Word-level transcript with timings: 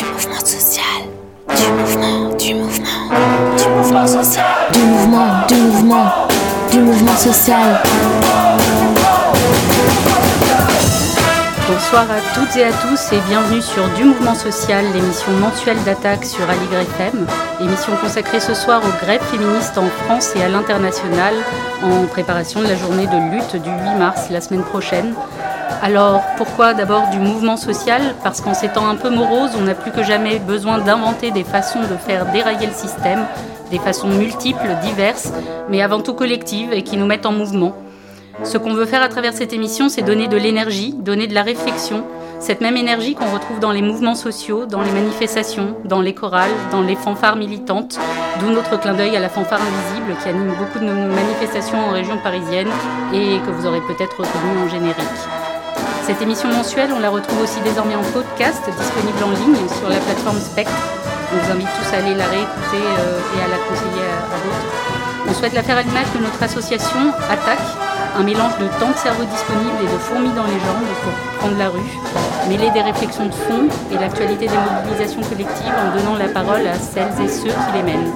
Du 0.00 0.06
mouvement 0.06 0.46
social. 0.46 1.02
Du 1.54 1.72
mouvement, 1.72 2.34
du 2.38 2.54
mouvement, 2.54 2.86
du 3.58 3.68
mouvement 3.68 4.06
social. 4.06 4.46
Du 4.72 4.78
mouvement, 4.80 5.46
du 5.46 5.54
mouvement, 5.56 6.06
du 6.70 6.78
mouvement 6.78 7.16
social. 7.16 7.82
Bonsoir 11.68 12.06
à 12.10 12.34
toutes 12.34 12.56
et 12.56 12.64
à 12.64 12.72
tous 12.72 13.12
et 13.12 13.20
bienvenue 13.28 13.60
sur 13.60 13.86
Du 13.90 14.04
Mouvement 14.04 14.34
Social, 14.34 14.86
l'émission 14.94 15.32
mensuelle 15.32 15.82
d'attaque 15.84 16.24
sur 16.24 16.48
Aligre 16.48 16.80
FM, 16.96 17.26
émission 17.60 17.94
consacrée 18.00 18.40
ce 18.40 18.54
soir 18.54 18.80
aux 18.82 19.04
grèves 19.04 19.22
féministes 19.30 19.76
en 19.76 19.88
France 20.04 20.32
et 20.34 20.42
à 20.42 20.48
l'international 20.48 21.34
en 21.82 22.06
préparation 22.06 22.60
de 22.60 22.68
la 22.68 22.76
journée 22.76 23.06
de 23.06 23.34
lutte 23.34 23.62
du 23.62 23.68
8 23.68 23.98
mars 23.98 24.30
la 24.30 24.40
semaine 24.40 24.62
prochaine. 24.62 25.14
Alors 25.82 26.22
pourquoi 26.36 26.74
d'abord 26.74 27.08
du 27.08 27.18
mouvement 27.18 27.56
social? 27.56 28.14
Parce 28.22 28.42
qu'en 28.42 28.52
ces 28.52 28.68
temps 28.68 28.86
un 28.86 28.96
peu 28.96 29.08
moroses, 29.08 29.52
on 29.58 29.62
n'a 29.62 29.74
plus 29.74 29.90
que 29.90 30.02
jamais 30.02 30.38
besoin 30.38 30.76
d'inventer 30.76 31.30
des 31.30 31.42
façons 31.42 31.80
de 31.80 31.96
faire 31.96 32.30
dérailler 32.32 32.66
le 32.66 32.72
système, 32.74 33.24
des 33.70 33.78
façons 33.78 34.08
multiples, 34.08 34.76
diverses, 34.82 35.32
mais 35.70 35.80
avant 35.80 36.00
tout 36.00 36.12
collectives 36.12 36.70
et 36.74 36.82
qui 36.82 36.98
nous 36.98 37.06
mettent 37.06 37.24
en 37.24 37.32
mouvement. 37.32 37.74
Ce 38.44 38.58
qu'on 38.58 38.74
veut 38.74 38.84
faire 38.84 39.02
à 39.02 39.08
travers 39.08 39.32
cette 39.32 39.54
émission, 39.54 39.88
c'est 39.88 40.02
donner 40.02 40.28
de 40.28 40.36
l'énergie, 40.36 40.94
donner 40.98 41.26
de 41.26 41.34
la 41.34 41.42
réflexion, 41.42 42.04
cette 42.40 42.60
même 42.60 42.76
énergie 42.76 43.14
qu'on 43.14 43.30
retrouve 43.32 43.58
dans 43.58 43.72
les 43.72 43.82
mouvements 43.82 44.14
sociaux, 44.14 44.66
dans 44.66 44.82
les 44.82 44.92
manifestations, 44.92 45.76
dans 45.86 46.02
les 46.02 46.12
chorales, 46.12 46.50
dans 46.70 46.82
les 46.82 46.96
fanfares 46.96 47.36
militantes, 47.36 47.98
d'où 48.38 48.50
notre 48.50 48.78
clin 48.78 48.92
d'œil 48.92 49.16
à 49.16 49.20
la 49.20 49.30
fanfare 49.30 49.60
invisible 49.60 50.14
qui 50.22 50.28
anime 50.28 50.52
beaucoup 50.58 50.78
de 50.78 50.84
nos 50.84 51.14
manifestations 51.14 51.78
en 51.78 51.90
région 51.90 52.18
parisienne 52.18 52.68
et 53.14 53.38
que 53.46 53.50
vous 53.50 53.66
aurez 53.66 53.80
peut-être 53.80 54.18
reconnu 54.20 54.64
en 54.64 54.68
générique. 54.68 55.39
Cette 56.06 56.22
émission 56.22 56.48
mensuelle, 56.48 56.90
on 56.96 56.98
la 56.98 57.10
retrouve 57.10 57.42
aussi 57.42 57.60
désormais 57.60 57.94
en 57.94 58.02
podcast, 58.02 58.62
disponible 58.66 59.22
en 59.22 59.30
ligne 59.30 59.68
sur 59.78 59.88
la 59.88 59.96
plateforme 59.96 60.40
Spectre. 60.40 60.72
On 61.32 61.36
vous 61.36 61.52
invite 61.52 61.68
tous 61.78 61.94
à 61.94 61.98
aller 61.98 62.14
la 62.14 62.26
réécouter 62.26 62.82
euh, 62.98 63.36
et 63.36 63.44
à 63.44 63.48
la 63.48 63.58
conseiller 63.68 64.04
à, 64.08 64.36
d'autres. 64.42 65.28
On 65.28 65.34
souhaite 65.34 65.52
la 65.52 65.62
faire 65.62 65.76
à 65.76 65.82
l'image 65.82 66.10
de 66.14 66.24
notre 66.24 66.42
association 66.42 67.12
Attaque, 67.30 67.62
un 68.18 68.22
mélange 68.24 68.58
de 68.58 68.66
temps 68.80 68.90
de 68.90 68.96
cerveau 68.96 69.24
disponible 69.24 69.78
et 69.84 69.92
de 69.92 69.98
fourmis 69.98 70.32
dans 70.32 70.46
les 70.46 70.58
jambes 70.58 70.90
pour 71.04 71.12
prendre 71.38 71.58
la 71.58 71.68
rue, 71.68 71.92
mêler 72.48 72.70
des 72.70 72.82
réflexions 72.82 73.26
de 73.26 73.34
fond 73.34 73.68
et 73.92 73.98
l'actualité 73.98 74.48
des 74.48 74.58
mobilisations 74.58 75.22
collectives 75.22 75.74
en 75.78 75.96
donnant 75.96 76.16
la 76.16 76.28
parole 76.28 76.66
à 76.66 76.74
celles 76.74 77.14
et 77.22 77.28
ceux 77.28 77.52
qui 77.52 77.70
les 77.76 77.82
mènent. 77.84 78.12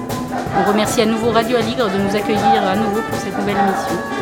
On 0.59 0.69
remercie 0.69 1.01
à 1.01 1.05
nouveau 1.05 1.31
Radio 1.31 1.57
Aligre 1.57 1.87
de 1.87 1.97
nous 1.97 2.15
accueillir 2.15 2.63
à 2.67 2.75
nouveau 2.75 3.01
pour 3.01 3.19
cette 3.19 3.37
nouvelle 3.37 3.57
émission. 3.57 4.14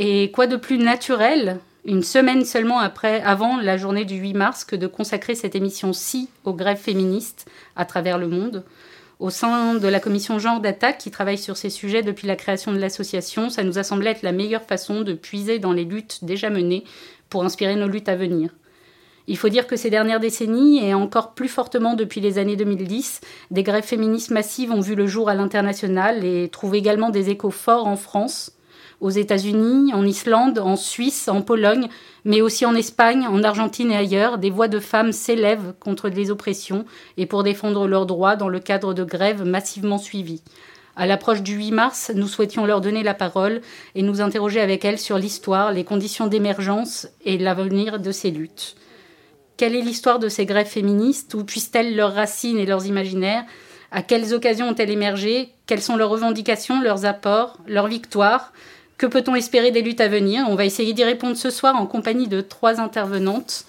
Et 0.00 0.30
quoi 0.30 0.46
de 0.46 0.54
plus 0.54 0.78
naturel, 0.78 1.58
une 1.84 2.04
semaine 2.04 2.44
seulement 2.44 2.78
après, 2.78 3.20
avant 3.22 3.56
la 3.56 3.76
journée 3.76 4.04
du 4.04 4.14
8 4.14 4.32
mars, 4.34 4.64
que 4.64 4.76
de 4.76 4.86
consacrer 4.86 5.34
cette 5.34 5.56
émission-ci 5.56 6.28
aux 6.44 6.54
grèves 6.54 6.78
féministes 6.78 7.46
à 7.74 7.84
travers 7.84 8.16
le 8.16 8.28
monde? 8.28 8.64
Au 9.18 9.30
sein 9.30 9.74
de 9.74 9.88
la 9.88 9.98
commission 9.98 10.38
genre 10.38 10.60
d'attaque 10.60 10.98
qui 10.98 11.10
travaille 11.10 11.36
sur 11.36 11.56
ces 11.56 11.68
sujets 11.68 12.04
depuis 12.04 12.28
la 12.28 12.36
création 12.36 12.70
de 12.70 12.78
l'association, 12.78 13.50
ça 13.50 13.64
nous 13.64 13.76
a 13.76 13.82
semblé 13.82 14.10
être 14.10 14.22
la 14.22 14.30
meilleure 14.30 14.62
façon 14.62 15.00
de 15.00 15.14
puiser 15.14 15.58
dans 15.58 15.72
les 15.72 15.84
luttes 15.84 16.20
déjà 16.22 16.48
menées 16.48 16.84
pour 17.28 17.44
inspirer 17.44 17.74
nos 17.74 17.88
luttes 17.88 18.08
à 18.08 18.14
venir. 18.14 18.50
Il 19.26 19.36
faut 19.36 19.48
dire 19.48 19.66
que 19.66 19.74
ces 19.74 19.90
dernières 19.90 20.20
décennies, 20.20 20.78
et 20.78 20.94
encore 20.94 21.34
plus 21.34 21.48
fortement 21.48 21.94
depuis 21.94 22.20
les 22.20 22.38
années 22.38 22.54
2010, 22.54 23.20
des 23.50 23.64
grèves 23.64 23.82
féministes 23.82 24.30
massives 24.30 24.70
ont 24.70 24.80
vu 24.80 24.94
le 24.94 25.08
jour 25.08 25.28
à 25.28 25.34
l'international 25.34 26.24
et 26.24 26.48
trouvent 26.50 26.76
également 26.76 27.10
des 27.10 27.30
échos 27.30 27.50
forts 27.50 27.88
en 27.88 27.96
France, 27.96 28.52
aux 29.00 29.10
États-Unis, 29.10 29.92
en 29.94 30.04
Islande, 30.04 30.58
en 30.58 30.76
Suisse, 30.76 31.28
en 31.28 31.42
Pologne, 31.42 31.88
mais 32.24 32.40
aussi 32.40 32.66
en 32.66 32.74
Espagne, 32.74 33.26
en 33.26 33.42
Argentine 33.44 33.92
et 33.92 33.96
ailleurs, 33.96 34.38
des 34.38 34.50
voix 34.50 34.68
de 34.68 34.80
femmes 34.80 35.12
s'élèvent 35.12 35.74
contre 35.78 36.08
les 36.08 36.30
oppressions 36.30 36.84
et 37.16 37.26
pour 37.26 37.42
défendre 37.42 37.86
leurs 37.86 38.06
droits 38.06 38.36
dans 38.36 38.48
le 38.48 38.60
cadre 38.60 38.94
de 38.94 39.04
grèves 39.04 39.44
massivement 39.44 39.98
suivies. 39.98 40.42
À 40.96 41.06
l'approche 41.06 41.42
du 41.42 41.54
8 41.54 41.70
mars, 41.70 42.10
nous 42.12 42.26
souhaitions 42.26 42.66
leur 42.66 42.80
donner 42.80 43.04
la 43.04 43.14
parole 43.14 43.60
et 43.94 44.02
nous 44.02 44.20
interroger 44.20 44.60
avec 44.60 44.84
elles 44.84 44.98
sur 44.98 45.16
l'histoire, 45.16 45.70
les 45.72 45.84
conditions 45.84 46.26
d'émergence 46.26 47.06
et 47.24 47.38
l'avenir 47.38 48.00
de 48.00 48.10
ces 48.10 48.32
luttes. 48.32 48.74
Quelle 49.56 49.76
est 49.76 49.80
l'histoire 49.80 50.18
de 50.18 50.28
ces 50.28 50.44
grèves 50.44 50.66
féministes? 50.66 51.34
Où 51.34 51.44
puissent-elles 51.44 51.94
leurs 51.94 52.14
racines 52.14 52.58
et 52.58 52.66
leurs 52.66 52.86
imaginaires? 52.86 53.44
À 53.92 54.02
quelles 54.02 54.34
occasions 54.34 54.68
ont-elles 54.68 54.90
émergé? 54.90 55.50
Quelles 55.66 55.82
sont 55.82 55.96
leurs 55.96 56.10
revendications, 56.10 56.80
leurs 56.80 57.04
apports, 57.04 57.58
leurs 57.68 57.86
victoires? 57.86 58.52
Que 58.98 59.06
peut-on 59.06 59.34
espérer 59.34 59.70
des 59.70 59.80
luttes 59.80 60.00
à 60.00 60.08
venir? 60.08 60.44
On 60.48 60.56
va 60.56 60.64
essayer 60.64 60.92
d'y 60.92 61.04
répondre 61.04 61.36
ce 61.36 61.50
soir 61.50 61.76
en 61.76 61.86
compagnie 61.86 62.28
de 62.28 62.40
trois 62.40 62.80
intervenantes. 62.80 63.64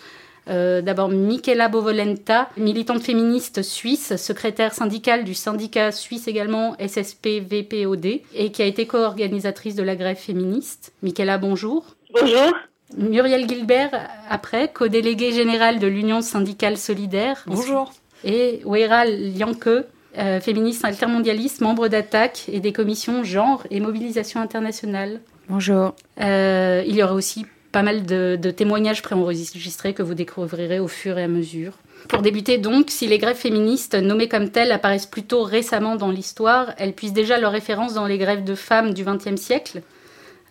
Euh, 0.49 0.81
d'abord, 0.81 1.09
Michela 1.09 1.69
Bovolenta, 1.69 2.49
militante 2.57 3.03
féministe 3.03 3.61
suisse, 3.61 4.15
secrétaire 4.15 4.73
syndicale 4.73 5.23
du 5.23 5.35
syndicat 5.35 5.91
suisse 5.91 6.27
également 6.27 6.75
SSP-VPOD 6.79 8.21
et 8.33 8.51
qui 8.51 8.61
a 8.63 8.65
été 8.65 8.87
co-organisatrice 8.87 9.75
de 9.75 9.83
la 9.83 9.95
grève 9.95 10.17
féministe. 10.17 10.91
Michela, 11.03 11.37
bonjour. 11.37 11.95
Bonjour. 12.19 12.51
Muriel 12.97 13.47
Gilbert, 13.47 14.09
après, 14.27 14.71
co-déléguée 14.73 15.31
générale 15.31 15.77
de 15.77 15.85
l'Union 15.85 16.21
syndicale 16.21 16.77
solidaire. 16.77 17.43
Bonjour. 17.45 17.93
Et 18.23 18.61
Weiral 18.65 19.37
Lianke, 19.37 19.85
euh, 20.17 20.39
féministe 20.39 20.83
altermondialiste, 20.85 21.61
membre 21.61 21.87
d'Attaque 21.87 22.45
et 22.51 22.59
des 22.59 22.73
commissions 22.73 23.23
genre 23.23 23.63
et 23.69 23.79
mobilisation 23.79 24.41
internationale. 24.41 25.21
Bonjour. 25.47 25.93
Euh, 26.19 26.83
il 26.87 26.95
y 26.95 27.03
aura 27.03 27.13
aussi 27.13 27.45
pas 27.71 27.83
mal 27.83 28.05
de, 28.05 28.37
de 28.41 28.51
témoignages 28.51 29.01
préenregistrés 29.01 29.93
que 29.93 30.01
vous 30.01 30.15
découvrirez 30.15 30.79
au 30.79 30.87
fur 30.87 31.17
et 31.17 31.23
à 31.23 31.27
mesure. 31.27 31.73
Pour 32.07 32.21
débuter 32.21 32.57
donc, 32.57 32.89
si 32.89 33.07
les 33.07 33.17
grèves 33.17 33.35
féministes 33.35 33.95
nommées 33.95 34.27
comme 34.27 34.49
telles 34.49 34.71
apparaissent 34.71 35.05
plutôt 35.05 35.43
récemment 35.43 35.95
dans 35.95 36.11
l'histoire, 36.11 36.73
elles 36.77 36.93
puissent 36.93 37.13
déjà 37.13 37.37
leur 37.37 37.51
référence 37.51 37.93
dans 37.93 38.07
les 38.07 38.17
grèves 38.17 38.43
de 38.43 38.55
femmes 38.55 38.93
du 38.93 39.03
XXe 39.03 39.39
siècle, 39.39 39.81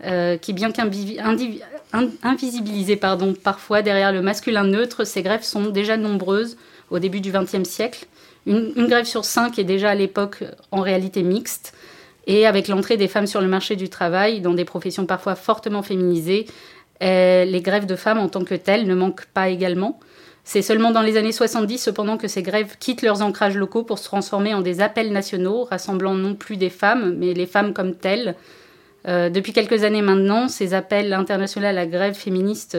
euh, 0.05 0.37
qui 0.37 0.53
bien 0.53 0.71
qu'invisibilisées 0.71 3.01
parfois 3.43 3.83
derrière 3.83 4.13
le 4.13 4.23
masculin 4.23 4.65
neutre, 4.65 5.05
ces 5.05 5.23
grèves 5.23 5.43
sont 5.43 5.67
déjà 5.67 5.97
nombreuses 5.97 6.57
au 6.91 6.99
début 6.99 7.21
du 7.21 7.33
XXe 7.33 7.69
siècle 7.69 8.07
une, 8.49 8.87
grève 8.87 9.05
sur 9.05 9.25
cinq 9.25 9.59
est 9.59 9.65
déjà 9.65 9.91
à 9.91 9.95
l'époque 9.95 10.43
en 10.71 10.81
réalité 10.81 11.23
mixte. 11.23 11.75
Et 12.27 12.47
avec 12.47 12.69
l'entrée 12.69 12.97
des 12.97 13.09
femmes 13.09 13.27
sur 13.27 13.41
le 13.41 13.47
marché 13.47 13.77
du 13.77 13.89
travail, 13.89 14.41
dans 14.41 14.55
des 14.55 14.65
professions 14.65 15.07
parfois 15.07 15.35
fortement 15.35 15.83
féminisées, 15.83 16.47
euh, 17.03 17.45
les 17.45 17.61
grèves 17.61 17.87
de 17.87 17.97
femmes 17.97 18.19
en 18.19 18.29
tant 18.29 18.45
que 18.45 18.55
telles 18.55 18.87
ne 18.87 18.95
manquent 18.95 19.27
pas 19.27 19.49
également. 19.49 20.01
C'est 20.45 20.63
seulement 20.63 20.91
dans 20.91 21.03
les 21.03 21.17
années 21.17 21.33
70 21.33 21.79
cependant 21.79 22.17
que 22.17 22.27
ces 22.27 22.43
grèves 22.43 22.77
quittent 22.79 23.03
leurs 23.03 23.23
ancrages 23.23 23.57
locaux 23.57 23.83
pour 23.83 23.99
se 23.99 24.05
transformer 24.05 24.55
en 24.55 24.63
des 24.63 24.81
appels 24.81 25.13
nationaux, 25.13 25.65
rassemblant 25.65 26.15
non 26.15 26.35
plus 26.35 26.57
des 26.57 26.71
femmes, 26.71 27.17
mais 27.19 27.35
les 27.35 27.47
femmes 27.47 27.75
comme 27.75 27.95
telles. 27.95 28.35
Euh, 29.07 29.31
depuis 29.31 29.53
quelques 29.53 29.85
années 29.85 30.03
maintenant, 30.03 30.49
ces 30.49 30.75
appels 30.75 31.13
internationaux 31.13 31.67
à 31.67 31.73
la 31.73 31.87
grève 31.87 32.15
féministe 32.15 32.77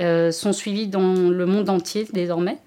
euh, 0.00 0.30
sont 0.30 0.52
suivis 0.52 0.86
dans 0.86 1.14
le 1.14 1.46
monde 1.46 1.68
entier 1.68 2.06
désormais. 2.12 2.58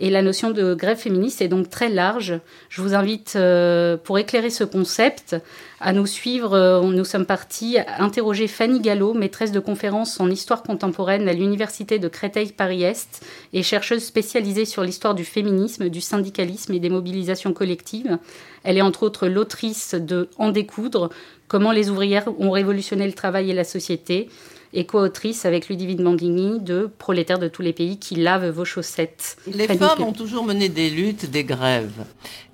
Et 0.00 0.10
la 0.10 0.22
notion 0.22 0.52
de 0.52 0.74
grève 0.74 0.96
féministe 0.96 1.42
est 1.42 1.48
donc 1.48 1.70
très 1.70 1.88
large. 1.88 2.38
Je 2.68 2.82
vous 2.82 2.94
invite, 2.94 3.34
euh, 3.34 3.96
pour 3.96 4.18
éclairer 4.18 4.50
ce 4.50 4.62
concept, 4.62 5.34
à 5.80 5.92
nous 5.92 6.06
suivre. 6.06 6.54
Euh, 6.54 6.82
nous 6.82 7.04
sommes 7.04 7.26
partis 7.26 7.78
interroger 7.98 8.46
Fanny 8.46 8.80
Gallo, 8.80 9.12
maîtresse 9.12 9.50
de 9.50 9.58
conférences 9.58 10.20
en 10.20 10.30
histoire 10.30 10.62
contemporaine 10.62 11.28
à 11.28 11.32
l'Université 11.32 11.98
de 11.98 12.06
Créteil-Paris-Est 12.06 13.26
et 13.52 13.64
chercheuse 13.64 14.04
spécialisée 14.04 14.66
sur 14.66 14.84
l'histoire 14.84 15.16
du 15.16 15.24
féminisme, 15.24 15.88
du 15.88 16.00
syndicalisme 16.00 16.74
et 16.74 16.80
des 16.80 16.90
mobilisations 16.90 17.52
collectives. 17.52 18.18
Elle 18.62 18.78
est 18.78 18.82
entre 18.82 19.02
autres 19.02 19.26
l'autrice 19.26 19.94
de 19.94 20.28
En 20.38 20.50
découdre, 20.50 21.10
comment 21.48 21.72
les 21.72 21.90
ouvrières 21.90 22.28
ont 22.38 22.52
révolutionné 22.52 23.04
le 23.06 23.14
travail 23.14 23.50
et 23.50 23.54
la 23.54 23.64
société 23.64 24.28
et 24.72 24.86
co-autrice 24.86 25.44
avec 25.44 25.68
Ludivine 25.68 26.02
Manguigny 26.02 26.60
de 26.60 26.90
Prolétaires 26.98 27.38
de 27.38 27.48
tous 27.48 27.62
les 27.62 27.72
pays 27.72 27.98
qui 27.98 28.16
lavent 28.16 28.48
vos 28.50 28.64
chaussettes. 28.64 29.36
Les 29.46 29.66
femmes 29.66 30.02
ont 30.02 30.12
toujours 30.12 30.44
mené 30.44 30.68
des 30.68 30.90
luttes, 30.90 31.30
des 31.30 31.44
grèves. 31.44 32.04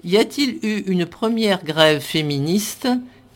Y 0.04 0.16
a-t-il 0.16 0.58
eu 0.62 0.84
une 0.86 1.06
première 1.06 1.64
grève 1.64 2.00
féministe 2.00 2.88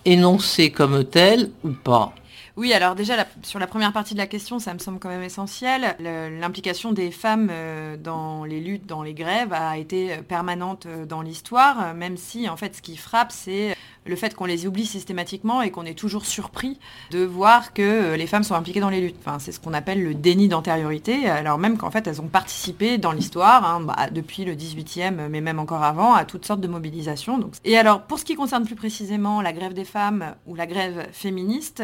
énoncée 0.05 0.71
comme 0.71 1.05
telle 1.05 1.51
ou 1.65 1.71
pas? 1.71 2.15
Oui, 2.59 2.73
alors 2.73 2.97
déjà, 2.97 3.25
sur 3.45 3.61
la 3.61 3.69
première 3.69 3.93
partie 3.93 4.15
de 4.15 4.19
la 4.19 4.27
question, 4.27 4.59
ça 4.59 4.75
me 4.75 4.81
semble 4.81 4.99
quand 4.99 5.09
même 5.09 5.23
essentiel. 5.23 5.95
L'implication 6.01 6.91
des 6.91 7.13
femmes 7.13 7.51
euh, 7.53 7.97
dans 7.97 8.45
les 8.45 8.59
luttes, 8.59 8.85
dans 8.85 9.05
les 9.05 9.15
grèves, 9.15 9.53
a 9.53 9.79
été 9.79 10.17
permanente 10.27 10.87
euh, 10.87 11.07
dans 11.07 11.23
l'histoire, 11.23 11.95
même 11.95 12.17
si, 12.17 12.49
en 12.49 12.57
fait, 12.57 12.75
ce 12.75 12.83
qui 12.83 12.97
frappe, 12.97 13.31
c'est 13.31 13.77
le 14.07 14.17
fait 14.17 14.35
qu'on 14.35 14.45
les 14.45 14.67
oublie 14.67 14.87
systématiquement 14.87 15.63
et 15.63 15.71
qu'on 15.71 15.85
est 15.85 15.99
toujours 15.99 16.27
surpris 16.27 16.79
de 17.11 17.25
voir 17.25 17.73
que 17.73 17.83
euh, 17.83 18.17
les 18.17 18.27
femmes 18.27 18.45
sont 18.45 18.55
impliquées 18.55 18.81
dans 18.81 18.91
les 18.91 19.01
luttes. 19.01 19.17
Enfin, 19.21 19.39
c'est 19.39 19.53
ce 19.53 19.61
qu'on 19.61 19.75
appelle 19.75 20.03
le 20.03 20.15
déni 20.15 20.49
d'antériorité, 20.49 21.29
alors 21.29 21.59
même 21.59 21.77
qu'en 21.77 21.91
fait 21.91 22.07
elles 22.07 22.21
ont 22.21 22.29
participé 22.29 22.99
dans 22.99 23.13
l'histoire, 23.13 23.65
hein, 23.65 23.81
bah, 23.81 24.09
depuis 24.11 24.45
le 24.45 24.55
18e, 24.55 25.29
mais 25.29 25.41
même 25.41 25.59
encore 25.59 25.83
avant, 25.83 26.15
à 26.15 26.25
toutes 26.25 26.47
sortes 26.47 26.61
de 26.61 26.69
mobilisations. 26.69 27.39
Et 27.65 27.77
alors, 27.77 28.03
pour 28.03 28.19
ce 28.19 28.25
qui 28.25 28.35
concerne 28.35 28.65
plus 28.65 28.75
précisément 28.75 29.41
la 29.43 29.53
grève 29.53 29.75
des 29.75 29.85
femmes 29.85 30.35
ou 30.47 30.55
la 30.55 30.67
grève 30.67 31.09
féministe, 31.13 31.83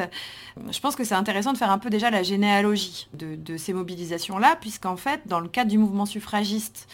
je 0.71 0.81
pense 0.81 0.97
que 0.97 1.05
c'est 1.05 1.15
intéressant 1.15 1.53
de 1.53 1.59
faire 1.59 1.71
un 1.71 1.79
peu 1.79 1.91
déjà 1.91 2.11
la 2.11 2.23
généalogie 2.23 3.09
de, 3.15 3.37
de 3.37 3.57
ces 3.57 3.73
mobilisations-là, 3.73 4.57
puisqu'en 4.61 4.97
fait, 4.97 5.21
dans 5.27 5.41
le 5.41 5.49
cadre 5.49 5.71
du 5.71 5.79
mouvement 5.79 6.07
suffragiste, 6.07 6.89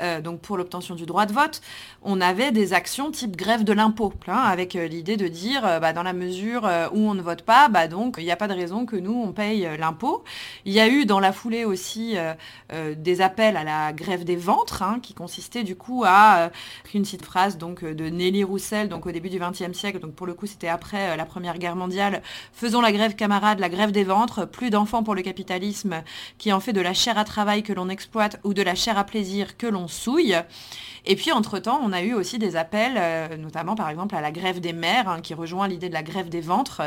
euh, 0.00 0.20
donc 0.20 0.40
pour 0.40 0.56
l'obtention 0.56 0.94
du 0.94 1.06
droit 1.06 1.26
de 1.26 1.32
vote, 1.32 1.60
on 2.02 2.20
avait 2.20 2.52
des 2.52 2.72
actions 2.72 3.10
type 3.10 3.36
grève 3.36 3.64
de 3.64 3.72
l'impôt, 3.72 4.12
hein, 4.28 4.42
avec 4.44 4.76
euh, 4.76 4.86
l'idée 4.86 5.16
de 5.16 5.28
dire, 5.28 5.64
euh, 5.66 5.80
bah, 5.80 5.92
dans 5.92 6.02
la 6.02 6.12
mesure 6.12 6.68
où 6.92 6.98
on 6.98 7.14
ne 7.14 7.22
vote 7.22 7.42
pas, 7.42 7.68
bah, 7.68 7.88
donc 7.88 8.16
il 8.18 8.24
n'y 8.24 8.30
a 8.30 8.36
pas 8.36 8.48
de 8.48 8.54
raison 8.54 8.86
que 8.86 8.96
nous, 8.96 9.14
on 9.14 9.32
paye 9.32 9.68
l'impôt. 9.78 10.24
Il 10.64 10.72
y 10.72 10.80
a 10.80 10.88
eu 10.88 11.06
dans 11.06 11.20
la 11.20 11.32
foulée 11.32 11.64
aussi 11.64 12.16
des 12.96 13.20
appels 13.20 13.56
à 13.56 13.64
la 13.64 13.92
grève 13.92 14.24
des 14.24 14.36
ventres, 14.36 14.82
hein, 14.82 14.98
qui 15.02 15.14
consistait 15.14 15.62
du 15.62 15.76
coup 15.76 16.04
à 16.06 16.50
une 16.94 17.02
petite 17.02 17.24
phrase 17.24 17.58
donc, 17.58 17.84
de 17.84 18.08
Nelly 18.08 18.42
Roussel, 18.42 18.88
donc 18.88 19.06
au 19.06 19.12
début 19.12 19.28
du 19.28 19.38
XXe 19.38 19.76
siècle, 19.76 19.98
donc 19.98 20.14
pour 20.14 20.26
le 20.26 20.34
coup 20.34 20.46
c'était 20.46 20.68
après 20.68 21.16
la 21.16 21.24
Première 21.26 21.58
Guerre 21.58 21.76
mondiale, 21.76 22.22
faisons 22.52 22.80
la 22.80 22.92
grève 22.92 23.14
camarade, 23.14 23.58
la 23.58 23.68
grève 23.68 23.92
des 23.92 24.04
ventres, 24.04 24.46
plus 24.46 24.70
d'enfants 24.70 25.02
pour 25.02 25.14
le 25.14 25.22
capitalisme 25.22 26.02
qui 26.38 26.52
en 26.52 26.60
fait 26.60 26.72
de 26.72 26.80
la 26.80 26.94
chair 26.94 27.18
à 27.18 27.24
travail 27.24 27.62
que 27.62 27.72
l'on 27.72 27.88
exploite 27.88 28.40
ou 28.44 28.54
de 28.54 28.62
la 28.62 28.74
chair 28.74 28.98
à 28.98 29.04
plaisir 29.04 29.56
que 29.56 29.66
l'on 29.66 29.85
souille. 29.88 30.36
Et 31.06 31.14
puis, 31.14 31.30
entre-temps, 31.30 31.80
on 31.82 31.92
a 31.92 32.02
eu 32.02 32.14
aussi 32.14 32.38
des 32.38 32.56
appels, 32.56 32.96
euh, 32.96 33.36
notamment 33.36 33.76
par 33.76 33.88
exemple 33.88 34.16
à 34.16 34.20
la 34.20 34.32
grève 34.32 34.60
des 34.60 34.72
mères, 34.72 35.08
hein, 35.08 35.20
qui 35.20 35.34
rejoint 35.34 35.68
l'idée 35.68 35.88
de 35.88 35.94
la 35.94 36.02
grève 36.02 36.28
des 36.28 36.40
ventres, 36.40 36.82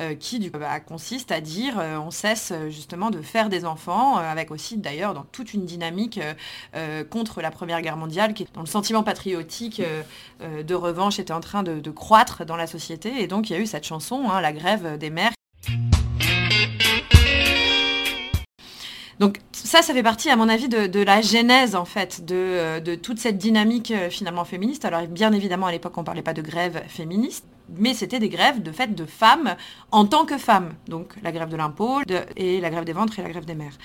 euh, 0.00 0.14
qui 0.14 0.48
bah, 0.48 0.80
consiste 0.80 1.30
à 1.30 1.42
dire 1.42 1.78
euh, 1.78 1.98
on 1.98 2.10
cesse 2.10 2.52
justement 2.70 3.10
de 3.10 3.20
faire 3.20 3.50
des 3.50 3.66
enfants, 3.66 4.16
avec 4.16 4.50
aussi 4.50 4.78
d'ailleurs 4.78 5.12
dans 5.12 5.24
toute 5.24 5.52
une 5.52 5.66
dynamique 5.66 6.20
contre 7.10 7.42
la 7.42 7.50
Première 7.50 7.82
Guerre 7.82 7.96
mondiale, 7.96 8.32
qui, 8.32 8.46
dont 8.54 8.60
le 8.60 8.66
sentiment 8.66 9.02
patriotique 9.02 9.82
de 10.40 10.74
revanche 10.74 11.18
était 11.18 11.32
en 11.32 11.40
train 11.40 11.62
de, 11.62 11.90
croître 11.90 12.44
dans 12.44 12.56
la 12.56 12.66
société. 12.66 13.22
Et 13.22 13.26
donc, 13.26 13.50
il 13.50 13.52
y 13.52 13.56
a 13.56 13.58
eu 13.60 13.66
cette 13.66 13.84
chanson, 13.84 14.30
hein, 14.30 14.40
la 14.40 14.52
grève 14.52 14.96
des 14.98 15.10
mères. 15.10 15.32
Donc 19.18 19.38
ça, 19.52 19.82
ça 19.82 19.92
fait 19.92 20.02
partie, 20.02 20.30
à 20.30 20.36
mon 20.36 20.48
avis, 20.48 20.68
de, 20.68 21.02
la 21.02 21.20
genèse, 21.20 21.74
en 21.74 21.84
fait, 21.84 22.24
de, 22.24 22.34
euh, 22.36 22.96
toute 22.96 23.18
cette 23.18 23.38
dynamique 23.38 23.90
euh, 23.90 24.10
finalement 24.10 24.44
féministe. 24.44 24.84
Alors 24.84 25.06
bien 25.06 25.32
évidemment, 25.32 25.66
à 25.66 25.72
l'époque, 25.72 25.96
on 25.96 26.02
ne 26.02 26.06
parlait 26.06 26.22
pas 26.22 26.34
de 26.34 26.42
grève 26.42 26.82
féministe, 26.88 27.44
mais 27.76 27.94
c'était 27.94 28.18
des 28.18 28.28
grèves 28.28 28.62
de 28.62 28.72
fait 28.72 28.94
de 28.94 29.04
femmes 29.04 29.56
en 29.90 30.06
tant 30.06 30.24
que 30.24 30.38
femmes. 30.38 30.74
Donc 30.88 31.14
la 31.22 31.32
grève 31.32 31.48
de 31.48 31.56
l'impôt 31.56 32.00
et 32.36 32.60
la 32.60 32.70
grève 32.70 32.84
des 32.84 32.92
ventres 32.92 33.18
et 33.18 33.22
la 33.22 33.28
grève 33.30 33.44
des 33.44 33.54
mères. 33.54 33.76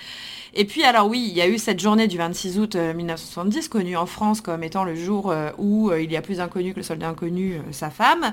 Et 0.56 0.64
puis 0.64 0.84
alors 0.84 1.08
oui, 1.08 1.26
il 1.28 1.36
y 1.36 1.40
a 1.40 1.48
eu 1.48 1.58
cette 1.58 1.80
journée 1.80 2.06
du 2.06 2.16
26 2.16 2.58
août 2.60 2.76
1970, 2.76 3.66
euh, 3.66 3.68
connue 3.68 3.96
en 3.96 4.06
France 4.06 4.40
comme 4.40 4.62
étant 4.62 4.84
le 4.84 4.94
jour 4.94 5.30
euh, 5.30 5.50
où 5.58 5.90
euh, 5.90 6.00
il 6.00 6.12
y 6.12 6.16
a 6.16 6.22
plus 6.22 6.40
inconnu 6.40 6.72
que 6.72 6.78
le 6.78 6.84
soldat 6.84 7.08
inconnu, 7.08 7.60
sa 7.72 7.90
femme, 7.90 8.32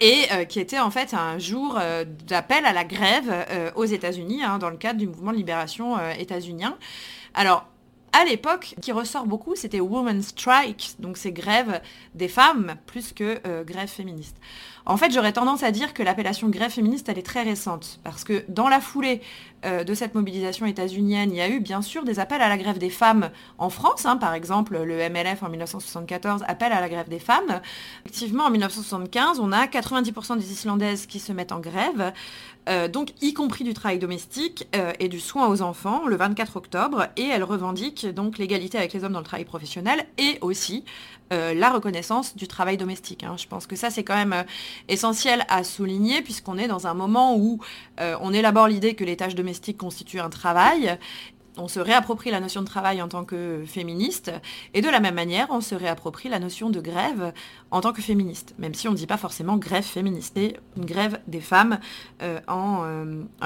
et 0.00 0.24
qui 0.48 0.58
était 0.58 0.80
en 0.80 0.90
fait 0.90 1.14
un 1.14 1.38
jour 1.38 1.78
d'appel 2.26 2.66
à 2.66 2.72
la 2.72 2.84
grève 2.84 3.32
aux 3.76 3.84
États-Unis, 3.84 4.42
hein, 4.42 4.58
dans 4.58 4.68
le 4.68 4.76
cadre 4.76 4.98
du 4.98 5.06
mouvement 5.06 5.30
de 5.30 5.36
libération 5.36 5.96
états-unien. 6.18 6.76
Alors, 7.34 7.66
à 8.12 8.24
l'époque, 8.24 8.74
qui 8.80 8.92
ressort 8.92 9.26
beaucoup, 9.26 9.54
c'était 9.56 9.80
Women's 9.80 10.28
Strike, 10.28 10.96
donc 10.98 11.16
c'est 11.16 11.32
grève 11.32 11.80
des 12.14 12.28
femmes 12.28 12.74
plus 12.86 13.12
que 13.12 13.40
grève 13.64 13.88
féministe. 13.88 14.36
En 14.84 14.96
fait, 14.96 15.12
j'aurais 15.12 15.32
tendance 15.32 15.62
à 15.62 15.70
dire 15.70 15.94
que 15.94 16.02
l'appellation 16.02 16.48
grève 16.48 16.70
féministe, 16.70 17.08
elle 17.08 17.18
est 17.18 17.26
très 17.26 17.42
récente, 17.42 18.00
parce 18.02 18.24
que 18.24 18.44
dans 18.48 18.68
la 18.68 18.80
foulée 18.80 19.20
euh, 19.64 19.84
de 19.84 19.94
cette 19.94 20.14
mobilisation 20.14 20.66
états-unienne, 20.66 21.30
il 21.30 21.36
y 21.36 21.40
a 21.40 21.48
eu 21.48 21.60
bien 21.60 21.82
sûr 21.82 22.02
des 22.02 22.18
appels 22.18 22.42
à 22.42 22.48
la 22.48 22.58
grève 22.58 22.78
des 22.78 22.90
femmes 22.90 23.30
en 23.58 23.70
France. 23.70 24.06
Hein. 24.06 24.16
par 24.16 24.34
exemple, 24.34 24.76
le 24.76 25.08
MLF 25.08 25.42
en 25.44 25.48
1974 25.48 26.42
appelle 26.48 26.72
à 26.72 26.80
la 26.80 26.88
grève 26.88 27.08
des 27.08 27.20
femmes. 27.20 27.60
Effectivement, 28.04 28.44
en 28.44 28.50
1975, 28.50 29.38
on 29.38 29.52
a 29.52 29.66
90% 29.66 30.36
des 30.36 30.50
Islandaises 30.50 31.06
qui 31.06 31.20
se 31.20 31.32
mettent 31.32 31.52
en 31.52 31.60
grève, 31.60 32.12
euh, 32.68 32.88
donc 32.88 33.10
y 33.20 33.34
compris 33.34 33.64
du 33.64 33.74
travail 33.74 33.98
domestique 33.98 34.68
euh, 34.76 34.92
et 35.00 35.08
du 35.08 35.20
soin 35.20 35.48
aux 35.48 35.62
enfants, 35.62 36.06
le 36.06 36.16
24 36.16 36.56
octobre, 36.56 37.08
et 37.16 37.26
elles 37.26 37.44
revendiquent 37.44 38.06
donc 38.06 38.38
l'égalité 38.38 38.78
avec 38.78 38.92
les 38.92 39.04
hommes 39.04 39.12
dans 39.12 39.18
le 39.18 39.24
travail 39.24 39.44
professionnel 39.44 40.06
et 40.18 40.38
aussi 40.40 40.84
la 41.30 41.70
reconnaissance 41.70 42.36
du 42.36 42.46
travail 42.46 42.76
domestique. 42.76 43.24
Hein. 43.24 43.36
Je 43.38 43.46
pense 43.46 43.66
que 43.66 43.74
ça, 43.74 43.88
c'est 43.88 44.04
quand 44.04 44.16
même 44.16 44.44
essentiel 44.88 45.46
à 45.48 45.64
souligner 45.64 46.20
puisqu'on 46.20 46.58
est 46.58 46.68
dans 46.68 46.86
un 46.86 46.92
moment 46.92 47.38
où 47.38 47.58
on 47.98 48.34
élabore 48.34 48.68
l'idée 48.68 48.92
que 48.92 49.02
les 49.02 49.16
tâches 49.16 49.34
domestiques 49.34 49.78
constitue 49.78 50.20
un 50.20 50.28
travail. 50.28 50.98
On 51.58 51.68
se 51.68 51.80
réapproprie 51.80 52.30
la 52.30 52.40
notion 52.40 52.62
de 52.62 52.66
travail 52.66 53.02
en 53.02 53.08
tant 53.08 53.24
que 53.24 53.62
féministe, 53.66 54.32
et 54.72 54.80
de 54.80 54.88
la 54.88 55.00
même 55.00 55.14
manière, 55.14 55.48
on 55.50 55.60
se 55.60 55.74
réapproprie 55.74 56.28
la 56.28 56.38
notion 56.38 56.70
de 56.70 56.80
grève 56.80 57.32
en 57.70 57.80
tant 57.80 57.92
que 57.92 58.00
féministe, 58.00 58.54
même 58.58 58.74
si 58.74 58.88
on 58.88 58.92
ne 58.92 58.96
dit 58.96 59.06
pas 59.06 59.18
forcément 59.18 59.56
grève 59.56 59.84
féministe, 59.84 60.32
c'est 60.36 60.58
une 60.76 60.86
grève 60.86 61.20
des 61.26 61.40
femmes 61.40 61.78
euh, 62.22 62.40
en, 62.48 62.84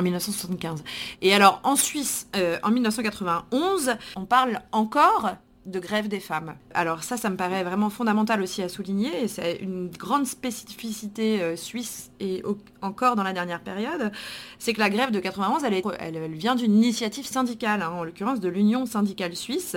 1975. 0.01 0.81
Euh, 0.81 0.83
et 1.23 1.35
alors 1.35 1.61
en 1.65 1.75
Suisse, 1.77 2.29
euh, 2.37 2.59
en 2.63 2.71
1991, 2.71 3.97
on 4.17 4.25
parle 4.25 4.61
encore 4.73 5.31
de 5.67 5.81
grève 5.81 6.09
des 6.09 6.21
femmes. 6.21 6.55
Alors 6.73 7.03
ça, 7.03 7.17
ça 7.17 7.29
me 7.29 7.37
paraît 7.37 7.65
vraiment 7.65 7.91
fondamental 7.91 8.41
aussi 8.41 8.63
à 8.63 8.69
souligner, 8.69 9.25
et 9.25 9.29
c'est 9.29 9.57
une 9.57 9.89
grande 9.89 10.27
spécificité 10.27 11.43
euh, 11.43 11.57
suisse 11.57 12.11
et 12.21 12.43
encore 12.83 13.17
dans 13.17 13.25
la 13.25 13.33
dernière 13.33 13.61
période, 13.61 14.13
c'est 14.59 14.73
que 14.73 14.79
la 14.79 14.91
grève 14.91 15.11
de 15.11 15.19
91, 15.19 15.65
elle, 15.65 16.31
vient 16.33 16.55
d'une 16.55 16.75
initiative 16.75 17.27
syndicale, 17.27 17.83
hein, 17.83 17.91
en 17.91 18.05
l'occurrence 18.05 18.41
de 18.41 18.49
l'Union 18.49 18.87
syndicale 18.87 19.35
suisse, 19.35 19.77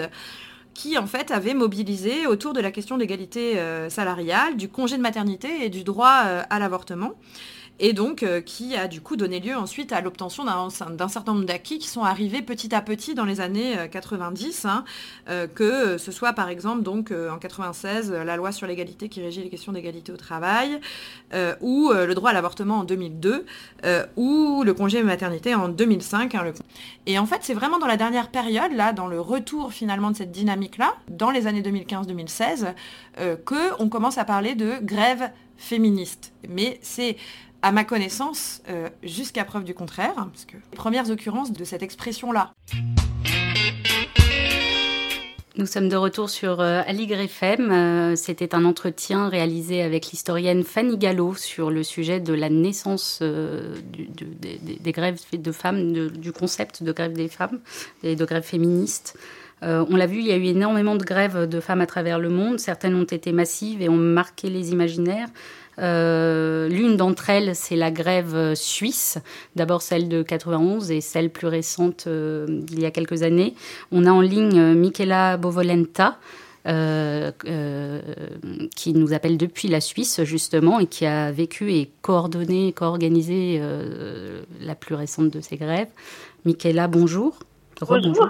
qui 0.76 0.98
en 0.98 1.08
fait 1.08 1.32
avait 1.32 1.56
mobilisé 1.56 2.28
autour 2.28 2.54
de 2.54 2.62
la 2.62 2.72
question 2.72 2.96
de 2.96 3.02
l'égalité 3.02 3.60
euh, 3.60 3.90
salariale, 3.90 4.56
du 4.56 4.70
congé 4.70 4.96
de 4.96 5.02
maternité 5.02 5.66
et 5.66 5.70
du 5.70 5.84
droit 5.84 6.24
euh, 6.26 6.44
à 6.50 6.60
l'avortement 6.60 7.14
et 7.80 7.94
donc 7.94 8.24
euh, 8.24 8.42
qui 8.42 8.76
a 8.76 8.88
du 8.88 9.02
coup 9.02 9.16
donné 9.16 9.40
lieu 9.40 9.56
ensuite 9.56 9.92
à 9.92 10.02
l'obtention 10.02 10.44
d'un 10.46 11.08
certain 11.08 11.34
nombre 11.34 11.46
d'acquis 11.46 11.80
qui 11.80 11.88
sont 11.88 12.04
arrivés 12.04 12.42
petit 12.42 12.76
à 12.76 12.82
petit 12.82 13.16
dans 13.16 13.26
les 13.26 13.42
années 13.42 13.76
90, 13.92 14.66
euh, 14.66 14.68
hein, 14.68 14.84
euh, 15.30 15.48
que 15.48 15.98
ce 15.98 16.12
soit 16.12 16.34
par 16.34 16.50
exemple 16.50 16.84
donc 16.84 17.12
en 17.12 17.38
96 17.38 18.12
la 18.12 18.36
loi 18.36 18.52
sur 18.52 18.68
l'égalité 18.68 19.10
qui 19.10 19.22
régit 19.22 19.42
les 19.42 19.50
questions 19.50 19.72
d'égalité 19.72 20.12
au 20.12 20.18
travail, 20.18 20.80
ou 21.62 21.92
le 21.92 22.14
droit 22.14 22.32
à 22.32 22.34
l'avortement 22.34 22.80
en 22.80 22.84
2002, 22.84 23.46
ou 24.16 24.64
le 24.64 24.74
congé 24.74 25.02
maternité 25.04 25.56
en 25.56 25.70
2005. 25.70 26.36
Hein, 26.36 26.52
et 27.06 27.20
en 27.20 27.26
fait 27.26 27.40
c'est 27.42 27.54
vraiment 27.54 27.80
dans 27.80 27.88
la 27.88 27.98
dernière 27.98 28.30
période, 28.30 28.72
là, 28.74 28.94
dans 28.94 29.08
le 29.08 29.20
retour 29.20 29.72
finalement 29.72 30.12
de 30.12 30.18
cette 30.18 30.32
dynamique-là, 30.32 30.96
dans 31.10 31.32
les 31.32 31.48
années 31.48 31.62
2015-2016, 31.62 32.74
que 33.46 33.82
on 33.82 33.90
commence 33.90 34.18
à 34.18 34.26
parler 34.26 34.56
de 34.56 34.76
grève 34.82 35.30
féministe. 35.58 36.34
Mais 36.48 36.80
c'est 36.82 37.18
à 37.62 37.72
ma 37.72 37.84
connaissance, 37.84 38.62
euh, 38.70 38.90
jusqu'à 39.04 39.44
preuve 39.44 39.64
du 39.64 39.74
contraire, 39.74 40.14
hein, 40.18 40.30
parce 40.32 40.46
que 40.46 40.56
les 40.56 40.78
premières 40.78 41.10
occurrences 41.10 41.52
de 41.52 41.64
cette 41.64 41.84
expression-là. 41.84 42.54
Nous 45.56 45.66
sommes 45.66 45.90
de 45.90 45.98
retour 45.98 46.30
sur 46.30 46.62
euh. 46.62 46.84
Euh, 46.88 48.16
c'était 48.16 48.56
un 48.56 48.64
entretien 48.64 49.28
réalisé 49.28 49.82
avec 49.82 50.06
l'historienne 50.06 50.64
Fanny 50.64 50.98
Gallo 50.98 51.34
sur 51.36 51.70
le 51.70 51.84
sujet 51.84 52.22
de 52.22 52.34
la 52.34 52.50
naissance 52.50 53.22
des, 53.22 54.92
grèves 54.94 55.20
de 55.34 55.52
femmes, 55.52 55.92
du 56.12 56.32
concept 56.32 56.82
de 56.82 56.94
grève 56.94 57.12
des 57.12 57.28
femmes 57.28 57.60
et 58.04 58.16
de 58.16 58.24
grève 58.24 58.44
féministe. 58.44 59.18
on 59.62 59.98
l'a 59.98 60.06
vu, 60.06 60.20
il 60.20 60.28
y 60.28 60.32
a 60.32 60.38
eu 60.38 60.46
énormément 60.46 60.96
de 60.96 61.04
grèves 61.04 61.46
de 61.46 61.60
femmes 61.60 61.82
à 61.82 61.88
travers 61.88 62.20
le 62.20 62.30
monde. 62.30 62.60
Certaines 62.60 62.96
ont 62.96 63.04
été 63.04 63.34
massives 63.34 63.82
et 63.82 63.90
ont 63.90 63.98
marqué 63.98 64.50
les 64.50 64.72
imaginaires. 64.72 65.28
Euh, 65.82 66.68
l'une 66.68 66.98
d'entre 66.98 67.30
elles, 67.30 67.56
c'est 67.56 67.76
la 67.76 67.92
grève 67.92 68.54
suisse, 68.56 69.18
d'abord 69.56 69.82
celle 69.82 70.10
de 70.10 70.22
91 70.24 70.92
et 70.92 71.02
celle 71.02 71.30
plus 71.30 71.48
récente 71.48 72.06
euh, 72.08 72.46
d'il 72.50 72.82
y 72.82 72.86
a 72.86 72.92
quelques 72.92 73.24
années. 73.24 73.56
On 73.92 74.06
a 74.06 74.12
en 74.12 74.22
ligne 74.22 74.60
euh, 74.60 74.74
Michela 74.74 75.38
Bovolenta. 75.38 76.18
qui 78.76 78.94
nous 78.94 79.14
appelle 79.14 79.38
depuis 79.38 79.70
la 79.70 79.82
Suisse 79.82 80.22
justement 80.24 80.80
et 80.80 80.86
qui 80.86 81.06
a 81.06 81.32
vécu 81.32 81.72
et 81.72 81.90
coordonné, 82.02 82.74
co-organisé 82.74 83.60
la 84.62 84.76
plus 84.76 84.94
récente 84.94 85.32
de 85.32 85.42
ces 85.42 85.58
grèves. 85.58 85.88
Michaela, 86.46 86.88
bonjour. 86.88 87.40
Bonjour. 87.82 88.30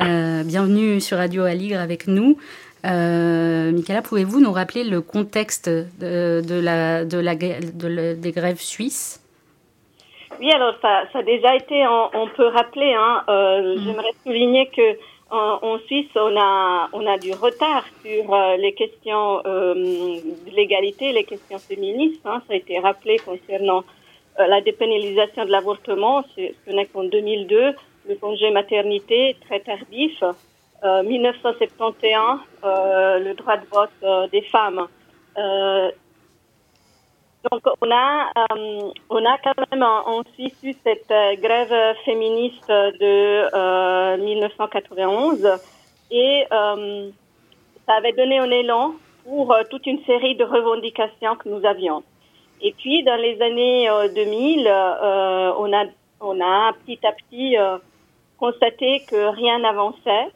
bienvenue 0.00 1.00
sur 1.00 1.18
Radio 1.18 1.44
Aligre 1.44 1.80
avec 1.80 2.08
nous. 2.08 2.38
Euh, 2.86 3.72
Michaela, 3.72 4.02
pouvez-vous 4.02 4.40
nous 4.40 4.52
rappeler 4.52 4.84
le 4.84 5.00
contexte 5.00 5.68
de, 5.68 6.60
la, 6.60 7.04
de 7.04 7.18
la, 7.18 7.34
des 7.34 8.32
grèves 8.32 8.60
suisses? 8.60 9.22
Oui, 10.38 10.52
alors 10.52 10.74
ça, 10.82 11.04
ça, 11.12 11.20
a 11.20 11.22
déjà 11.22 11.56
été, 11.56 11.86
on, 11.86 12.28
peut 12.36 12.48
rappeler, 12.48 12.94
hein, 12.94 13.24
euh, 13.28 13.74
mm. 13.74 13.78
j'aimerais 13.84 14.12
souligner 14.24 14.66
que 14.68 14.96
en 15.30 15.78
Suisse, 15.86 16.10
on 16.14 16.36
a, 16.36 16.88
on 16.92 17.06
a 17.06 17.18
du 17.18 17.32
retard 17.32 17.84
sur 18.04 18.32
euh, 18.32 18.56
les 18.56 18.72
questions 18.74 19.42
euh, 19.44 19.74
de 19.74 20.54
l'égalité, 20.54 21.12
les 21.12 21.24
questions 21.24 21.58
féministes. 21.58 22.20
Hein. 22.24 22.42
Ça 22.46 22.54
a 22.54 22.56
été 22.56 22.78
rappelé 22.78 23.18
concernant 23.18 23.84
euh, 24.38 24.46
la 24.46 24.60
dépénalisation 24.60 25.44
de 25.44 25.50
l'avortement. 25.50 26.24
Ce 26.36 26.70
n'est 26.70 26.86
qu'en 26.86 27.04
2002, 27.04 27.74
le 28.08 28.14
congé 28.16 28.50
maternité 28.50 29.36
très 29.46 29.60
tardif. 29.60 30.22
1971, 30.82 32.40
le 32.62 33.32
droit 33.34 33.56
de 33.56 33.66
vote 33.66 34.30
des 34.30 34.42
femmes. 34.42 34.86
Donc 37.50 37.62
on 37.80 37.90
a 37.92 38.30
euh, 38.38 38.90
on 39.08 39.24
a 39.24 39.38
quand 39.38 39.54
même 39.70 39.82
en, 39.82 40.22
Suisse 40.34 40.56
eu 40.64 40.74
cette 40.82 41.10
euh, 41.10 41.36
grève 41.36 41.96
féministe 42.04 42.68
de 42.68 44.16
1991 44.16 45.44
euh, 45.44 45.56
et 46.10 46.44
ça 46.50 47.92
avait 47.94 48.12
donné 48.12 48.38
un 48.38 48.50
élan 48.50 48.94
pour 49.24 49.54
toute 49.70 49.86
une 49.86 50.02
série 50.04 50.34
de 50.34 50.44
revendications 50.44 51.36
que 51.36 51.48
nous 51.48 51.64
avions. 51.64 52.02
Et 52.60 52.72
puis 52.72 53.04
dans 53.04 53.16
les 53.16 53.40
années 53.42 53.88
2000, 54.14 54.66
on 55.58 55.72
a 55.72 55.84
on 56.20 56.40
a 56.40 56.72
petit 56.84 56.98
à 57.06 57.12
petit 57.12 57.56
constaté 58.38 59.02
que 59.08 59.28
rien 59.36 59.60
n'avançait 59.60 60.32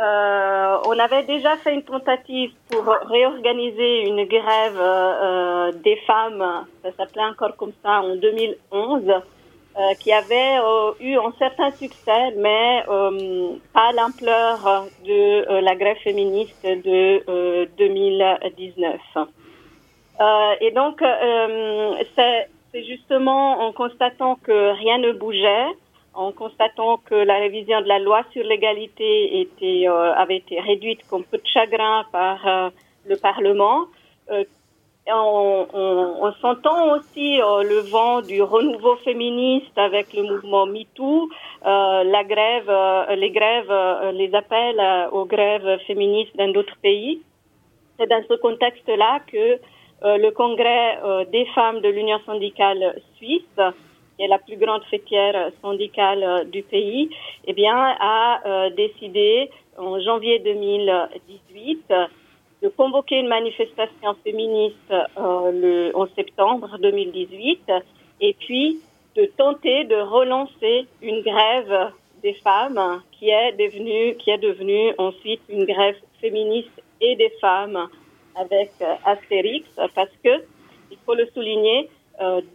euh, 0.00 0.78
on 0.86 0.98
avait 0.98 1.24
déjà 1.24 1.56
fait 1.58 1.74
une 1.74 1.82
tentative 1.82 2.52
pour 2.70 2.84
réorganiser 3.06 4.08
une 4.08 4.24
grève 4.24 4.78
euh, 4.78 5.72
des 5.72 5.96
femmes, 6.06 6.64
ça 6.82 6.90
s'appelait 6.92 7.24
encore 7.24 7.54
comme 7.56 7.72
ça, 7.82 8.00
en 8.00 8.16
2011, 8.16 9.02
euh, 9.08 9.94
qui 10.00 10.10
avait 10.10 10.56
eu 11.00 11.18
un 11.18 11.32
certain 11.38 11.70
succès, 11.72 12.32
mais 12.38 12.82
pas 13.74 13.92
l'ampleur 13.92 14.86
de 15.04 15.60
la 15.60 15.74
grève 15.74 15.98
féministe 15.98 16.64
de 16.64 17.66
2019. 17.76 19.00
et 20.62 20.70
donc, 20.70 21.04
c'est 22.16 22.48
justement 22.86 23.66
en 23.66 23.72
constatant 23.72 24.36
que 24.36 24.72
rien 24.78 24.96
ne 24.96 25.12
bougeait, 25.12 25.66
en 26.14 26.32
constatant 26.32 26.98
que 26.98 27.14
la 27.14 27.38
révision 27.38 27.80
de 27.80 27.86
la 27.86 27.98
loi 27.98 28.22
sur 28.32 28.44
l'égalité 28.44 29.40
était, 29.40 29.88
euh, 29.88 30.12
avait 30.14 30.38
été 30.38 30.60
réduite 30.60 31.00
comme 31.08 31.24
peu 31.24 31.38
de 31.38 31.46
chagrin 31.46 32.04
par 32.10 32.46
euh, 32.46 32.70
le 33.06 33.16
Parlement. 33.16 33.86
Euh, 34.30 34.44
en, 35.10 35.66
en, 35.72 36.32
sentant 36.40 36.94
aussi 36.94 37.38
le 37.38 37.80
vent 37.90 38.20
du 38.20 38.42
renouveau 38.42 38.94
féministe 38.96 39.76
avec 39.76 40.12
le 40.12 40.22
mouvement 40.22 40.66
MeToo, 40.66 41.28
la 41.64 42.22
grève, 42.22 42.70
les 43.16 43.30
grèves, 43.30 44.12
les 44.12 44.32
appels 44.34 45.08
aux 45.10 45.24
grèves 45.24 45.80
féministes 45.86 46.36
dans 46.36 46.52
d'autres 46.52 46.76
pays. 46.80 47.22
C'est 47.98 48.08
dans 48.08 48.22
ce 48.28 48.34
contexte-là 48.34 49.20
que 49.26 49.58
le 50.02 50.30
Congrès 50.30 50.98
des 51.32 51.46
femmes 51.56 51.80
de 51.80 51.88
l'Union 51.88 52.20
syndicale 52.24 53.00
suisse 53.16 53.58
qui 54.20 54.24
est 54.24 54.28
la 54.28 54.38
plus 54.38 54.58
grande 54.58 54.84
fêtière 54.84 55.50
syndicale 55.62 56.22
euh, 56.22 56.44
du 56.44 56.62
pays, 56.62 57.08
eh 57.46 57.54
bien, 57.54 57.74
a 57.74 58.40
euh, 58.44 58.70
décidé 58.70 59.50
en 59.78 59.98
janvier 59.98 60.40
2018 60.40 61.90
de 62.62 62.68
convoquer 62.68 63.18
une 63.20 63.28
manifestation 63.28 64.14
féministe 64.22 64.92
euh, 64.92 65.90
en 65.94 66.06
septembre 66.14 66.76
2018 66.82 67.72
et 68.20 68.36
puis 68.38 68.80
de 69.16 69.24
tenter 69.38 69.84
de 69.84 69.96
relancer 69.96 70.86
une 71.00 71.22
grève 71.22 71.92
des 72.22 72.34
femmes 72.34 73.00
qui 73.12 73.30
est 73.30 73.52
devenue 73.52 74.16
qui 74.16 74.28
est 74.28 74.38
devenue 74.50 74.92
ensuite 74.98 75.40
une 75.48 75.64
grève 75.64 75.96
féministe 76.20 76.82
et 77.00 77.16
des 77.16 77.32
femmes 77.40 77.88
avec 78.36 78.70
Astérix 79.06 79.66
parce 79.94 80.12
que 80.22 80.44
il 80.90 80.98
faut 81.06 81.14
le 81.14 81.26
souligner 81.32 81.88
euh, 81.88 81.99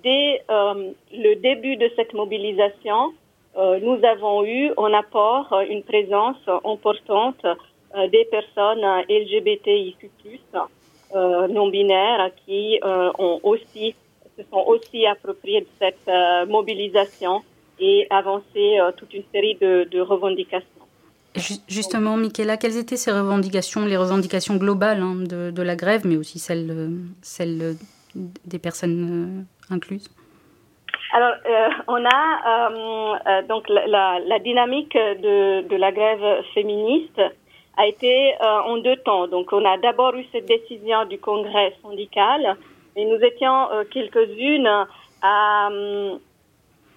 dès 0.04 0.44
euh, 0.50 0.92
le 1.12 1.36
début 1.36 1.76
de 1.76 1.90
cette 1.96 2.14
mobilisation, 2.14 3.14
euh, 3.58 3.80
nous 3.82 4.00
avons 4.06 4.46
eu 4.46 4.72
en 4.78 4.94
apport 4.94 5.54
une 5.70 5.84
présence 5.84 6.38
importante 6.64 7.46
des 8.12 8.26
personnes 8.26 8.84
LGBTIQ+, 9.10 10.10
non 11.14 11.70
binaires, 11.70 12.30
qui 12.46 12.78
se 12.84 14.44
sont 14.52 14.64
aussi 14.68 15.06
appropriés 15.06 15.62
de 15.62 15.68
cette 15.80 16.50
mobilisation 16.50 17.42
et 17.80 18.06
avancé 18.10 18.78
toute 18.98 19.14
une 19.14 19.24
série 19.34 19.56
de, 19.56 20.02
revendications. 20.02 20.68
Justement, 21.70 22.18
Michaela, 22.18 22.58
quelles 22.58 22.76
étaient 22.76 22.98
ces 22.98 23.14
revendications, 23.14 23.86
les 23.86 23.96
revendications 23.96 24.58
globales 24.58 25.02
hein, 25.02 25.16
de, 25.16 25.62
la 25.62 25.78
grève, 25.78 26.06
mais 26.06 26.18
aussi 26.18 26.38
celles 26.38 27.78
des 28.16 28.60
personnes 28.60 29.46
incluses 29.70 30.10
alors, 31.16 31.36
euh, 31.46 31.70
on 31.88 32.04
a 32.04 32.70
euh, 32.70 33.16
euh, 33.26 33.42
donc 33.44 33.70
la, 33.70 34.40
dynamique 34.40 34.96
de, 34.96 35.76
la 35.76 35.92
grève 35.94 36.44
féministe 36.54 37.22
a 37.78 37.88
été 37.88 38.34
en 38.42 38.78
deux 38.78 38.98
temps. 38.98 39.28
Donc, 39.28 39.52
on 39.54 39.64
a 39.66 39.78
d'abord 39.78 40.16
eu 40.16 40.26
cette 40.32 40.46
décision 40.46 41.06
du 41.06 41.18
Congrès 41.18 41.74
syndical, 41.82 42.58
et 42.96 43.06
nous 43.06 43.18
étions 43.18 43.68
quelques-unes 43.92 44.86
à 45.22 45.70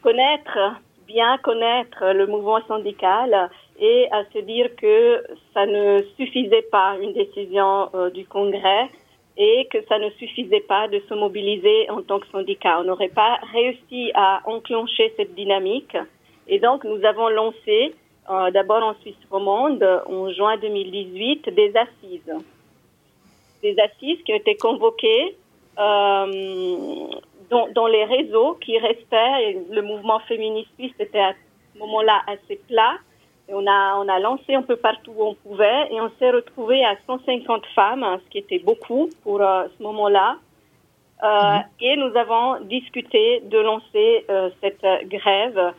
connaître, 0.03 0.59
bien 1.07 1.39
connaître 1.39 2.13
le 2.13 2.27
mouvement 2.27 2.61
syndical 2.69 3.51
et 3.81 4.09
à 4.13 4.25
se 4.33 4.39
dire 4.39 4.69
que 4.77 5.25
ça 5.55 5.67
ne 5.67 6.03
suffisait 6.17 6.67
pas 6.71 6.97
une 7.01 7.13
décision 7.13 7.91
du 8.15 8.25
Congrès 8.27 8.89
et 9.39 9.69
que 9.71 9.79
ça 9.89 9.99
ne 10.01 10.11
suffisait 10.11 10.61
pas 10.61 10.89
de 10.89 11.01
se 11.09 11.15
mobiliser 11.15 11.89
en 11.91 12.03
tant 12.03 12.19
que 12.19 12.27
syndicat. 12.29 12.81
On 12.81 12.85
n'aurait 12.85 13.09
pas 13.09 13.39
réussi 13.53 14.11
à 14.15 14.41
enclencher 14.45 15.15
cette 15.17 15.35
dynamique. 15.37 15.97
Et 16.49 16.59
donc, 16.59 16.83
nous 16.83 17.03
avons 17.05 17.29
lancé, 17.29 17.95
euh, 18.29 18.51
d'abord 18.51 18.83
en 18.83 18.95
Suisse 19.01 19.15
romande, 19.31 19.83
en 20.07 20.33
juin 20.33 20.57
2018, 20.57 21.51
des 21.55 21.73
assises. 21.77 22.35
Des 23.63 23.77
assises 23.79 24.21
qui 24.25 24.33
ont 24.33 24.37
été 24.37 24.57
convoquées 24.57 25.37
euh, 25.79 27.07
dans, 27.49 27.87
les 27.87 28.05
réseaux 28.05 28.55
qui 28.55 28.77
restaient. 28.77 29.57
Le 29.71 29.83
mouvement 29.83 30.19
féministe 30.21 30.71
suisse 30.77 30.95
était 30.99 31.21
à 31.21 31.35
ce 31.75 31.79
moment-là 31.79 32.23
assez 32.27 32.57
plat 32.69 32.99
on 33.51 33.67
a, 33.67 33.97
on 33.97 34.09
a 34.09 34.19
lancé 34.19 34.55
un 34.55 34.63
peu 34.63 34.77
partout 34.77 35.13
où 35.17 35.25
on 35.25 35.35
pouvait 35.35 35.89
et 35.91 36.01
on 36.01 36.11
s'est 36.19 36.31
retrouvé 36.31 36.85
à 36.85 36.97
150 37.07 37.65
femmes, 37.75 38.05
ce 38.25 38.31
qui 38.31 38.39
était 38.39 38.59
beaucoup 38.59 39.09
pour 39.23 39.41
euh, 39.41 39.65
ce 39.77 39.83
moment-là. 39.83 40.37
Euh, 41.23 41.27
mhm. 41.27 41.63
Et 41.81 41.97
nous 41.97 42.17
avons 42.17 42.61
discuté 42.65 43.41
de 43.45 43.59
lancer 43.59 44.25
euh, 44.29 44.51
cette 44.61 44.85
grève. 45.09 45.73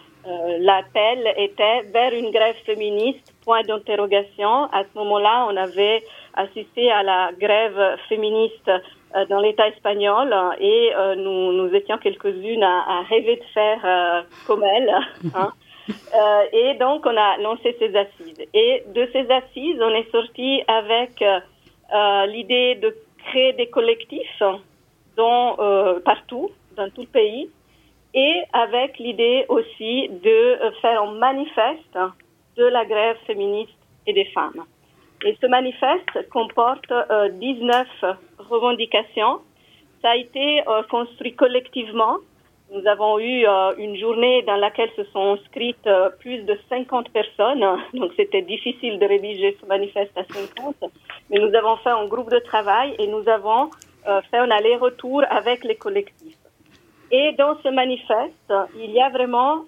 L'appel 0.60 1.34
était 1.38 1.82
vers 1.94 2.14
une 2.14 2.30
grève 2.30 2.56
féministe, 2.66 3.34
point 3.44 3.64
d'interrogation. 3.64 4.66
À 4.66 4.84
ce 4.84 4.98
moment-là, 5.00 5.48
on 5.50 5.56
avait 5.56 6.04
assisté 6.36 6.92
à 6.92 7.02
la 7.04 7.32
grève 7.40 7.98
féministe 8.10 8.70
dans 9.30 9.40
l'État 9.40 9.70
espagnol 9.70 10.36
et 10.60 10.92
nous, 11.18 11.54
nous 11.54 11.74
étions 11.74 11.98
quelques-unes 11.98 12.62
à, 12.62 13.00
à, 13.00 13.02
rêver 13.10 13.38
de 13.38 13.44
faire 13.54 14.26
comme 14.46 14.64
elle. 14.64 14.94
Hein. 15.34 15.52
Euh, 15.90 16.44
et 16.52 16.74
donc, 16.76 17.06
on 17.06 17.16
a 17.16 17.38
lancé 17.38 17.76
ces 17.80 17.96
assises. 17.96 18.46
Et 18.54 18.84
de 18.88 19.08
ces 19.12 19.30
assises, 19.32 19.80
on 19.82 19.90
est 19.90 20.10
sorti 20.12 20.62
avec 20.68 21.22
euh, 21.22 22.26
l'idée 22.28 22.76
de 22.76 22.96
créer 23.26 23.54
des 23.54 23.68
collectifs 23.68 24.44
dans, 25.16 25.58
euh, 25.60 26.00
partout, 26.00 26.50
dans 26.76 26.90
tout 26.90 27.02
le 27.02 27.08
pays, 27.08 27.50
et 28.14 28.42
avec 28.54 28.98
l'idée 28.98 29.46
aussi 29.50 30.10
de 30.10 30.58
faire 30.82 31.04
un 31.04 31.12
manifeste 31.14 31.98
de 32.58 32.64
la 32.66 32.86
grève 32.86 33.18
féministe 33.28 33.78
et 34.08 34.14
des 34.14 34.26
femmes. 34.26 34.66
Et 35.24 35.38
ce 35.40 35.48
manifeste 35.48 36.30
comporte 36.30 36.92
19 37.34 37.88
revendications. 38.40 39.42
Ça 40.02 40.12
a 40.12 40.16
été 40.16 40.64
construit 40.90 41.36
collectivement 41.36 42.18
nous 42.72 42.86
avons 42.88 43.20
eu 43.20 43.46
euh, 43.46 43.74
une 43.78 43.98
journée 43.98 44.44
dans 44.44 44.56
laquelle 44.56 44.90
se 44.96 45.04
sont 45.06 45.34
inscrites 45.34 45.88
euh, 45.88 46.10
plus 46.20 46.44
de 46.44 46.58
50 46.70 47.10
personnes, 47.10 47.66
donc 47.94 48.12
c'était 48.16 48.42
difficile 48.42 49.00
de 49.00 49.06
rédiger 49.06 49.58
ce 49.60 49.66
manifeste 49.66 50.16
à 50.18 50.24
50, 50.32 50.76
mais 51.30 51.40
nous 51.40 51.54
avons 51.56 51.78
fait 51.78 51.90
un 51.90 52.06
groupe 52.06 52.30
de 52.30 52.40
travail 52.40 52.96
et 53.00 53.08
nous 53.08 53.28
avons 53.28 53.72
euh, 54.08 54.22
fait 54.30 54.38
un 54.38 54.52
aller-retour 54.52 55.24
avec 55.30 55.64
les 55.64 55.76
collectifs. 55.76 56.38
Et 57.12 57.34
dans 57.34 57.58
ce 57.64 57.70
manifeste, 57.70 58.54
il 58.78 58.92
y 58.92 59.02
a 59.02 59.10
vraiment 59.10 59.66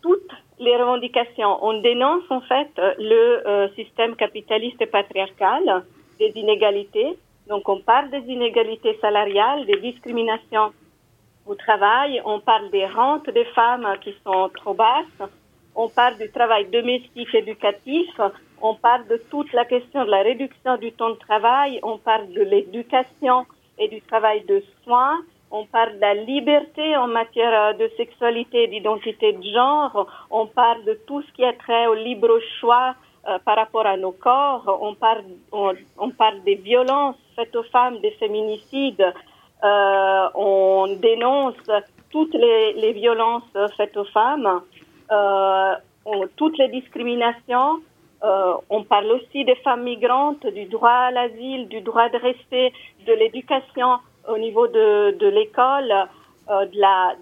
toutes 0.00 0.30
les 0.60 0.76
revendications. 0.76 1.58
On 1.62 1.80
dénonce 1.80 2.22
en 2.30 2.40
fait 2.42 2.70
le 2.76 3.68
système 3.74 4.14
capitaliste 4.14 4.80
et 4.80 4.86
patriarcal, 4.86 5.82
des 6.20 6.30
inégalités, 6.36 7.18
donc 7.48 7.68
on 7.68 7.80
parle 7.80 8.10
des 8.10 8.24
inégalités 8.32 8.98
salariales, 9.00 9.64
des 9.66 9.80
discriminations 9.80 10.72
au 11.46 11.54
travail, 11.54 12.20
on 12.24 12.40
parle 12.40 12.70
des 12.70 12.86
rentes 12.86 13.28
des 13.30 13.46
femmes 13.46 13.88
qui 14.02 14.14
sont 14.24 14.50
trop 14.54 14.74
basses, 14.74 15.30
on 15.74 15.88
parle 15.88 16.18
du 16.18 16.30
travail 16.30 16.66
domestique 16.66 17.34
éducatif, 17.34 18.20
on 18.60 18.74
parle 18.74 19.06
de 19.08 19.16
toute 19.30 19.52
la 19.52 19.64
question 19.64 20.04
de 20.04 20.10
la 20.10 20.22
réduction 20.22 20.76
du 20.76 20.92
temps 20.92 21.10
de 21.10 21.18
travail, 21.28 21.80
on 21.82 21.96
parle 21.96 22.28
de 22.32 22.42
l'éducation 22.42 23.46
et 23.78 23.88
du 23.88 24.02
travail 24.02 24.44
de 24.44 24.62
soins, 24.84 25.18
on 25.50 25.64
parle 25.64 25.94
de 25.94 26.00
la 26.00 26.14
liberté 26.14 26.96
en 26.96 27.06
matière 27.06 27.74
de 27.78 27.90
sexualité 27.96 28.64
et 28.64 28.68
d'identité 28.68 29.32
de 29.32 29.42
genre, 29.42 30.06
on 30.30 30.46
parle 30.46 30.84
de 30.84 30.98
tout 31.06 31.22
ce 31.22 31.32
qui 31.32 31.44
a 31.44 31.54
trait 31.54 31.86
au 31.86 31.94
libre 31.94 32.38
choix 32.60 32.94
euh, 33.28 33.38
par 33.44 33.56
rapport 33.56 33.86
à 33.86 33.96
nos 33.96 34.12
corps, 34.12 34.78
on 34.80 34.94
parle, 34.94 36.42
des 36.44 36.54
violences 36.54 37.16
faites 37.36 37.54
aux 37.56 37.64
femmes, 37.64 37.98
des 37.98 38.12
féminicides, 38.12 39.12
euh, 39.64 40.28
on 40.34 40.96
dénonce 40.98 41.56
toutes 42.10 42.32
les, 42.32 42.92
violences 42.92 43.52
faites 43.76 43.96
aux 43.98 44.04
femmes, 44.04 44.62
euh, 45.12 45.74
toutes 46.36 46.56
les 46.56 46.68
discriminations. 46.68 47.80
On 48.22 48.82
parle 48.84 49.12
aussi 49.12 49.44
des 49.44 49.56
femmes 49.56 49.82
migrantes, 49.82 50.46
du 50.46 50.64
droit 50.64 50.90
à 51.08 51.10
l'asile, 51.10 51.68
du 51.68 51.82
droit 51.82 52.08
de 52.08 52.16
rester, 52.16 52.72
de 53.06 53.12
l'éducation 53.12 53.98
au 54.26 54.38
niveau 54.38 54.68
de, 54.68 55.16
de 55.18 55.26
l'école, 55.26 55.92
de 56.48 56.80
la, 56.80 57.14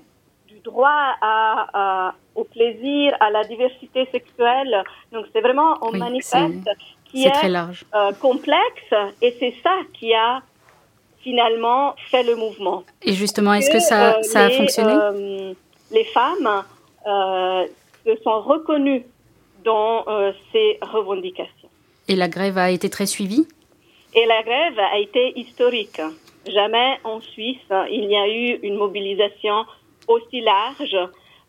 droit 0.67 1.17
à, 1.21 2.15
au 2.35 2.45
plaisir, 2.45 3.17
à 3.21 3.31
la 3.31 3.45
diversité 3.45 4.07
sexuelle. 4.13 4.75
Donc 5.13 5.27
c'est 5.33 5.41
vraiment 5.41 5.73
un 5.87 5.97
manifeste 5.97 6.69
qui 7.07 7.25
est, 7.25 7.45
euh, 7.45 8.13
complexe 8.21 8.91
et 9.23 9.35
c'est 9.39 9.55
ça 9.63 9.77
qui 9.95 10.13
a 10.13 10.43
finalement 11.23 11.95
fait 12.11 12.23
le 12.23 12.37
mouvement. 12.37 12.85
Et 13.03 13.15
justement, 13.15 13.55
est-ce 13.55 13.71
que 13.71 13.81
ça, 13.81 14.23
ça 14.23 14.47
a 14.47 14.51
fonctionné? 14.51 15.55
Les 15.91 16.05
femmes 16.05 16.51
se 18.07 18.17
sont 18.23 18.41
reconnues 18.41 19.05
dans 19.67 20.05
euh, 20.07 20.33
ces 20.53 20.79
revendications. 20.81 21.69
Et 22.09 22.15
la 22.15 22.29
grève 22.29 22.57
a 22.57 22.71
été 22.71 22.89
très 22.89 23.07
suivie? 23.07 23.47
Et 24.15 24.25
la 24.25 24.43
grève 24.43 24.79
a 24.79 24.99
été 24.99 25.39
historique. 25.39 26.01
Jamais 26.47 26.99
en 27.03 27.21
Suisse 27.21 27.69
il 27.91 28.07
n'y 28.07 28.17
a 28.17 28.29
eu 28.29 28.61
une 28.63 28.77
mobilisation 28.77 29.67
aussi 30.09 30.41
large 30.41 30.97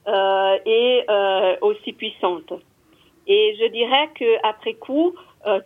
euh, 0.08 0.58
et 0.66 1.04
euh, 1.10 1.56
aussi 1.62 1.94
puissante. 1.94 2.54
Et 3.28 3.58
je 3.60 3.68
dirais 3.68 4.10
qu'après 4.16 4.74
coup, 4.76 5.14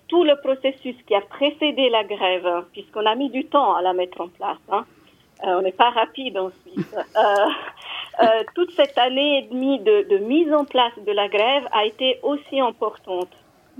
tout 0.07 0.23
le 0.23 0.35
processus 0.41 0.95
qui 1.07 1.15
a 1.15 1.21
précédé 1.21 1.89
la 1.89 2.03
grève, 2.03 2.65
puisqu'on 2.71 3.05
a 3.07 3.15
mis 3.15 3.29
du 3.29 3.45
temps 3.45 3.73
à 3.73 3.81
la 3.81 3.93
mettre 3.93 4.21
en 4.21 4.27
place, 4.27 4.59
hein, 4.71 4.85
on 5.43 5.61
n'est 5.63 5.71
pas 5.71 5.89
rapide 5.89 6.37
en 6.37 6.51
Suisse. 6.51 6.95
Euh, 8.21 8.43
toute 8.55 8.71
cette 8.71 8.97
année 8.97 9.39
et 9.39 9.41
demie 9.43 9.79
de, 9.79 10.17
mise 10.17 10.53
en 10.53 10.65
place 10.65 10.91
de 11.05 11.11
la 11.11 11.27
grève 11.27 11.63
a 11.71 11.85
été 11.85 12.19
aussi 12.23 12.59
importante. 12.59 13.29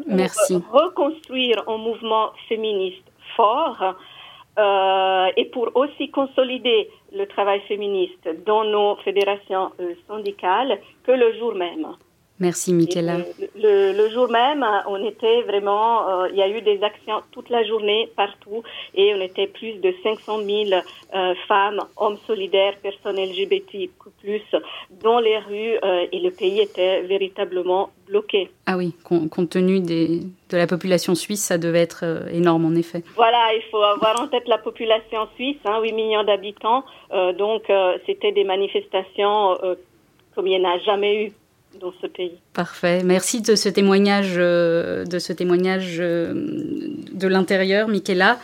Merci. 0.08 0.60
Pour 0.60 0.82
reconstruire 0.82 1.64
un 1.68 1.78
mouvement 1.78 2.32
féministe 2.48 3.04
fort 3.36 3.78
euh, 3.82 3.92
et 5.38 5.46
pour 5.46 5.72
aussi 5.76 6.10
consolider 6.10 6.90
le 7.14 7.26
travail 7.26 7.62
féministe 7.68 8.28
dans 8.46 8.64
nos 8.64 8.96
fédérations 8.98 9.72
euh, 9.80 9.94
syndicales 10.08 10.80
que 11.04 11.12
le 11.12 11.38
jour 11.38 11.56
même. 11.56 11.88
Merci, 12.42 12.74
Michaela. 12.74 13.18
Le, 13.56 14.10
jour 14.10 14.28
même, 14.28 14.66
on 14.88 15.06
était 15.06 15.44
vraiment, 15.44 16.10
euh, 16.10 16.30
il 16.32 16.38
y 16.38 16.42
a 16.42 16.50
eu 16.50 16.62
des 16.62 16.82
actions 16.82 17.22
toute 17.32 17.52
la 17.52 17.64
journée 17.64 18.10
partout 18.16 18.64
et 18.96 19.14
on 19.14 19.22
était 19.22 19.46
plus 19.46 19.74
de 19.74 19.94
500 20.02 20.40
000 20.40 20.82
euh, 21.14 21.36
femmes, 21.48 21.82
hommes 21.98 22.18
solidaires, 22.26 22.74
personnes 22.82 23.18
LGBT, 23.18 23.92
plus 24.22 24.42
dans 25.04 25.20
les 25.20 25.38
rues 25.38 25.78
euh, 25.84 26.08
et 26.12 26.20
le 26.20 26.32
pays 26.32 26.62
était 26.62 27.04
véritablement 27.04 27.92
bloqué. 28.08 28.50
Ah 28.66 28.76
oui, 28.76 28.96
compte 29.04 29.50
tenu 29.52 29.80
des, 29.80 30.22
de 30.50 30.58
la 30.58 30.66
population 30.66 31.14
suisse, 31.14 31.44
ça 31.44 31.60
devait 31.60 31.82
être 31.82 32.26
énorme 32.34 32.66
en 32.66 32.74
effet. 32.74 33.04
Voilà, 33.16 33.54
il 33.54 33.62
faut 33.70 33.84
avoir 33.84 34.20
en 34.20 34.28
tête 34.28 34.48
la 34.48 34.58
population 34.58 35.28
suisse, 35.36 35.58
hein, 35.66 35.80
8 35.80 35.94
millions 35.94 36.24
d'habitants, 36.24 36.84
donc 37.38 37.72
c'était 38.08 38.32
des 38.32 38.44
manifestations 38.44 39.58
comme 40.34 40.48
il 40.48 40.60
n'y 40.60 40.66
en 40.66 40.70
a 40.70 40.80
jamais 40.80 41.26
eu 41.26 41.32
dans 41.80 41.94
ce 42.02 42.08
pays. 42.08 42.34
Parfait. 42.54 43.02
Merci 43.04 43.42
de 43.42 43.56
ce 43.56 43.70
témoignage, 43.70 44.34
euh, 44.38 45.06
de 45.06 45.20
ce 45.20 45.34
témoignage 45.34 45.98
euh, 46.00 46.34
de 47.14 47.28
l'intérieur, 47.28 47.88
Michaela. 47.88 48.40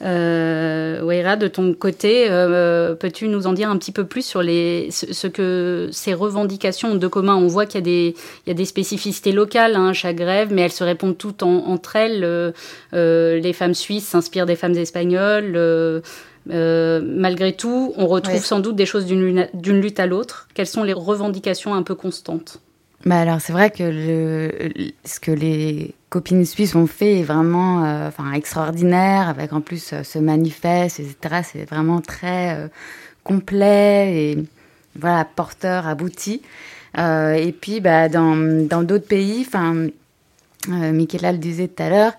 Euh, 0.00 1.36
de 1.36 1.48
ton 1.48 1.74
côté, 1.74 2.26
euh, 2.30 2.94
peux-tu 2.94 3.28
nous 3.28 3.46
en 3.46 3.52
dire 3.52 3.68
un 3.70 3.76
petit 3.76 3.92
peu 3.92 4.04
plus 4.04 4.24
sur 4.24 4.42
les, 4.42 4.90
ce, 4.90 5.26
que 5.26 5.88
ces 5.90 6.14
revendications 6.14 6.92
ont 6.92 6.94
de 6.94 7.06
commun? 7.08 7.34
On 7.34 7.48
voit 7.48 7.66
qu'il 7.66 7.80
y, 7.80 7.82
a 7.82 7.84
des, 7.84 8.14
il 8.46 8.48
y 8.48 8.50
a 8.50 8.54
des 8.54 8.64
spécificités 8.64 9.32
locales 9.32 9.74
à 9.74 9.80
hein, 9.80 9.92
chaque 9.92 10.16
grève, 10.16 10.52
mais 10.52 10.62
elles 10.62 10.72
se 10.72 10.84
répondent 10.84 11.18
toutes 11.18 11.42
entre 11.42 11.96
elles. 11.96 12.54
les 12.92 13.52
femmes 13.52 13.74
suisses 13.74 14.06
s'inspirent 14.06 14.46
des 14.46 14.56
femmes 14.56 14.76
espagnoles. 14.76 16.02
malgré 16.46 17.52
tout, 17.52 17.92
on 17.96 18.06
retrouve 18.06 18.44
sans 18.44 18.60
doute 18.60 18.76
des 18.76 18.86
choses 18.86 19.06
d'une 19.06 19.80
lutte 19.80 20.00
à 20.00 20.06
l'autre. 20.06 20.48
Quelles 20.54 20.66
sont 20.66 20.84
les 20.84 20.92
revendications 20.92 21.74
un 21.74 21.82
peu 21.82 21.96
constantes? 21.96 22.60
Bah 23.06 23.20
alors 23.20 23.40
c'est 23.40 23.52
vrai 23.52 23.70
que 23.70 23.84
le, 23.84 24.90
ce 25.04 25.20
que 25.20 25.30
les 25.30 25.94
copines 26.08 26.44
suisses 26.44 26.74
ont 26.74 26.88
fait 26.88 27.20
est 27.20 27.22
vraiment 27.22 27.84
euh, 27.84 28.08
enfin 28.08 28.32
extraordinaire 28.32 29.28
avec 29.28 29.52
en 29.52 29.60
plus 29.60 29.92
euh, 29.92 30.02
ce 30.02 30.18
manifeste 30.18 30.98
etc 30.98 31.42
c'est 31.44 31.64
vraiment 31.64 32.00
très 32.00 32.56
euh, 32.56 32.68
complet 33.22 34.32
et 34.32 34.44
voilà 34.96 35.24
porteur 35.24 35.86
abouti. 35.86 36.42
Et 36.96 37.54
puis 37.60 37.80
bah 37.80 38.08
dans 38.08 38.34
dans 38.66 38.82
d'autres 38.82 39.06
pays 39.06 39.44
enfin 39.46 39.86
Michaela 40.66 41.30
le 41.30 41.38
disait 41.38 41.68
tout 41.68 41.82
à 41.82 41.90
l'heure 41.90 42.12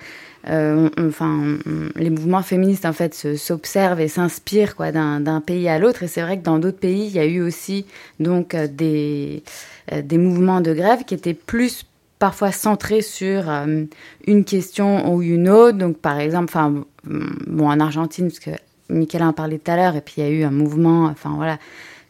enfin, 0.47 1.58
les 1.95 2.10
mouvements 2.10 2.41
féministes 2.41 2.86
en 2.86 2.93
fait 2.93 3.13
s'observent 3.36 3.99
et 3.99 4.08
s'inspirent 4.08 4.75
quoi 4.75 4.91
d'un 4.91 5.41
pays 5.45 5.67
à 5.67 5.80
l'autre. 5.80 6.04
Et 6.04 6.08
c'est 6.08 6.21
vrai 6.21 6.38
que 6.38 6.43
dans 6.43 6.60
d'autres 6.60 6.80
pays, 6.80 7.08
il 7.08 7.12
y 7.12 7.19
a 7.19 7.25
eu 7.25 7.41
aussi 7.41 7.86
donc 8.19 8.56
des 8.56 9.43
euh, 9.91 10.02
des 10.02 10.17
mouvements 10.17 10.62
de 10.62 10.73
grève 10.73 11.04
qui 11.04 11.13
étaient 11.13 11.34
plus 11.34 11.86
parfois 12.19 12.52
centrés 12.52 13.02
sur 13.02 13.49
euh, 13.49 13.86
une 14.28 14.43
question 14.43 15.13
ou 15.13 15.21
une 15.21 15.49
autre. 15.49 15.78
Donc, 15.78 15.97
par 15.97 16.19
exemple, 16.19 16.45
enfin, 16.45 16.84
bon, 17.04 17.69
en 17.69 17.80
Argentine, 17.80 18.28
parce 18.28 18.39
que 18.39 18.52
Michael 18.89 19.23
en 19.23 19.34
parlait 19.34 19.58
tout 19.58 19.71
à 19.71 19.75
l'heure, 19.75 19.95
et 19.95 20.02
puis 20.02 20.15
il 20.17 20.23
y 20.23 20.28
a 20.28 20.30
eu 20.30 20.43
un 20.43 20.52
mouvement, 20.52 21.06
enfin 21.06 21.34
voilà, 21.36 21.58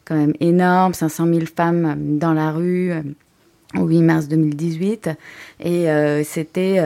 quand 0.04 0.16
même 0.16 0.34
énorme, 0.40 0.94
500 0.94 1.26
000 1.26 1.40
femmes 1.54 2.18
dans 2.18 2.32
la 2.32 2.50
rue 2.50 2.90
euh, 2.90 3.02
au 3.78 3.86
8 3.86 4.02
mars 4.02 4.28
2018. 4.28 5.10
Et 5.60 5.86
c'était 6.24 6.80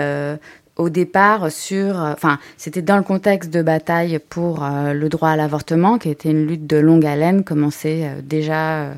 au 0.76 0.88
départ 0.88 1.52
sur, 1.52 1.96
enfin, 1.96 2.38
c'était 2.56 2.82
dans 2.82 2.96
le 2.96 3.02
contexte 3.02 3.50
de 3.50 3.62
bataille 3.62 4.18
pour 4.28 4.64
le 4.68 5.08
droit 5.08 5.28
à 5.28 5.36
l'avortement, 5.36 5.98
qui 5.98 6.10
était 6.10 6.30
une 6.30 6.46
lutte 6.46 6.66
de 6.66 6.78
longue 6.78 7.06
haleine, 7.06 7.44
commencée 7.44 8.08
déjà 8.24 8.94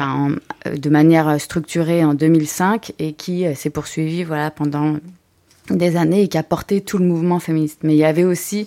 euh, 0.00 0.36
de 0.76 0.90
manière 0.90 1.40
structurée 1.40 2.04
en 2.04 2.14
2005 2.14 2.92
et 2.98 3.12
qui 3.12 3.46
euh, 3.46 3.54
s'est 3.54 3.70
poursuivie 3.70 4.24
voilà, 4.24 4.50
pendant 4.50 4.96
des 5.68 5.96
années 5.96 6.22
et 6.22 6.28
qui 6.28 6.38
a 6.38 6.42
porté 6.42 6.80
tout 6.80 6.98
le 6.98 7.04
mouvement 7.04 7.38
féministe. 7.38 7.80
Mais 7.82 7.94
il 7.94 7.98
y 7.98 8.04
avait 8.04 8.24
aussi 8.24 8.66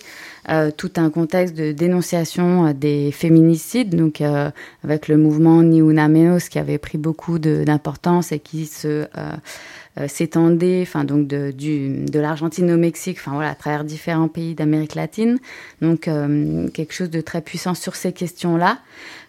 euh, 0.49 0.71
tout 0.75 0.91
un 0.97 1.09
contexte 1.09 1.55
de 1.55 1.71
dénonciation 1.71 2.73
des 2.73 3.11
féminicides, 3.11 3.95
donc 3.95 4.21
avec 4.83 5.07
le 5.07 5.17
mouvement 5.17 5.61
Ni 5.63 5.79
Una 5.79 6.09
qui 6.49 6.59
avait 6.59 6.77
pris 6.77 6.97
beaucoup 6.97 7.39
d'importance 7.39 8.31
et 8.31 8.39
qui 8.39 8.65
se 8.65 9.05
s'étendait, 10.07 10.79
enfin 10.81 11.03
donc 11.03 11.27
de, 11.27 11.51
du, 11.51 12.05
de 12.05 12.19
l'Argentine 12.19 12.71
au 12.71 12.77
Mexique, 12.77 13.17
enfin 13.19 13.33
voilà, 13.33 13.51
à 13.51 13.55
travers 13.55 13.83
différents 13.83 14.27
pays 14.27 14.55
d'Amérique 14.55 14.95
latine. 14.95 15.37
Donc 15.81 16.01
quelque 16.01 16.93
chose 16.93 17.09
de 17.09 17.21
très 17.21 17.41
puissant 17.41 17.73
sur 17.73 17.95
ces 17.95 18.11
questions-là. 18.11 18.79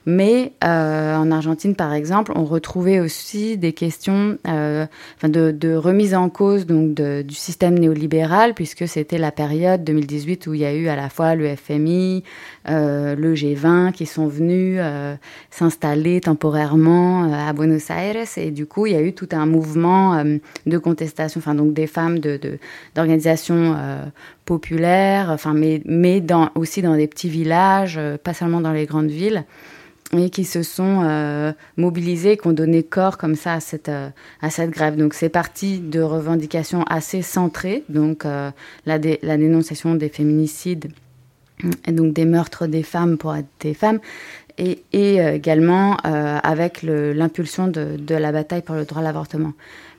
Mais 0.07 0.53
euh, 0.63 1.17
en 1.17 1.31
Argentine, 1.31 1.75
par 1.75 1.95
exemple, 1.95 2.33
on 2.35 2.45
retrouvait 2.45 3.01
aussi 3.01 3.57
des 3.57 3.73
questions 3.73 4.39
euh, 4.47 4.87
de, 5.23 5.51
de, 5.51 5.75
remise 5.75 6.15
en 6.15 6.29
cause 6.29 6.67
donc 6.67 6.93
de, 6.95 7.23
du 7.23 7.35
système 7.35 7.79
néolibéral, 7.79 8.55
puisque 8.55 8.87
c'était 8.87 9.19
la 9.19 9.33
période 9.33 9.83
2018 9.83 10.47
où 10.47 10.55
il 10.55 10.61
y 10.61 10.65
a 10.67 10.75
eu 10.75 10.89
à 10.89 10.97
la 10.97 11.09
fois 11.09 11.35
le 11.35 11.57
FMI, 11.57 12.23
euh, 12.69 13.15
le 13.15 13.35
G20 13.35 13.93
qui 13.93 14.05
sont 14.05 14.27
venus 14.27 14.79
euh, 14.81 15.17
s'installer 15.51 16.21
temporairement 16.21 17.25
euh, 17.25 17.49
à 17.49 17.53
Buenos 17.53 17.89
Aires, 17.91 18.27
et 18.37 18.51
du 18.51 18.67
coup, 18.67 18.87
il 18.87 18.93
y 18.93 18.97
a 18.97 19.01
eu 19.01 19.15
tout 19.15 19.29
un 19.33 19.47
mouvement 19.47 20.15
euh, 20.15 20.37
de 20.67 20.79
contestation, 20.79 21.39
enfin 21.39 21.55
donc 21.55 21.73
des 21.73 21.87
femmes 21.87 22.19
de 22.19 22.39
d'organisations 22.95 23.77
populaires, 24.45 25.31
enfin 25.31 25.55
mais 25.55 25.81
mais 25.85 26.21
dans, 26.21 26.51
aussi 26.55 26.83
dans 26.83 26.97
des 26.97 27.07
petits 27.07 27.29
villages, 27.29 27.99
pas 28.23 28.35
seulement 28.35 28.61
dans 28.61 28.73
les 28.73 28.87
grandes 28.87 29.11
villes 29.11 29.45
et 30.19 30.31
qui 30.31 30.45
se 30.45 30.63
sont 30.63 31.03
euh, 31.05 31.53
mobilisés, 31.77 32.37
qui 32.37 32.47
ont 32.47 32.53
donné 32.53 32.83
corps 32.83 33.19
comme 33.19 33.35
ça 33.35 33.55
à 33.55 33.61
cette, 33.61 33.89
euh, 33.89 34.09
à 34.41 34.51
cette 34.51 34.71
grève. 34.71 34.97
Donc 34.97 35.15
c'est 35.15 35.29
parti 35.29 35.81
de 35.81 36.01
revendications 36.01 36.85
assez 36.85 37.23
centrées, 37.23 37.85
donc 37.89 38.25
euh, 38.25 38.51
la, 38.87 38.99
dénonciation 38.99 39.95
des 39.95 40.09
féminicides 40.09 40.93
donc 41.87 42.13
des 42.13 42.25
meurtres 42.25 42.67
des 42.67 42.83
femmes 42.83 43.17
pour 43.17 43.35
être 43.35 43.47
des 43.61 43.75
femmes, 43.75 44.01
et, 44.59 44.83
également 44.93 45.97
avec 46.03 46.83
l'impulsion 46.83 47.69
de, 47.69 47.97
la 48.09 48.33
bataille 48.33 48.63
pour 48.63 48.75
le 48.75 48.85
droit 48.85 49.01
à 49.01 49.05
l'avortement. 49.05 49.53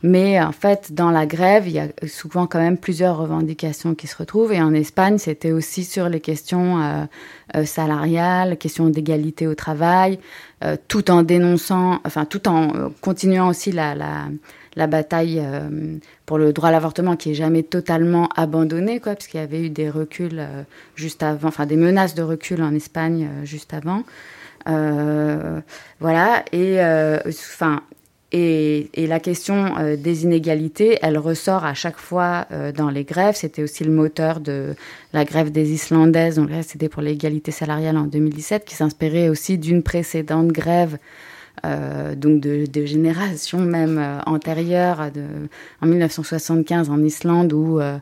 Mais 0.08 0.40
en 0.40 0.52
fait, 0.52 0.94
dans 0.94 1.10
la 1.10 1.26
grève, 1.26 1.68
il 1.68 1.74
y 1.74 1.80
a 1.80 1.88
souvent 2.06 2.46
quand 2.46 2.60
même 2.60 2.78
plusieurs 2.78 3.18
revendications 3.18 3.96
qui 3.96 4.06
se 4.06 4.16
retrouvent. 4.16 4.54
Et 4.54 4.62
en 4.62 4.72
Espagne, 4.72 5.18
c'était 5.18 5.52
aussi 5.52 5.84
sur 5.84 6.10
les 6.10 6.20
questions 6.20 6.80
euh, 6.80 7.06
euh, 7.56 7.66
salariales, 7.66 8.58
questions 8.58 8.88
d'égalité 8.90 9.48
au 9.48 9.56
travail, 9.56 10.20
euh, 10.64 10.78
tout 10.88 11.10
en 11.10 11.24
dénonçant, 11.24 12.02
enfin 12.06 12.26
tout 12.26 12.48
en 12.48 12.92
continuant 13.02 13.50
aussi 13.50 13.72
la, 13.72 13.96
la, 13.96 14.88
bataille 14.88 15.42
pour 16.28 16.38
le 16.38 16.54
droit 16.54 16.70
à 16.70 16.72
l'avortement 16.72 17.16
qui 17.16 17.32
est 17.32 17.36
jamais 17.36 17.64
totalement 17.64 18.30
abandonnée, 18.36 19.00
quoi, 19.00 19.16
parce 19.16 19.26
qu'il 19.26 19.40
y 19.40 19.44
avait 19.44 19.64
eu 19.66 19.72
des 19.72 19.90
reculs 19.90 20.48
juste 20.96 21.24
avant, 21.24 21.48
enfin 21.48 21.66
des 21.66 21.78
menaces 21.78 22.14
de 22.14 22.22
recul 22.22 22.62
en 22.62 22.76
Espagne 22.76 23.28
juste 23.44 23.74
avant. 23.74 24.04
voilà, 26.00 26.44
et 26.52 26.78
enfin, 27.28 27.82
et, 28.32 28.90
la 29.08 29.20
question 29.20 29.78
euh, 29.78 29.96
des 29.96 30.24
inégalités, 30.24 30.98
elle 31.02 31.18
ressort 31.18 31.64
à 31.64 31.74
chaque 31.74 31.98
fois 31.98 32.48
euh, 32.52 32.72
dans 32.72 32.90
les 32.90 33.04
grèves. 33.04 33.36
C'était 33.36 33.64
aussi 33.64 33.84
le 33.84 33.92
moteur 33.92 34.40
de 34.40 34.74
la 35.14 35.26
grève 35.26 35.52
des 35.52 35.72
Islandaises, 35.72 36.36
donc 36.36 36.50
c'était 36.64 36.90
pour 36.90 37.02
l'égalité 37.02 37.52
salariale 37.52 37.98
en 37.98 38.06
2017, 38.06 38.66
qui 38.66 38.76
s'inspirait 38.76 39.30
aussi 39.30 39.58
d'une 39.58 39.84
précédente 39.84 40.48
grève, 40.48 40.98
euh, 41.66 42.16
donc 42.16 42.42
de, 42.42 42.66
de, 42.66 42.86
génération 42.86 43.60
même 43.60 44.22
antérieure, 44.26 45.12
de, 45.14 45.24
en 45.82 45.88
1975 45.88 46.90
en 46.90 47.02
Islande, 47.04 47.54
où 47.54 47.80
euh, 47.80 47.98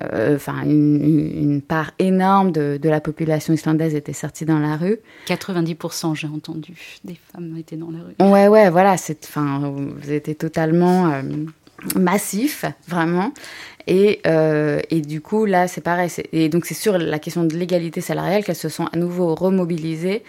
enfin 0.00 0.62
une, 0.64 1.62
part 1.62 1.92
énorme 1.98 2.50
de, 2.50 2.78
la 2.82 3.00
population 3.00 3.52
islandaise 3.52 3.94
était 3.94 4.12
sortie 4.12 4.44
dans 4.44 4.58
la 4.58 4.76
rue. 4.76 4.98
90% 5.26 6.14
j'ai 6.14 6.26
entendu 6.26 6.74
des 7.04 7.18
femmes 7.32 7.56
étaient 7.56 7.76
dans 7.76 7.90
la 7.90 7.98
rue. 7.98 8.32
Ouais 8.32 8.48
ouais 8.48 8.70
voilà, 8.70 8.96
c'est 8.96 9.24
enfin 9.24 9.72
vous 9.74 10.10
étiez 10.10 10.34
totalement 10.34 11.10
euh, 11.12 11.22
massif 11.96 12.64
vraiment. 12.88 13.32
Et, 13.86 14.20
euh, 14.28 14.80
et, 14.90 15.00
du 15.00 15.20
coup, 15.20 15.44
là, 15.44 15.66
c'est 15.66 15.80
pareil. 15.80 16.08
Et 16.32 16.48
donc, 16.48 16.66
c'est 16.66 16.74
sur 16.74 16.98
la 16.98 17.18
question 17.18 17.42
de 17.42 17.56
l'égalité 17.56 18.00
salariale 18.00 18.44
qu'elles 18.44 18.54
se 18.54 18.68
sont 18.68 18.86
à 18.92 18.96
nouveau 18.96 19.34
remobilisées, 19.34 20.22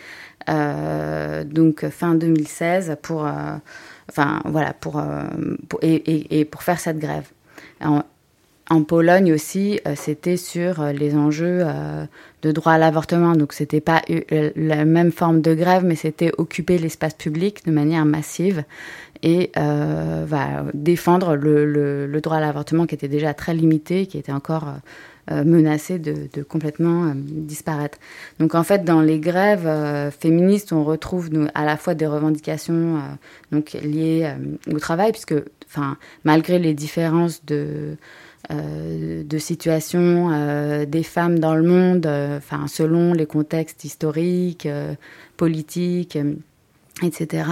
donc 0.47 1.87
fin 1.89 2.15
2016, 2.15 2.97
pour, 3.03 3.29
enfin, 4.09 4.41
voilà, 4.45 4.73
pour, 4.73 4.99
et, 5.83 6.39
et, 6.39 6.45
pour 6.45 6.63
faire 6.63 6.79
cette 6.79 6.97
grève. 6.97 7.29
En 8.69 8.83
Pologne 8.83 9.33
aussi, 9.33 9.81
euh, 9.85 9.93
c'était 9.95 10.37
sur 10.37 10.81
euh, 10.81 10.93
les 10.93 11.15
enjeux 11.15 11.63
euh, 11.63 12.05
de 12.43 12.51
droit 12.53 12.73
à 12.73 12.77
l'avortement. 12.77 13.33
Donc, 13.33 13.51
c'était 13.51 13.81
pas 13.81 14.01
la 14.55 14.85
même 14.85 15.11
forme 15.11 15.41
de 15.41 15.53
grève, 15.53 15.83
mais 15.83 15.95
c'était 15.95 16.31
occuper 16.37 16.77
l'espace 16.77 17.13
public 17.13 17.65
de 17.65 17.71
manière 17.71 18.05
massive 18.05 18.63
et 19.21 19.53
défendre 20.73 21.35
le, 21.37 22.19
droit 22.21 22.37
à 22.37 22.39
l'avortement 22.41 22.85
qui 22.85 22.95
était 22.95 23.07
déjà 23.07 23.33
très 23.33 23.53
limité, 23.53 24.05
qui 24.05 24.17
était 24.17 24.33
encore 24.33 24.73
menacé 25.31 25.97
de, 25.97 26.43
complètement 26.43 27.13
disparaître. 27.15 27.97
Donc, 28.41 28.53
en 28.53 28.63
fait, 28.63 28.83
dans 28.83 28.99
les 28.99 29.19
grèves 29.19 30.11
féministes, 30.19 30.73
on 30.73 30.83
retrouve 30.83 31.29
à 31.53 31.63
la 31.63 31.77
fois 31.77 31.95
des 31.95 32.07
revendications 32.07 32.99
donc 33.53 33.71
liées 33.81 34.29
au 34.69 34.79
travail, 34.79 35.13
puisque, 35.13 35.35
enfin, 35.67 35.95
malgré 36.25 36.59
les 36.59 36.73
différences 36.73 37.45
de 37.45 37.95
euh, 38.51 39.23
de 39.23 39.37
situation 39.37 40.29
euh, 40.33 40.85
des 40.85 41.03
femmes 41.03 41.39
dans 41.39 41.55
le 41.55 41.63
monde, 41.63 42.05
euh, 42.05 42.41
selon 42.67 43.13
les 43.13 43.25
contextes 43.25 43.85
historiques, 43.85 44.67
politiques, 45.37 46.17
etc. 47.01 47.45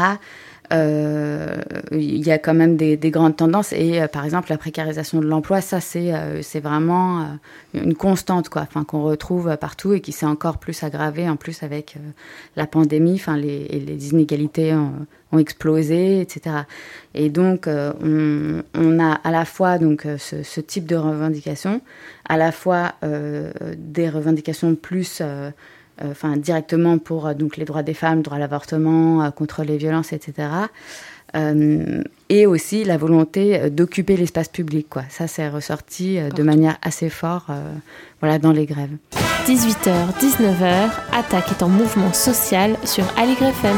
Il 0.71 2.25
y 2.25 2.31
a 2.31 2.37
quand 2.37 2.53
même 2.53 2.77
des, 2.77 2.97
grandes 3.11 3.35
tendances 3.35 3.73
et 3.73 4.01
par 4.11 4.23
exemple 4.25 4.49
la 4.49 4.57
précarisation 4.57 5.19
de 5.19 5.25
l'emploi, 5.25 5.61
ça 5.61 5.81
c'est 5.81 6.13
c'est 6.41 6.61
vraiment 6.61 7.37
une 7.73 7.93
constante 7.93 8.49
quoi, 8.49 8.61
enfin 8.61 8.83
qu'on 8.83 9.03
retrouve 9.03 9.57
partout 9.57 9.93
et 9.93 10.01
qui 10.01 10.11
s'est 10.11 10.25
encore 10.25 10.59
plus 10.59 10.83
aggravé 10.83 11.29
en 11.29 11.35
plus 11.35 11.63
avec 11.63 11.95
la 12.55 12.67
pandémie, 12.67 13.15
enfin 13.15 13.37
les, 13.37 13.67
les 13.67 14.09
inégalités 14.11 14.73
ont 15.31 15.39
explosé, 15.39 16.21
etc. 16.21 16.55
Et 17.13 17.29
donc, 17.29 17.67
euh, 17.67 17.93
on, 18.01 18.63
on, 18.79 18.99
a 18.99 19.13
à 19.13 19.31
la 19.31 19.45
fois 19.45 19.77
donc 19.77 20.05
euh, 20.05 20.17
ce, 20.17 20.43
ce, 20.43 20.61
type 20.61 20.85
de 20.85 20.95
revendications, 20.95 21.81
à 22.27 22.37
la 22.37 22.51
fois 22.51 22.93
euh, 23.03 23.51
des 23.77 24.09
revendications 24.09 24.75
plus, 24.75 25.19
euh, 25.21 25.51
enfin 26.03 26.37
directement 26.37 26.97
pour 26.97 27.33
donc 27.35 27.57
les 27.57 27.65
droits 27.65 27.83
des 27.83 27.93
femmes, 27.93 28.17
le 28.17 28.23
droit 28.23 28.37
à 28.37 28.39
l'avortement, 28.39 29.29
contre 29.31 29.63
les 29.63 29.77
violences, 29.77 30.13
etc. 30.13 30.47
et 32.29 32.45
aussi 32.45 32.83
la 32.83 32.97
volonté 32.97 33.69
d'occuper 33.69 34.17
l'espace 34.17 34.49
public, 34.49 34.87
quoi. 34.89 35.03
Ça, 35.09 35.27
c'est 35.27 35.47
ressorti 35.47 36.19
de 36.19 36.43
manière 36.43 36.77
assez 36.81 37.09
forte, 37.09 37.47
voilà, 38.19 38.37
dans 38.39 38.51
les 38.51 38.65
grèves. 38.65 38.97
18h, 39.45 40.19
19h, 40.19 40.89
Attaque 41.13 41.51
est 41.51 41.63
en 41.63 41.69
mouvement 41.69 42.13
social 42.13 42.75
sur 42.85 43.05
Aligre 43.17 43.43
FM 43.47 43.77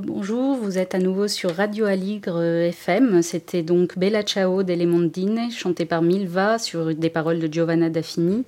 bonjour, 0.00 0.56
vous 0.56 0.78
êtes 0.78 0.94
à 0.94 0.98
nouveau 0.98 1.28
sur 1.28 1.54
Radio 1.54 1.84
Aligre 1.84 2.36
euh, 2.36 2.68
FM. 2.68 3.22
C'était 3.22 3.62
donc 3.62 3.98
Bella 3.98 4.22
Ciao 4.22 4.62
d'Elemondine, 4.62 5.50
chanté 5.50 5.84
par 5.84 6.02
Milva 6.02 6.58
sur 6.58 6.94
des 6.94 7.10
paroles 7.10 7.38
de 7.38 7.52
Giovanna 7.52 7.90
Daffini. 7.90 8.44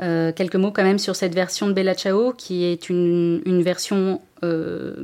Euh, 0.00 0.32
quelques 0.32 0.56
mots 0.56 0.72
quand 0.72 0.82
même 0.82 0.98
sur 0.98 1.14
cette 1.14 1.34
version 1.34 1.68
de 1.68 1.72
Bella 1.72 1.94
Ciao, 1.94 2.32
qui 2.32 2.64
est 2.64 2.88
une, 2.88 3.62
version 3.62 4.20
euh, 4.42 4.94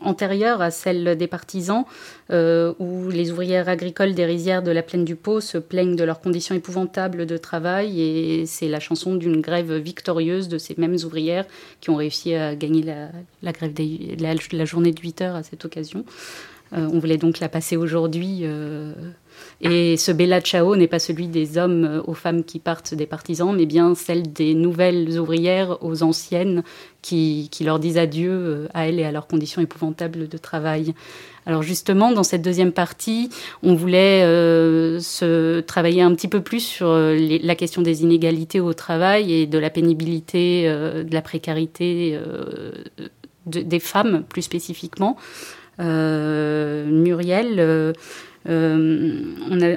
antérieure 0.00 0.62
à 0.62 0.70
celle 0.70 1.16
des 1.16 1.26
partisans, 1.26 1.84
euh, 2.30 2.72
où 2.78 3.10
les 3.10 3.32
ouvrières 3.32 3.68
agricoles 3.68 4.14
des 4.14 4.24
rizières 4.24 4.62
de 4.62 4.70
la 4.70 4.82
plaine 4.82 5.04
du 5.04 5.16
Pau 5.16 5.40
se 5.40 5.58
plaignent 5.58 5.96
de 5.96 6.04
leurs 6.04 6.20
conditions 6.20 6.54
épouvantables 6.54 7.26
de 7.26 7.36
travail, 7.36 8.00
et 8.00 8.46
c'est 8.46 8.68
la 8.68 8.80
chanson 8.80 9.16
d'une 9.16 9.40
grève 9.40 9.74
victorieuse 9.74 10.48
de 10.48 10.58
ces 10.58 10.74
mêmes 10.78 10.96
ouvrières 11.04 11.46
qui 11.80 11.90
ont 11.90 11.96
réussi 11.96 12.34
à 12.34 12.54
gagner 12.54 12.82
la, 12.82 13.52
grève 13.52 13.74
la, 14.52 14.64
journée 14.64 14.92
de 14.92 15.00
8 15.00 15.22
heures 15.22 15.36
à 15.36 15.42
cette 15.42 15.64
occasion. 15.64 16.04
on 16.72 16.98
voulait 16.98 17.18
donc 17.18 17.40
la 17.40 17.48
passer 17.48 17.76
aujourd'hui 17.76 18.44
et 19.60 19.96
ce 19.96 20.12
Bella 20.12 20.40
Ciao 20.40 20.76
n'est 20.76 20.86
pas 20.86 20.98
celui 20.98 21.28
des 21.28 21.56
hommes 21.56 21.84
euh, 21.84 22.02
aux 22.06 22.14
femmes 22.14 22.44
qui 22.44 22.58
partent 22.58 22.94
des 22.94 23.06
partisans, 23.06 23.54
mais 23.56 23.64
bien 23.64 23.94
celle 23.94 24.32
des 24.32 24.54
nouvelles 24.54 25.18
ouvrières 25.18 25.82
aux 25.82 26.02
anciennes 26.02 26.62
qui, 27.00 27.48
qui 27.50 27.64
leur 27.64 27.78
disent 27.78 27.96
adieu 27.96 28.32
euh, 28.32 28.68
à 28.74 28.88
elles 28.88 29.00
et 29.00 29.04
à 29.04 29.12
leurs 29.12 29.26
conditions 29.26 29.62
épouvantables 29.62 30.28
de 30.28 30.38
travail. 30.38 30.94
Alors 31.46 31.62
justement, 31.62 32.12
dans 32.12 32.24
cette 32.24 32.42
deuxième 32.42 32.72
partie, 32.72 33.30
on 33.62 33.74
voulait 33.74 34.24
euh, 34.24 35.00
se 35.00 35.60
travailler 35.60 36.02
un 36.02 36.14
petit 36.14 36.28
peu 36.28 36.42
plus 36.42 36.60
sur 36.60 36.92
la 36.92 37.54
question 37.54 37.82
des 37.82 38.02
inégalités 38.02 38.60
au 38.60 38.74
travail 38.74 39.32
et 39.32 39.46
de 39.46 39.58
la 39.58 39.70
pénibilité, 39.70 40.64
de 40.64 41.14
la 41.14 41.22
précarité 41.22 42.18
des 43.46 43.78
femmes 43.78 44.24
plus 44.28 44.42
spécifiquement. 44.42 45.16
Muriel 45.78 47.94
euh, 48.48 49.22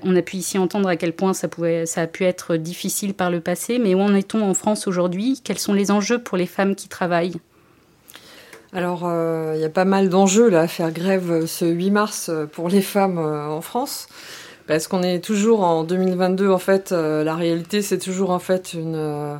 on, 0.03 0.15
a, 0.15 0.21
pu 0.21 0.37
ici 0.37 0.57
entendre 0.57 0.89
à 0.89 0.95
quel 0.95 1.13
point 1.13 1.33
ça, 1.33 1.47
pouvait, 1.47 1.85
ça 1.85 2.01
a 2.01 2.07
pu 2.07 2.23
être 2.23 2.55
difficile 2.55 3.13
par 3.13 3.31
le 3.31 3.39
passé, 3.39 3.79
mais 3.79 3.95
où 3.95 3.99
en 3.99 4.13
est-on 4.13 4.41
en 4.41 4.53
France 4.53 4.87
aujourd'hui? 4.87 5.41
Quels 5.43 5.57
sont 5.57 5.73
les 5.73 5.91
enjeux 5.91 6.19
pour 6.19 6.37
les 6.37 6.45
femmes 6.45 6.75
qui 6.75 6.87
travaillent? 6.87 7.37
Alors, 8.71 9.01
euh, 9.05 9.53
il 9.55 9.61
y 9.61 9.65
a 9.65 9.69
pas 9.69 9.85
mal 9.85 10.09
d'enjeux 10.09 10.49
là 10.49 10.61
à 10.61 10.67
faire 10.67 10.91
grève 10.91 11.47
ce 11.47 11.65
8 11.65 11.89
mars 11.89 12.31
pour 12.51 12.69
les 12.69 12.81
femmes 12.81 13.17
euh, 13.17 13.47
en 13.47 13.61
France, 13.61 14.07
parce 14.67 14.87
qu'on 14.87 15.01
est 15.01 15.23
toujours 15.23 15.61
en 15.63 15.83
2022. 15.83 16.49
En 16.49 16.59
fait, 16.59 16.91
la 16.91 17.35
réalité, 17.35 17.81
c'est 17.81 17.97
toujours 17.97 18.29
en 18.29 18.39
fait 18.39 18.75
une, 18.75 19.39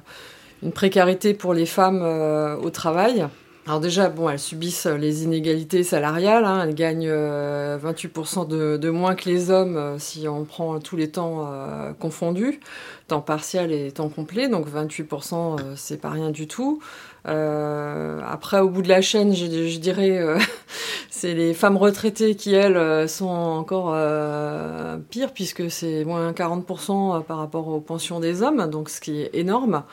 une 0.63 0.71
précarité 0.71 1.35
pour 1.35 1.53
les 1.53 1.67
femmes 1.67 2.01
au 2.01 2.69
travail. 2.71 3.27
Alors 3.69 3.79
déjà, 3.79 4.09
bon, 4.09 4.27
elles 4.27 4.39
subissent 4.39 4.87
les 4.87 5.25
inégalités 5.25 5.83
salariales. 5.83 6.43
Hein. 6.43 6.63
elles 6.63 6.73
gagnent 6.73 7.07
28% 7.07 8.51
euh, 8.51 8.79
de, 8.79 8.89
moins 8.89 9.13
que 9.13 9.29
les 9.29 9.51
hommes 9.51 9.77
euh, 9.77 9.99
si 9.99 10.27
on 10.27 10.43
prend 10.43 10.79
tous 10.79 10.95
les 10.95 11.11
temps 11.11 11.47
euh, 11.47 11.93
confondus, 11.93 12.61
temps 13.07 13.21
partiel 13.21 13.71
et 13.71 13.91
temps 13.91 14.09
complet. 14.09 14.49
Donc 14.49 14.67
28%, 14.67 15.75
c'est 15.75 16.01
pas 16.01 16.09
rien 16.09 16.31
du 16.31 16.47
tout. 16.47 16.79
après, 17.25 18.59
au 18.59 18.69
bout 18.69 18.81
de 18.81 18.89
la 18.89 19.01
chaîne, 19.01 19.35
je, 19.35 19.77
dirais, 19.77 20.19
c'est 21.11 21.35
les 21.35 21.53
femmes 21.53 21.77
retraitées 21.77 22.33
qui, 22.33 22.55
elles, 22.55 23.07
sont 23.07 23.27
encore 23.27 23.95
pires 25.11 25.31
puisque 25.31 25.69
c'est 25.69 26.05
moins 26.05 26.31
40% 26.31 27.21
par 27.23 27.37
rapport 27.37 27.67
aux 27.67 27.81
pensions 27.81 28.19
des 28.19 28.41
hommes, 28.41 28.67
donc 28.67 28.89
ce 28.89 28.99
qui 28.99 29.21
est 29.21 29.29
énorme 29.33 29.83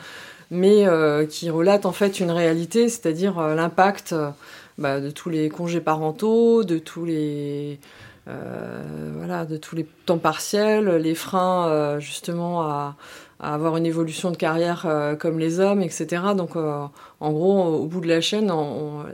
mais 0.50 0.86
euh, 0.86 1.26
qui 1.26 1.50
relate 1.50 1.86
en 1.86 1.92
fait 1.92 2.20
une 2.20 2.30
réalité, 2.30 2.88
c'est-à-dire 2.88 3.38
euh, 3.38 3.54
l'impact 3.54 4.12
euh, 4.12 4.30
bah, 4.78 5.00
de 5.00 5.10
tous 5.10 5.30
les 5.30 5.48
congés 5.48 5.80
parentaux, 5.80 6.64
de 6.64 6.78
tous 6.78 7.04
les 7.04 7.78
voilà, 8.26 9.44
de 9.44 9.56
tous 9.56 9.76
les 9.76 9.86
temps 10.04 10.18
partiels, 10.18 10.88
les 10.96 11.14
freins 11.14 12.00
justement 12.00 12.62
à, 12.62 12.96
avoir 13.38 13.76
une 13.76 13.86
évolution 13.86 14.32
de 14.32 14.36
carrière 14.36 14.84
comme 15.20 15.38
les 15.38 15.60
hommes, 15.60 15.80
etc. 15.80 16.22
Donc, 16.36 16.56
en 16.56 17.32
gros, 17.32 17.62
au 17.62 17.86
bout 17.86 18.00
de 18.00 18.08
la 18.08 18.20
chaîne, 18.20 18.52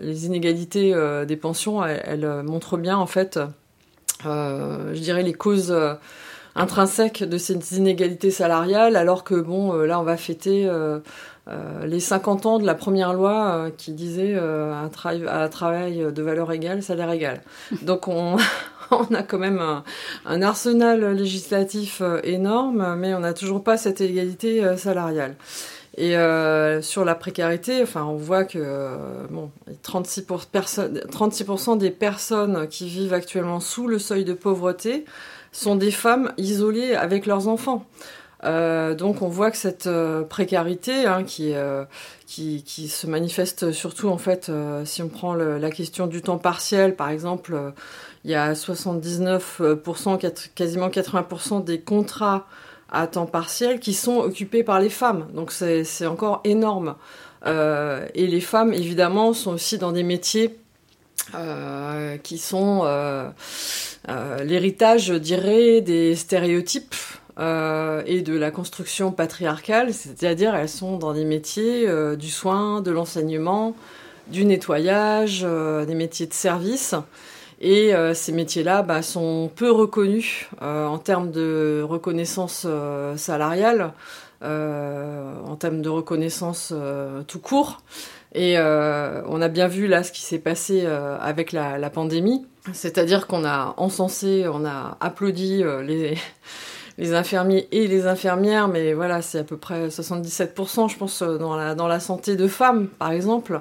les 0.01 0.25
inégalités 0.25 0.95
des 1.29 1.37
pensions, 1.37 1.85
elles, 1.85 2.27
montrent 2.43 2.79
bien 2.79 2.97
en 2.97 3.07
fait, 3.07 3.39
je 4.25 4.99
dirais, 4.99 5.23
les 5.23 5.35
causes 5.35 5.77
intrinsèque 6.55 7.23
de 7.25 7.39
ces 7.39 7.55
inégalités 7.77 8.31
salariales, 8.31 8.97
alors 8.97 9.25
que 9.25 9.35
bon, 9.35 9.75
euh, 9.75 9.87
là, 9.87 10.01
on 10.01 10.03
va 10.03 10.17
fêter 10.17 10.67
euh, 10.67 10.99
euh, 11.49 11.87
les 11.87 12.01
50 12.01 12.47
ans 12.47 12.59
de 12.59 12.67
la 12.67 12.75
première 12.75 13.15
loi 13.15 13.71
qui 13.77 13.93
disait 13.93 14.39
un, 14.39 14.89
travail 14.89 16.07
de 16.13 16.23
valeur 16.23 16.53
égale, 16.53 16.83
salaire 16.83 17.11
égal. 17.11 17.43
Donc 17.83 18.09
on, 18.09 18.37
on 18.91 19.15
a 19.15 19.23
quand 19.23 19.39
même 19.39 19.61
un, 20.27 20.43
arsenal 20.43 21.15
législatif 21.15 22.03
énorme, 22.23 22.97
mais 22.97 23.15
on 23.15 23.21
n'a 23.21 23.33
toujours 23.33 23.65
pas 23.65 23.77
cette 23.77 24.01
égalité 24.01 24.77
salariale. 24.77 25.35
Et 25.99 26.15
sur 26.81 27.05
la 27.05 27.15
précarité, 27.15 27.83
enfin, 27.83 28.05
on 28.05 28.17
voit 28.17 28.45
que 28.45 28.89
bon, 29.29 29.51
36%, 29.85 30.25
pour 30.25 30.47
36 30.47 31.45
des 31.77 31.91
personnes 31.91 32.67
qui 32.69 32.89
vivent 32.89 33.13
actuellement 33.13 33.61
sous 33.61 33.87
le 33.89 33.99
seuil 33.99 34.25
de 34.25 34.33
pauvreté 34.33 35.05
sont 35.53 35.77
des 35.77 35.91
femmes 35.91 36.33
isolées 36.39 36.95
avec 36.95 37.27
leurs 37.27 37.47
enfants. 37.47 37.87
Euh, 38.45 38.95
donc 38.95 39.23
on 39.23 39.29
voit 39.29 39.53
que 39.53 39.57
cette 39.57 39.87
euh, 39.87 40.25
précarité 40.25 41.07
hein, 41.07 41.23
qui, 41.23 41.55
euh, 41.55 41.85
qui, 42.27 42.65
qui, 42.65 42.89
se 42.89 43.07
manifeste 43.07 43.71
surtout 43.71 44.09
en 44.09 44.19
fait 44.19 44.51
si 44.85 45.01
on 45.03 45.09
prend 45.09 45.35
la 45.35 45.71
question 45.71 46.09
du 46.09 46.23
temps 46.23 46.39
partiel 46.39 46.97
par 46.97 47.11
exemple 47.11 47.73
il 48.25 48.33
y 48.33 48.35
a 48.35 48.55
79% 48.55 50.53
quasiment 50.55 50.89
80% 50.89 51.63
des 51.63 51.81
contrats 51.81 52.47
à 52.91 53.07
temps 53.07 53.27
partiel 53.27 53.79
qui 53.79 53.95
sont 53.95 54.19
occupés 54.19 54.65
par 54.65 54.81
les 54.81 54.91
femmes 54.91 55.29
donc 55.33 55.53
c'est 55.53 56.07
encore 56.07 56.41
énorme 56.43 56.97
et 57.47 58.27
les 58.27 58.41
femmes 58.41 58.73
évidemment 58.73 59.35
sont 59.35 59.53
aussi 59.53 59.79
dans 59.79 59.93
des 59.93 60.03
métiers 60.03 60.59
euh, 61.35 62.19
qui 62.19 62.37
sont 62.37 62.83
euh, 62.85 63.29
euh, 64.09 64.43
l'héritage, 64.43 65.05
je 65.07 65.15
dirais, 65.15 65.81
des 65.81 66.17
stéréotypes 66.17 66.95
et 67.39 68.23
de 68.23 68.37
la 68.37 68.51
construction 68.51 69.11
patriarcale, 69.11 69.95
c'est-à-dire 69.95 70.55
elles 70.55 70.69
sont 70.69 70.99
dans 70.99 71.15
des 71.15 71.25
métiers 71.25 71.89
du 72.17 72.29
soin, 72.29 72.83
de 72.83 72.91
l'enseignement, 72.91 73.75
du 74.29 74.45
nettoyage, 74.45 75.41
des 75.41 75.95
métiers 75.95 76.27
de 76.27 76.35
service. 76.35 76.95
Et 77.61 77.93
ces 78.13 78.33
métiers-là 78.33 78.83
bah, 78.83 79.01
sont 79.01 79.51
peu 79.57 79.73
reconnus 79.73 80.47
en 80.61 80.99
termes 80.99 81.31
de 81.31 81.83
reconnaissance 81.83 82.67
salariale, 83.17 83.95
en 84.43 85.57
termes 85.59 85.81
de 85.81 85.89
reconnaissance 85.89 86.73
tout 87.27 87.41
court. 87.41 87.81
Et 88.35 88.57
euh, 88.57 89.23
on 89.27 89.43
a 89.43 89.49
bien 89.49 89.69
vu 89.69 89.87
là 89.87 90.03
ce 90.03 90.13
qui 90.13 90.23
s'est 90.23 90.39
passé 90.39 90.83
euh, 90.85 91.19
avec 91.21 91.53
la, 91.53 91.79
la 91.79 91.91
pandémie, 91.91 92.47
c'est-à-dire 92.73 93.27
qu'on 93.27 93.45
a 93.45 93.75
encensé, 93.77 94.47
on 94.51 94.65
a 94.65 94.97
applaudi 95.01 95.63
euh, 95.63 95.83
les, 95.83 96.17
les 96.99 97.13
infirmiers 97.13 97.69
et 97.73 97.89
les 97.89 98.07
infirmières, 98.07 98.69
mais 98.69 98.95
voilà, 98.95 99.21
c'est 99.21 99.41
à 99.41 99.45
peu 99.45 99.59
près 99.59 99.89
77%, 99.89 100.89
je 100.89 100.97
pense, 100.97 101.23
dans 101.23 101.57
la, 101.57 101.75
dans 101.75 101.89
la 101.89 102.01
santé 102.01 102.37
de 102.37 102.47
femmes, 102.49 102.87
par 102.87 103.13
exemple. 103.13 103.61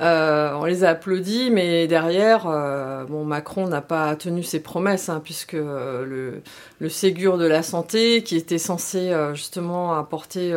Euh, 0.00 0.52
on 0.54 0.64
les 0.64 0.84
a 0.84 0.90
applaudis, 0.90 1.50
mais 1.50 1.86
derrière, 1.86 2.46
euh, 2.46 3.04
bon, 3.04 3.24
Macron 3.24 3.66
n'a 3.66 3.80
pas 3.80 4.14
tenu 4.16 4.42
ses 4.42 4.60
promesses, 4.60 5.08
hein, 5.08 5.20
puisque 5.22 5.54
le, 5.54 6.42
le 6.78 6.88
Ségur 6.88 7.36
de 7.36 7.46
la 7.46 7.62
santé, 7.62 8.22
qui 8.22 8.36
était 8.36 8.58
censé 8.58 9.12
justement 9.34 9.94
apporter 9.94 10.54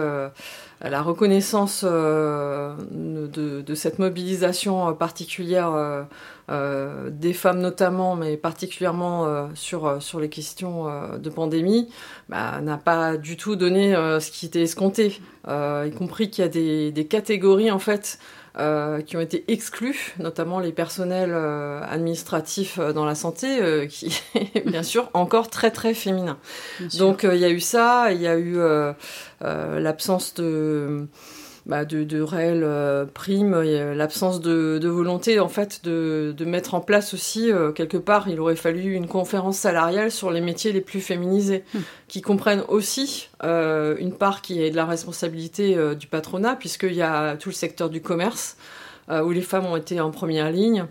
la 0.81 1.01
reconnaissance 1.01 1.83
euh, 1.85 2.73
de, 2.89 3.75
cette 3.75 3.99
mobilisation 3.99 4.93
particulière 4.93 5.71
euh, 5.73 6.03
euh, 6.49 7.09
des 7.11 7.33
femmes 7.33 7.59
notamment, 7.59 8.15
mais 8.15 8.37
particulièrement 8.37 9.49
sur, 9.55 10.01
sur 10.01 10.19
les 10.19 10.29
questions 10.29 10.85
de 11.17 11.29
pandémie, 11.29 11.89
bah, 12.29 12.61
n'a 12.61 12.77
pas 12.77 13.17
du 13.17 13.35
tout 13.35 13.55
donné 13.55 13.93
ce 13.93 14.31
qui 14.31 14.45
était 14.45 14.61
escompté, 14.61 15.19
y 15.47 15.91
compris 15.97 16.29
qu'il 16.29 16.43
y 16.43 16.47
a 16.47 16.49
des, 16.49 16.91
des 16.91 17.05
catégories 17.07 17.71
en 17.71 17.79
fait 17.79 18.19
euh, 18.59 19.01
qui 19.01 19.15
ont 19.15 19.21
été 19.21 19.45
exclus, 19.47 20.13
notamment 20.19 20.59
les 20.59 20.73
personnels 20.73 21.31
euh, 21.33 21.81
administratifs 21.89 22.77
euh, 22.77 22.91
dans 22.91 23.05
la 23.05 23.15
santé, 23.15 23.87
qui 23.89 24.21
est 24.35 24.67
bien 24.67 24.83
sûr 24.83 25.09
encore 25.13 25.49
très 25.49 25.71
très 25.71 25.93
féminin. 25.93 26.37
Donc 26.97 27.23
il 27.23 27.39
y 27.39 27.45
a 27.45 27.49
eu 27.49 27.61
ça, 27.61 28.11
il 28.11 28.21
y 28.21 28.27
a 28.27 28.37
eu 28.37 28.59
l'absence 29.41 30.33
de 30.33 31.07
bah, 31.65 31.85
de, 31.85 32.03
de 32.03 32.21
réelles 32.21 32.63
euh, 32.63 33.05
primes, 33.05 33.59
l'absence 33.61 34.41
de, 34.41 34.79
de, 34.81 34.87
volonté 34.87 35.39
en 35.39 35.49
fait 35.49 35.83
de, 35.83 36.33
de 36.35 36.45
mettre 36.45 36.73
en 36.73 36.81
place 36.81 37.13
aussi 37.13 37.51
euh, 37.51 37.71
quelque 37.71 37.97
part, 37.97 38.27
il 38.27 38.39
aurait 38.39 38.55
fallu 38.55 38.93
une 38.93 39.07
conférence 39.07 39.57
salariale 39.57 40.11
sur 40.11 40.31
les 40.31 40.41
métiers 40.41 40.71
les 40.71 40.81
plus 40.81 41.01
féminisés, 41.01 41.63
hmm. 41.73 41.79
qui 42.07 42.21
comprennent 42.21 42.63
aussi 42.67 43.29
euh, 43.43 43.95
une 43.99 44.13
part 44.13 44.41
qui 44.41 44.63
est 44.63 44.71
de 44.71 44.75
la 44.75 44.85
responsabilité 44.85 45.77
du 45.95 46.07
patronat, 46.07 46.55
puisqu'il 46.55 46.93
y 46.93 47.01
a 47.01 47.35
tout 47.35 47.49
le 47.49 47.55
secteur 47.55 47.89
du 47.89 48.01
commerce 48.01 48.57
où 49.09 49.31
les 49.31 49.41
femmes 49.41 49.65
ont 49.65 49.75
été 49.75 49.99
en 49.99 50.11
première 50.11 50.51
ligne. 50.51 50.85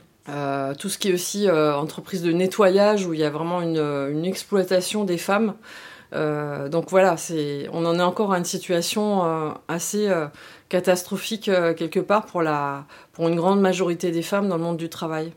tout 0.79 0.89
ce 0.89 0.99
qui 0.99 1.11
est 1.11 1.13
aussi 1.13 1.49
entreprise 1.51 2.23
de 2.23 2.33
nettoyage 2.33 3.07
où 3.07 3.15
il 3.15 3.21
y 3.21 3.25
a 3.25 3.31
vraiment 3.31 3.63
une, 3.63 3.79
une 3.79 4.25
exploitation 4.25 5.05
des 5.05 5.19
femmes. 5.19 5.55
Donc 6.13 6.91
voilà, 6.91 7.17
c'est, 7.17 7.69
on 7.73 7.85
en 7.85 7.99
est 7.99 8.03
encore 8.03 8.33
à 8.33 8.39
une 8.39 8.45
situation 8.45 9.55
assez 9.69 10.09
catastrophique 10.69 11.49
euh, 11.49 11.75
quelque 11.75 12.01
part 12.01 12.27
pour, 12.27 12.43
la, 12.43 12.85
pour 13.13 13.29
une 13.29 13.37
grande 13.37 13.61
majorité 13.61 14.11
des 14.11 14.23
femmes 14.23 14.49
dans 14.49 14.57
le 14.57 14.63
monde 14.63 14.77
du 14.77 14.89
travail. 14.89 15.33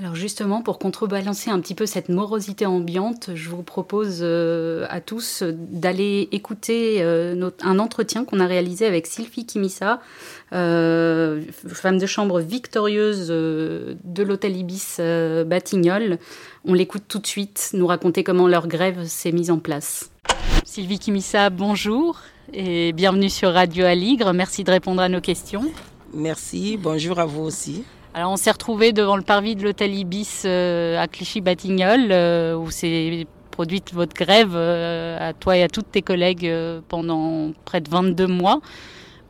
Alors 0.00 0.14
justement, 0.14 0.62
pour 0.62 0.78
contrebalancer 0.78 1.50
un 1.50 1.58
petit 1.58 1.74
peu 1.74 1.84
cette 1.84 2.08
morosité 2.08 2.66
ambiante, 2.66 3.30
je 3.34 3.48
vous 3.48 3.64
propose 3.64 4.20
euh, 4.22 4.86
à 4.90 5.00
tous 5.00 5.42
d'aller 5.42 6.28
écouter 6.30 7.02
euh, 7.02 7.50
un 7.62 7.78
entretien 7.80 8.24
qu'on 8.24 8.38
a 8.38 8.46
réalisé 8.46 8.86
avec 8.86 9.08
Sylvie 9.08 9.44
Kimissa, 9.44 10.00
femme 10.52 11.98
de 11.98 12.06
chambre 12.06 12.38
victorieuse 12.40 13.26
de 13.28 14.22
l'hôtel 14.22 14.56
Ibis 14.56 14.98
Batignolles. 15.44 16.18
On 16.64 16.74
l'écoute 16.74 17.04
tout 17.08 17.18
de 17.18 17.26
suite, 17.26 17.70
nous 17.74 17.88
raconter 17.88 18.22
comment 18.22 18.46
leur 18.46 18.68
grève 18.68 19.04
s'est 19.04 19.32
mise 19.32 19.50
en 19.50 19.58
place. 19.58 20.10
Sylvie 20.64 21.00
Kimissa, 21.00 21.50
bonjour 21.50 22.20
et 22.52 22.92
bienvenue 22.92 23.30
sur 23.30 23.52
Radio 23.52 23.84
Aligre. 23.84 24.32
Merci 24.32 24.62
de 24.62 24.70
répondre 24.70 25.02
à 25.02 25.08
nos 25.08 25.20
questions. 25.20 25.64
Merci, 26.14 26.78
bonjour 26.80 27.18
à 27.18 27.26
vous 27.26 27.42
aussi. 27.42 27.84
Alors 28.14 28.32
on 28.32 28.36
s'est 28.36 28.50
retrouvé 28.50 28.92
devant 28.92 29.16
le 29.16 29.22
parvis 29.22 29.54
de 29.54 29.62
l'hôtel 29.62 29.94
Ibis 29.94 30.42
euh, 30.44 30.98
à 30.98 31.06
Clichy-Batignolles 31.08 32.10
euh, 32.10 32.56
où 32.56 32.70
s'est 32.70 33.26
produite 33.50 33.92
votre 33.92 34.14
grève 34.14 34.52
euh, 34.54 35.30
à 35.30 35.32
toi 35.32 35.56
et 35.56 35.62
à 35.62 35.68
toutes 35.68 35.90
tes 35.90 36.02
collègues 36.02 36.50
pendant 36.88 37.52
près 37.64 37.80
de 37.80 37.90
22 37.90 38.26
mois. 38.26 38.60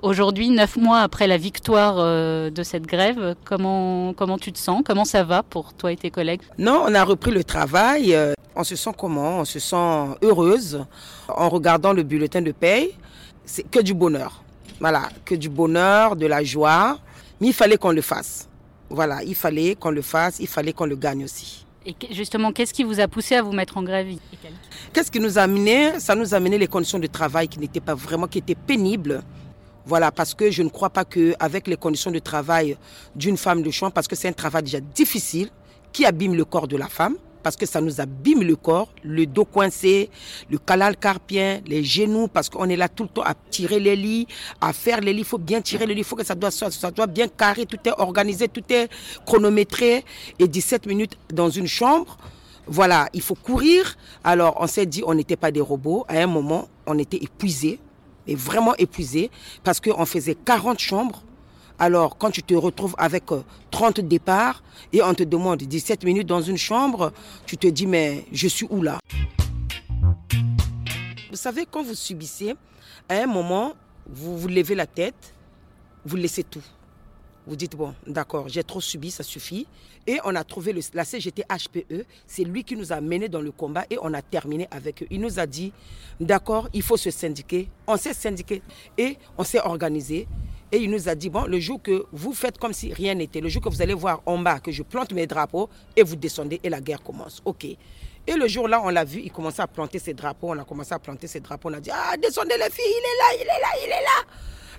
Aujourd'hui, 0.03 0.49
neuf 0.51 0.77
mois 0.77 1.01
après 1.01 1.27
la 1.27 1.39
victoire 1.39 1.97
de 1.97 2.63
cette 2.63 2.87
grève, 2.87 3.35
comment, 3.45 4.13
comment 4.13 4.39
tu 4.39 4.53
te 4.53 4.59
sens? 4.59 4.83
Comment 4.85 5.05
ça 5.05 5.25
va 5.25 5.43
pour 5.43 5.75
toi 5.75 5.91
et 5.91 5.97
tes 5.97 6.13
collègues? 6.13 6.43
Non, 6.57 6.85
on 6.87 6.95
a 6.95 7.03
repris 7.03 7.33
le 7.33 7.43
travail. 7.43 8.17
On 8.55 8.63
se 8.63 8.77
sent 8.77 8.93
comment? 8.97 9.41
On 9.41 9.45
se 9.45 9.59
sent 9.59 10.17
heureuse 10.23 10.85
en 11.27 11.49
regardant 11.49 11.93
le 11.93 12.05
bulletin 12.05 12.43
de 12.43 12.53
paye 12.53 12.93
c'est 13.49 13.69
que 13.69 13.81
du 13.81 13.95
bonheur. 13.95 14.43
Voilà, 14.79 15.09
que 15.25 15.35
du 15.35 15.49
bonheur, 15.49 16.15
de 16.15 16.27
la 16.27 16.45
joie. 16.45 16.99
Mais 17.41 17.49
il 17.49 17.53
fallait 17.53 17.79
qu'on 17.79 17.91
le 17.91 18.03
fasse. 18.03 18.48
Voilà, 18.91 19.23
il 19.23 19.35
fallait 19.35 19.75
qu'on 19.75 19.91
le 19.91 20.03
fasse, 20.03 20.39
il 20.41 20.49
fallait 20.49 20.73
qu'on 20.73 20.87
le 20.87 20.97
gagne 20.97 21.25
aussi. 21.25 21.67
Et 21.87 21.95
justement, 22.11 22.53
qu'est-ce 22.53 22.75
qui 22.75 22.85
vous 22.85 23.01
a 23.01 23.09
poussé 23.09 23.35
à 23.35 23.43
vous 23.43 23.53
mettre 23.53 23.77
en 23.79 23.83
grève 23.83 24.09
Qu'est-ce 24.93 25.11
qui 25.11 25.21
nous 25.21 25.39
a 25.39 25.43
amené? 25.43 25.99
Ça 26.01 26.15
nous 26.15 26.35
a 26.35 26.37
amené 26.37 26.59
les 26.59 26.67
conditions 26.67 26.99
de 26.99 27.07
travail 27.07 27.49
qui 27.49 27.59
n'étaient 27.59 27.81
pas 27.81 27.95
vraiment, 27.95 28.27
qui 28.27 28.39
étaient 28.39 28.55
pénibles. 28.55 29.23
Voilà, 29.87 30.11
parce 30.11 30.35
que 30.35 30.51
je 30.51 30.63
ne 30.63 30.69
crois 30.69 30.91
pas 30.91 31.05
qu'avec 31.05 31.67
les 31.67 31.77
conditions 31.77 32.11
de 32.11 32.19
travail 32.19 32.77
d'une 33.17 33.39
femme 33.39 33.63
de 33.63 33.71
chambre, 33.71 33.93
parce 33.93 34.07
que 34.07 34.17
c'est 34.17 34.29
un 34.29 34.33
travail 34.33 34.65
déjà 34.65 34.81
difficile, 34.81 35.49
qui 35.93 36.05
abîme 36.05 36.35
le 36.35 36.45
corps 36.45 36.69
de 36.69 36.77
la 36.77 36.89
femme, 36.89 37.17
parce 37.43 37.57
que 37.57 37.67
ça 37.67 37.81
nous 37.81 38.01
abîme 38.01 38.43
le 38.43 38.57
corps, 38.57 38.89
le 39.03 39.27
dos 39.27 39.45
coincé, 39.45 40.11
le 40.51 40.59
canal 40.59 40.97
carpien, 40.97 41.61
les 41.67 41.85
genoux, 41.85 42.29
parce 42.29 42.49
qu'on 42.49 42.69
est 42.69 42.77
là 42.77 42.89
tout 42.89 43.05
le 43.05 43.09
temps 43.09 43.23
à 43.23 43.35
tirer 43.35 43.81
les 43.81 43.97
lits, 43.97 44.27
à 44.61 44.73
faire 44.73 45.01
les 45.01 45.13
lits. 45.13 45.21
Il 45.21 45.25
faut 45.25 45.39
bien 45.39 45.61
tirer 45.61 45.87
les 45.87 45.95
lits, 45.95 46.01
il 46.01 46.05
faut 46.05 46.17
que 46.17 46.25
ça 46.25 46.35
doit, 46.35 46.51
bien 47.07 47.29
carré, 47.29 47.67
tout 47.67 47.79
est 47.85 47.93
organisé, 47.99 48.49
tout 48.49 48.65
est 48.71 48.89
chronométré. 49.25 50.05
Et 50.39 50.49
17 50.49 50.87
minutes 50.87 51.19
dans 51.33 51.51
une 51.51 51.67
chambre, 51.67 52.19
voilà, 52.67 53.09
il 53.13 53.23
faut 53.23 53.35
courir. 53.35 53.97
Alors 54.25 54.57
on 54.61 54.67
s'est 54.67 54.87
dit, 54.87 55.03
on 55.07 55.15
n'était 55.15 55.37
pas 55.37 55.51
des 55.51 55.61
robots. 55.61 56.05
À 56.09 56.19
un 56.19 56.27
moment, 56.27 56.69
on 56.87 56.99
était 56.99 57.19
épuisés, 57.19 57.81
et 58.27 58.35
vraiment 58.35 58.75
épuisés, 58.77 59.31
parce 59.65 59.81
qu'on 59.81 60.05
faisait 60.05 60.35
40 60.35 60.79
chambres 60.79 61.23
Alors, 61.81 62.19
quand 62.19 62.33
tu 62.33 62.43
te 62.43 62.55
retrouves 62.55 62.97
avec 62.99 63.25
30 63.71 64.01
départs 64.01 64.65
et 64.93 65.01
on 65.01 65.15
te 65.15 65.23
demande 65.23 65.63
17 65.63 66.03
minutes 66.05 66.27
dans 66.27 66.43
une 66.43 66.57
chambre, 66.57 67.13
tu 67.47 67.57
te 67.57 67.69
dis, 67.69 67.87
mais 67.87 68.25
je 68.33 68.49
suis 68.49 68.67
où 68.69 68.83
là? 68.83 68.99
Vous 71.31 71.37
savez, 71.37 71.67
quand 71.71 71.85
vous 71.85 71.95
subissez, 71.95 72.57
à 73.09 73.15
un 73.23 73.27
moment, 73.27 73.75
vous 74.09 74.37
vous 74.37 74.49
levez 74.49 74.75
la 74.75 74.87
tête, 74.87 75.35
vous 76.05 76.17
laissez 76.17 76.43
tout. 76.43 76.65
Vous 77.47 77.55
dites, 77.55 77.77
bon, 77.77 77.95
d'accord, 78.07 78.49
j'ai 78.49 78.65
trop 78.65 78.81
subi, 78.81 79.13
ça 79.13 79.23
suffit. 79.23 79.69
Et 80.07 80.19
on 80.25 80.35
a 80.35 80.43
trouvé 80.43 80.73
le, 80.73 80.81
la 80.95 81.05
CGT 81.05 81.45
HPE, 81.45 82.05
c'est 82.27 82.45
lui 82.45 82.65
qui 82.65 82.75
nous 82.75 82.93
a 82.93 83.01
menés 83.01 83.29
dans 83.29 83.41
le 83.41 83.53
combat 83.53 83.85
et 83.89 83.99
on 84.03 84.13
a 84.15 84.21
terminé 84.21 84.67
avec 84.73 85.05
eux. 85.05 85.07
Il 85.11 85.21
nous 85.21 85.39
a 85.39 85.47
dit, 85.47 85.73
d'accord, 86.19 86.69
il 86.73 86.83
faut 86.83 86.97
se 86.97 87.11
syndiquer. 87.11 87.69
On 87.87 87.97
s'est 87.97 88.15
syndiqué 88.15 88.63
et 88.99 89.17
on 89.39 89.45
s'est 89.45 89.61
organisé. 89.61 90.27
Et 90.71 90.79
il 90.79 90.91
nous 90.91 91.09
a 91.09 91.15
dit, 91.15 91.31
bon, 91.31 91.45
le 91.45 91.59
jour 91.59 91.81
que 91.83 92.05
vous 92.13 92.35
faites 92.35 92.59
comme 92.59 92.75
si 92.75 92.93
rien 92.93 93.15
n'était, 93.15 93.41
le 93.41 93.49
jour 93.49 93.63
que 93.63 93.71
vous 93.71 93.81
allez 93.81 93.95
voir 93.95 94.21
en 94.27 94.39
bas 94.39 94.61
que 94.61 94.71
je 94.71 94.83
plante 94.83 95.13
mes 95.13 95.27
drapeaux 95.27 95.71
et 95.97 96.03
vous 96.03 96.17
descendez 96.17 96.61
et 96.63 96.69
la 96.69 96.81
guerre 96.81 97.03
commence. 97.03 97.41
OK. 97.45 97.65
Et 97.65 98.35
le 98.35 98.47
jour-là, 98.47 98.83
on 98.85 98.91
l'a 98.91 99.05
vu, 99.05 99.21
il 99.25 99.33
commençait 99.33 99.63
à 99.63 99.67
planter 99.67 99.99
ses 99.99 100.13
drapeaux. 100.13 100.49
On 100.51 100.59
a 100.59 100.65
commencé 100.65 100.93
à 100.93 100.99
planter 100.99 101.27
ses 101.27 101.41
drapeaux. 101.41 101.71
On 101.71 101.73
a 101.73 101.81
dit, 101.81 101.91
ah, 101.91 102.15
descendez 102.21 102.57
les 102.59 102.71
filles, 102.71 102.85
il 102.87 102.99
est 102.99 103.19
là, 103.19 103.35
il 103.37 103.43
est 103.43 103.61
là, 103.61 103.69
il 103.83 103.87
est 103.87 104.03
là. 104.03 104.33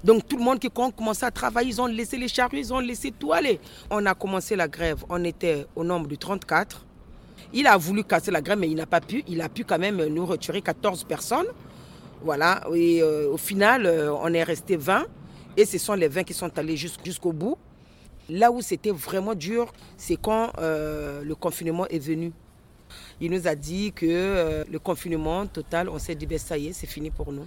Donc 0.03 0.27
tout 0.27 0.37
le 0.37 0.43
monde 0.43 0.59
qui 0.59 0.69
commençait 0.69 1.25
à 1.25 1.31
travailler, 1.31 1.69
ils 1.69 1.81
ont 1.81 1.87
laissé 1.87 2.17
les 2.17 2.27
charrues, 2.27 2.59
ils 2.59 2.71
ont 2.71 2.79
laissé 2.79 3.11
tout 3.11 3.33
aller. 3.33 3.59
On 3.89 4.05
a 4.05 4.13
commencé 4.13 4.55
la 4.55 4.67
grève, 4.67 5.03
on 5.09 5.23
était 5.23 5.65
au 5.75 5.83
nombre 5.83 6.07
de 6.07 6.15
34. 6.15 6.85
Il 7.51 7.65
a 7.65 7.75
voulu 7.77 8.03
casser 8.03 8.29
la 8.29 8.41
grève, 8.41 8.59
mais 8.59 8.69
il 8.69 8.75
n'a 8.75 8.85
pas 8.85 9.01
pu. 9.01 9.23
Il 9.27 9.41
a 9.41 9.49
pu 9.49 9.63
quand 9.63 9.79
même 9.79 10.05
nous 10.05 10.25
retirer 10.27 10.61
14 10.61 11.03
personnes. 11.05 11.47
Voilà, 12.21 12.61
et 12.75 13.01
euh, 13.01 13.29
au 13.31 13.37
final, 13.37 13.85
euh, 13.85 14.13
on 14.13 14.33
est 14.33 14.43
resté 14.43 14.75
20. 14.75 15.05
Et 15.59 15.65
ce 15.65 15.77
sont 15.77 15.93
les 15.93 16.07
20 16.07 16.23
qui 16.23 16.33
sont 16.33 16.57
allés 16.57 16.77
jusqu'au 16.77 17.33
bout. 17.33 17.57
Là 18.29 18.49
où 18.49 18.61
c'était 18.61 18.91
vraiment 18.91 19.35
dur, 19.35 19.73
c'est 19.97 20.15
quand 20.15 20.53
euh, 20.57 21.21
le 21.21 21.35
confinement 21.35 21.85
est 21.87 21.99
venu. 21.99 22.31
Il 23.19 23.29
nous 23.31 23.45
a 23.45 23.55
dit 23.55 23.91
que 23.91 24.05
euh, 24.07 24.63
le 24.71 24.79
confinement 24.79 25.45
total, 25.47 25.89
on 25.89 25.99
s'est 25.99 26.15
dit, 26.15 26.25
ben, 26.25 26.39
ça 26.39 26.57
y 26.57 26.67
est, 26.67 26.71
c'est 26.71 26.87
fini 26.87 27.09
pour 27.09 27.33
nous. 27.33 27.45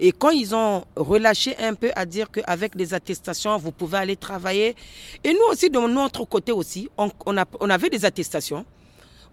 Et 0.00 0.10
quand 0.10 0.30
ils 0.30 0.56
ont 0.56 0.84
relâché 0.96 1.56
un 1.58 1.74
peu 1.74 1.92
à 1.94 2.04
dire 2.04 2.32
qu'avec 2.32 2.74
des 2.74 2.94
attestations, 2.94 3.56
vous 3.58 3.70
pouvez 3.70 3.98
aller 3.98 4.16
travailler. 4.16 4.74
Et 5.22 5.32
nous 5.32 5.46
aussi, 5.52 5.70
de 5.70 5.78
notre 5.78 6.24
côté 6.24 6.50
aussi, 6.50 6.88
on, 6.98 7.12
on 7.26 7.70
avait 7.70 7.90
des 7.90 8.04
attestations. 8.04 8.66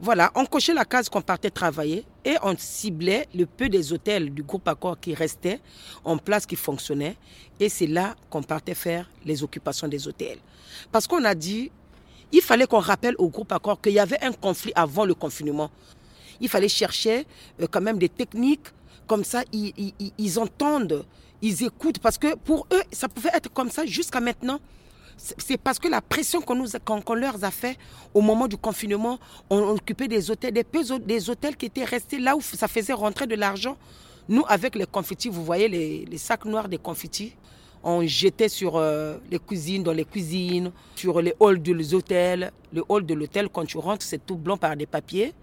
Voilà, 0.01 0.31
on 0.35 0.45
cochait 0.45 0.73
la 0.73 0.85
case 0.85 1.09
qu'on 1.09 1.21
partait 1.21 1.49
travailler 1.49 2.05
et 2.23 2.35
on 2.41 2.55
ciblait 2.57 3.27
le 3.35 3.45
peu 3.45 3.67
des 3.67 3.91
hôtels 3.91 4.33
du 4.33 4.43
groupe 4.43 4.65
Accord 4.69 4.97
qui 4.97 5.13
restaient 5.13 5.59
en 6.05 6.17
place, 6.17 6.45
qui 6.45 6.55
fonctionnaient. 6.55 7.17
Et 7.59 7.67
c'est 7.67 7.85
là 7.85 8.15
qu'on 8.29 8.41
partait 8.41 8.75
faire 8.75 9.09
les 9.25 9.43
occupations 9.43 9.89
des 9.89 10.07
hôtels. 10.07 10.37
Parce 10.89 11.05
qu'on 11.05 11.25
a 11.25 11.35
dit, 11.35 11.69
il 12.31 12.41
fallait 12.41 12.65
qu'on 12.65 12.79
rappelle 12.79 13.15
au 13.17 13.27
groupe 13.27 13.51
Accord 13.51 13.81
qu'il 13.81 13.91
y 13.91 13.99
avait 13.99 14.23
un 14.23 14.31
conflit 14.31 14.71
avant 14.73 15.03
le 15.03 15.13
confinement. 15.15 15.69
Il 16.39 16.47
fallait 16.47 16.69
chercher 16.69 17.25
euh, 17.61 17.67
quand 17.69 17.81
même 17.81 17.97
des 17.99 18.07
techniques, 18.07 18.67
comme 19.05 19.25
ça 19.25 19.43
ils 19.51 20.39
entendent, 20.39 21.03
ils 21.41 21.63
écoutent, 21.63 21.99
parce 21.99 22.17
que 22.17 22.35
pour 22.35 22.67
eux, 22.71 22.83
ça 22.93 23.09
pouvait 23.09 23.31
être 23.33 23.51
comme 23.51 23.69
ça 23.69 23.85
jusqu'à 23.85 24.21
maintenant 24.21 24.61
c'est 25.19 25.57
parce 25.57 25.79
que 25.79 25.87
la 25.87 26.01
pression 26.01 26.41
qu'on 26.41 27.13
leur 27.13 27.43
a 27.43 27.51
fait 27.51 27.77
au 28.13 28.21
moment 28.21 28.47
du 28.47 28.57
confinement, 28.57 29.19
on, 29.49 29.69
occupait 29.69 30.07
des 30.07 30.31
hôtels, 30.31 30.53
des, 30.53 30.65
des 31.05 31.29
hôtels 31.29 31.57
qui 31.57 31.65
étaient 31.65 31.83
restés 31.83 32.19
là 32.19 32.35
où 32.37 32.41
ça 32.41 32.67
faisait 32.67 32.93
rentrer 32.93 33.27
de 33.27 33.35
l'argent. 33.35 33.77
Nous, 34.29 34.43
avec 34.47 34.75
les 34.75 34.85
confettis, 34.85 35.27
vous 35.27 35.43
voyez 35.43 35.67
les, 35.67 36.17
sacs 36.17 36.45
noirs 36.45 36.69
des 36.69 36.77
confettis, 36.77 37.33
on 37.83 38.05
jetait 38.05 38.49
sur 38.49 38.77
euh, 38.77 39.17
les 39.29 39.39
cuisines, 39.39 39.83
dans 39.83 39.91
les 39.93 40.05
cuisines, 40.05 40.71
sur 40.95 41.21
les 41.21 41.33
halls 41.41 41.61
des 41.61 41.93
hôtels. 41.93 42.51
Le 42.71 42.83
hall 42.87 43.05
de 43.05 43.13
l'hôtel, 43.13 43.49
quand 43.49 43.65
tu 43.65 43.77
rentres, 43.77 44.05
c'est 44.05 44.25
tout 44.25 44.37
blanc 44.37 44.57
par 44.57 44.75
des 44.75 44.85
papiers. 44.85 45.33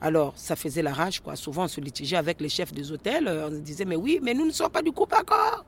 Alors, 0.00 0.34
ça 0.36 0.54
faisait 0.54 0.82
la 0.82 0.92
rage, 0.92 1.20
quoi. 1.20 1.36
Souvent, 1.36 1.64
on 1.64 1.68
se 1.68 1.80
litigeait 1.80 2.16
avec 2.16 2.40
les 2.40 2.48
chefs 2.48 2.72
des 2.72 2.92
hôtels. 2.92 3.26
On 3.28 3.50
se 3.50 3.56
disait, 3.60 3.84
mais 3.84 3.96
oui, 3.96 4.20
mais 4.22 4.34
nous 4.34 4.44
ne 4.44 4.50
sommes 4.52 4.70
pas 4.70 4.82
du 4.82 4.90
groupe 4.90 5.12
accord. 5.12 5.64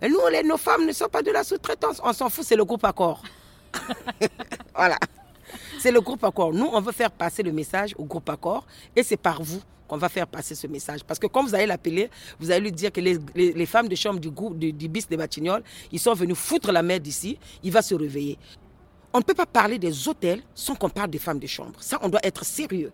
Et 0.00 0.08
nous, 0.08 0.18
les, 0.30 0.42
nos 0.42 0.56
femmes 0.56 0.86
ne 0.86 0.92
sont 0.92 1.08
pas 1.08 1.22
de 1.22 1.30
la 1.30 1.44
sous-traitance. 1.44 2.00
On 2.04 2.12
s'en 2.12 2.28
fout, 2.28 2.44
c'est 2.44 2.56
le 2.56 2.64
groupe 2.64 2.84
accord. 2.84 3.22
voilà. 4.74 4.98
C'est 5.78 5.90
le 5.90 6.00
groupe 6.00 6.22
accord. 6.24 6.52
Nous, 6.52 6.68
on 6.72 6.80
veut 6.80 6.92
faire 6.92 7.10
passer 7.10 7.42
le 7.42 7.52
message 7.52 7.94
au 7.98 8.04
groupe 8.04 8.28
accord 8.28 8.66
et 8.94 9.02
c'est 9.02 9.16
par 9.16 9.42
vous 9.42 9.60
qu'on 9.86 9.96
va 9.96 10.08
faire 10.08 10.26
passer 10.26 10.54
ce 10.54 10.66
message. 10.66 11.02
Parce 11.02 11.18
que 11.18 11.26
quand 11.26 11.42
vous 11.42 11.54
allez 11.54 11.66
l'appeler, 11.66 12.10
vous 12.38 12.50
allez 12.50 12.60
lui 12.60 12.72
dire 12.72 12.92
que 12.92 13.00
les, 13.00 13.66
femmes 13.66 13.88
de 13.88 13.94
chambre 13.94 14.20
du 14.20 14.30
groupe 14.30 14.58
du, 14.58 14.72
du 14.72 14.86
BIS 14.88 15.06
des 15.08 15.16
Batignolles, 15.16 15.62
ils 15.90 15.98
sont 15.98 16.12
venus 16.12 16.36
foutre 16.36 16.70
la 16.70 16.82
mer 16.82 17.00
d'ici, 17.00 17.38
il 17.62 17.72
va 17.72 17.80
se 17.80 17.94
réveiller. 17.94 18.38
On 19.12 19.18
ne 19.18 19.22
peut 19.24 19.34
pas 19.34 19.46
parler 19.46 19.78
des 19.78 20.06
hôtels 20.06 20.42
sans 20.54 20.74
qu'on 20.74 20.90
parle 20.90 21.10
des 21.10 21.18
femmes 21.18 21.38
de 21.38 21.46
chambre. 21.46 21.80
Ça, 21.80 21.98
on 22.02 22.08
doit 22.10 22.20
être 22.22 22.44
sérieux. 22.44 22.92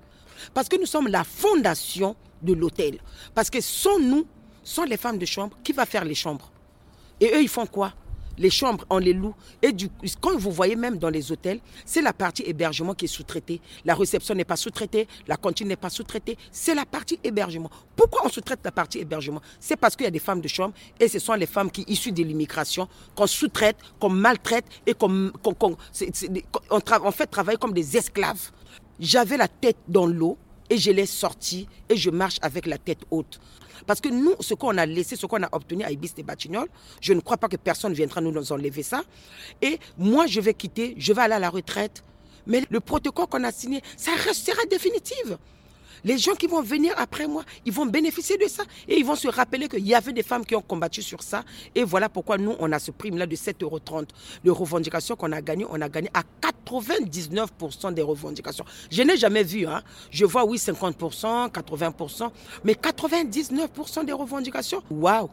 Parce 0.52 0.68
que 0.68 0.76
nous 0.78 0.86
sommes 0.86 1.08
la 1.08 1.24
fondation 1.24 2.14
de 2.42 2.52
l'hôtel. 2.52 2.98
Parce 3.34 3.50
que 3.50 3.60
sans 3.60 3.98
nous, 3.98 4.26
sans 4.62 4.84
les 4.84 4.96
femmes 4.96 5.18
de 5.18 5.26
chambre, 5.26 5.56
qui 5.64 5.72
va 5.72 5.86
faire 5.86 6.04
les 6.04 6.14
chambres? 6.14 6.50
Et 7.24 7.34
eux, 7.34 7.42
ils 7.42 7.48
font 7.48 7.66
quoi? 7.66 7.94
Les 8.36 8.50
chambres, 8.50 8.84
on 8.90 8.98
les 8.98 9.12
loue. 9.12 9.34
Et 9.62 9.72
du, 9.72 9.88
quand 10.20 10.36
vous 10.36 10.50
voyez 10.50 10.74
même 10.74 10.98
dans 10.98 11.08
les 11.08 11.30
hôtels, 11.30 11.60
c'est 11.86 12.02
la 12.02 12.12
partie 12.12 12.42
hébergement 12.42 12.92
qui 12.92 13.04
est 13.04 13.08
sous-traitée. 13.08 13.60
La 13.84 13.94
réception 13.94 14.34
n'est 14.34 14.44
pas 14.44 14.56
sous-traitée, 14.56 15.06
la 15.28 15.36
cantine 15.36 15.68
n'est 15.68 15.76
pas 15.76 15.88
sous-traitée. 15.88 16.36
C'est 16.50 16.74
la 16.74 16.84
partie 16.84 17.18
hébergement. 17.22 17.70
Pourquoi 17.94 18.22
on 18.26 18.28
sous-traite 18.28 18.58
la 18.64 18.72
partie 18.72 18.98
hébergement? 18.98 19.40
C'est 19.60 19.76
parce 19.76 19.94
qu'il 19.94 20.04
y 20.04 20.08
a 20.08 20.10
des 20.10 20.18
femmes 20.18 20.40
de 20.40 20.48
chambre 20.48 20.74
et 20.98 21.06
ce 21.06 21.18
sont 21.18 21.34
les 21.34 21.46
femmes 21.46 21.70
qui, 21.70 21.84
issues 21.86 22.12
de 22.12 22.24
l'immigration, 22.24 22.88
qu'on 23.14 23.28
sous-traite, 23.28 23.76
qu'on 24.00 24.10
maltraite 24.10 24.66
et 24.84 24.94
qu'on 24.94 25.30
on 26.70 27.10
fait 27.12 27.26
travailler 27.26 27.58
comme 27.58 27.72
des 27.72 27.96
esclaves. 27.96 28.50
J'avais 28.98 29.36
la 29.36 29.48
tête 29.48 29.78
dans 29.86 30.06
l'eau 30.06 30.36
et 30.70 30.78
je 30.78 30.90
l'ai 30.90 31.06
sortie 31.06 31.68
et 31.88 31.96
je 31.96 32.10
marche 32.10 32.38
avec 32.42 32.66
la 32.66 32.78
tête 32.78 33.00
haute. 33.10 33.40
Parce 33.86 34.00
que 34.00 34.08
nous, 34.08 34.34
ce 34.40 34.54
qu'on 34.54 34.78
a 34.78 34.86
laissé, 34.86 35.16
ce 35.16 35.26
qu'on 35.26 35.42
a 35.42 35.48
obtenu 35.52 35.84
à 35.84 35.90
Ibis 35.90 36.12
et 36.16 36.22
Batignolles, 36.22 36.68
je 37.00 37.12
ne 37.12 37.20
crois 37.20 37.36
pas 37.36 37.48
que 37.48 37.56
personne 37.56 37.92
viendra 37.92 38.20
nous 38.20 38.52
enlever 38.52 38.82
ça. 38.82 39.02
Et 39.60 39.78
moi, 39.98 40.26
je 40.26 40.40
vais 40.40 40.54
quitter, 40.54 40.94
je 40.96 41.12
vais 41.12 41.22
aller 41.22 41.34
à 41.34 41.38
la 41.38 41.50
retraite. 41.50 42.02
Mais 42.46 42.62
le 42.70 42.80
protocole 42.80 43.26
qu'on 43.26 43.44
a 43.44 43.52
signé, 43.52 43.82
ça 43.96 44.12
restera 44.14 44.64
définitif. 44.70 45.32
Les 46.04 46.18
gens 46.18 46.34
qui 46.34 46.46
vont 46.46 46.62
venir 46.62 46.92
après 46.96 47.26
moi, 47.26 47.44
ils 47.64 47.72
vont 47.72 47.86
bénéficier 47.86 48.36
de 48.36 48.46
ça 48.46 48.62
et 48.86 48.98
ils 48.98 49.04
vont 49.04 49.16
se 49.16 49.28
rappeler 49.28 49.68
qu'il 49.68 49.86
y 49.86 49.94
avait 49.94 50.12
des 50.12 50.22
femmes 50.22 50.44
qui 50.44 50.54
ont 50.54 50.60
combattu 50.60 51.00
sur 51.00 51.22
ça. 51.22 51.44
Et 51.74 51.82
voilà 51.82 52.10
pourquoi 52.10 52.36
nous, 52.36 52.54
on 52.58 52.70
a 52.72 52.78
ce 52.78 52.90
prime-là 52.90 53.26
de 53.26 53.34
7,30 53.34 53.62
euros. 53.62 53.80
Les 54.44 54.50
revendications 54.50 55.16
qu'on 55.16 55.32
a 55.32 55.40
gagnées, 55.40 55.66
on 55.70 55.80
a 55.80 55.88
gagné 55.88 56.10
à 56.12 56.22
99% 56.42 57.94
des 57.94 58.02
revendications. 58.02 58.64
Je 58.90 59.02
n'ai 59.02 59.16
jamais 59.16 59.42
vu, 59.42 59.66
hein. 59.66 59.82
je 60.10 60.24
vois 60.24 60.44
oui 60.44 60.58
50%, 60.58 61.50
80%, 61.50 62.30
mais 62.64 62.74
99% 62.74 64.04
des 64.04 64.12
revendications, 64.12 64.82
waouh 64.90 65.30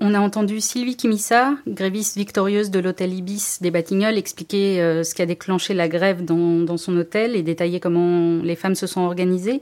on 0.00 0.14
a 0.14 0.20
entendu 0.20 0.60
Sylvie 0.60 0.96
Kimissa, 0.96 1.54
gréviste 1.66 2.16
victorieuse 2.16 2.70
de 2.70 2.78
l'hôtel 2.78 3.12
Ibis 3.12 3.58
des 3.60 3.70
Batignolles, 3.70 4.18
expliquer 4.18 4.80
euh, 4.80 5.02
ce 5.02 5.14
qui 5.14 5.22
a 5.22 5.26
déclenché 5.26 5.74
la 5.74 5.88
grève 5.88 6.24
dans, 6.24 6.76
son 6.76 6.96
hôtel 6.96 7.34
et 7.34 7.42
détailler 7.42 7.80
comment 7.80 8.40
les 8.42 8.56
femmes 8.56 8.74
se 8.74 8.86
sont 8.86 9.00
organisées. 9.00 9.60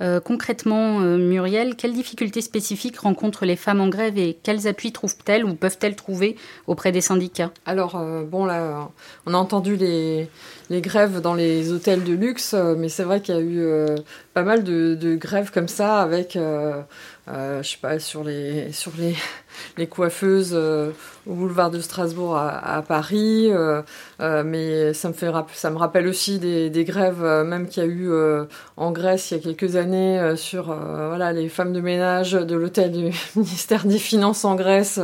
Euh, 0.00 0.20
concrètement, 0.20 1.00
euh, 1.00 1.16
Muriel, 1.16 1.76
quelles 1.76 1.92
difficultés 1.92 2.40
spécifiques 2.40 2.98
rencontrent 2.98 3.44
les 3.44 3.56
femmes 3.56 3.80
en 3.80 3.88
grève 3.88 4.18
et 4.18 4.36
quels 4.42 4.66
appuis 4.66 4.90
trouvent-elles 4.90 5.44
ou 5.44 5.54
peuvent-elles 5.54 5.94
trouver 5.94 6.36
auprès 6.66 6.90
des 6.90 7.00
syndicats? 7.00 7.52
Alors, 7.66 8.02
bon, 8.24 8.44
là, 8.44 8.90
on 9.26 9.34
a 9.34 9.36
entendu 9.36 9.76
les, 9.76 10.28
grèves 10.70 11.20
dans 11.20 11.34
les 11.34 11.70
hôtels 11.72 12.02
de 12.02 12.14
luxe, 12.14 12.54
mais 12.78 12.88
c'est 12.88 13.04
vrai 13.04 13.20
qu'il 13.20 13.34
y 13.34 13.38
a 13.38 13.40
eu 13.42 13.64
pas 14.34 14.42
mal 14.42 14.64
de, 14.64 15.14
grèves 15.14 15.52
comme 15.52 15.68
ça 15.68 16.00
avec 16.00 16.36
euh, 17.28 17.62
je 17.62 17.70
sais 17.70 17.78
pas, 17.78 18.00
sur 18.00 18.24
les, 18.24 18.72
sur 18.72 18.92
les, 18.98 19.14
les 19.76 19.86
coiffeuses 19.86 20.52
euh, 20.54 20.90
au 21.26 21.34
boulevard 21.34 21.70
de 21.70 21.80
Strasbourg 21.80 22.36
à, 22.36 22.82
Paris. 22.86 23.48
Euh, 23.50 23.82
mais 24.44 24.92
ça 24.92 25.08
me, 25.08 25.14
fait, 25.14 25.30
ça 25.52 25.70
me 25.70 25.76
rappelle 25.76 26.06
aussi 26.06 26.38
des, 26.38 26.84
grèves, 26.84 27.22
même 27.22 27.68
qu'il 27.68 27.82
y 27.82 27.86
a 27.86 27.88
eu 27.88 28.10
en 28.76 28.90
Grèce 28.90 29.30
il 29.30 29.36
y 29.36 29.40
a 29.40 29.42
quelques 29.42 29.76
années, 29.76 30.34
sur 30.36 30.74
voilà, 30.74 31.32
les 31.32 31.48
femmes 31.48 31.72
de 31.72 31.80
ménage 31.80 32.32
de 32.32 32.56
l'hôtel 32.56 32.90
du 32.90 33.10
ministère 33.36 33.86
des 33.86 33.98
Finances 33.98 34.44
en 34.44 34.56
Grèce, 34.56 35.00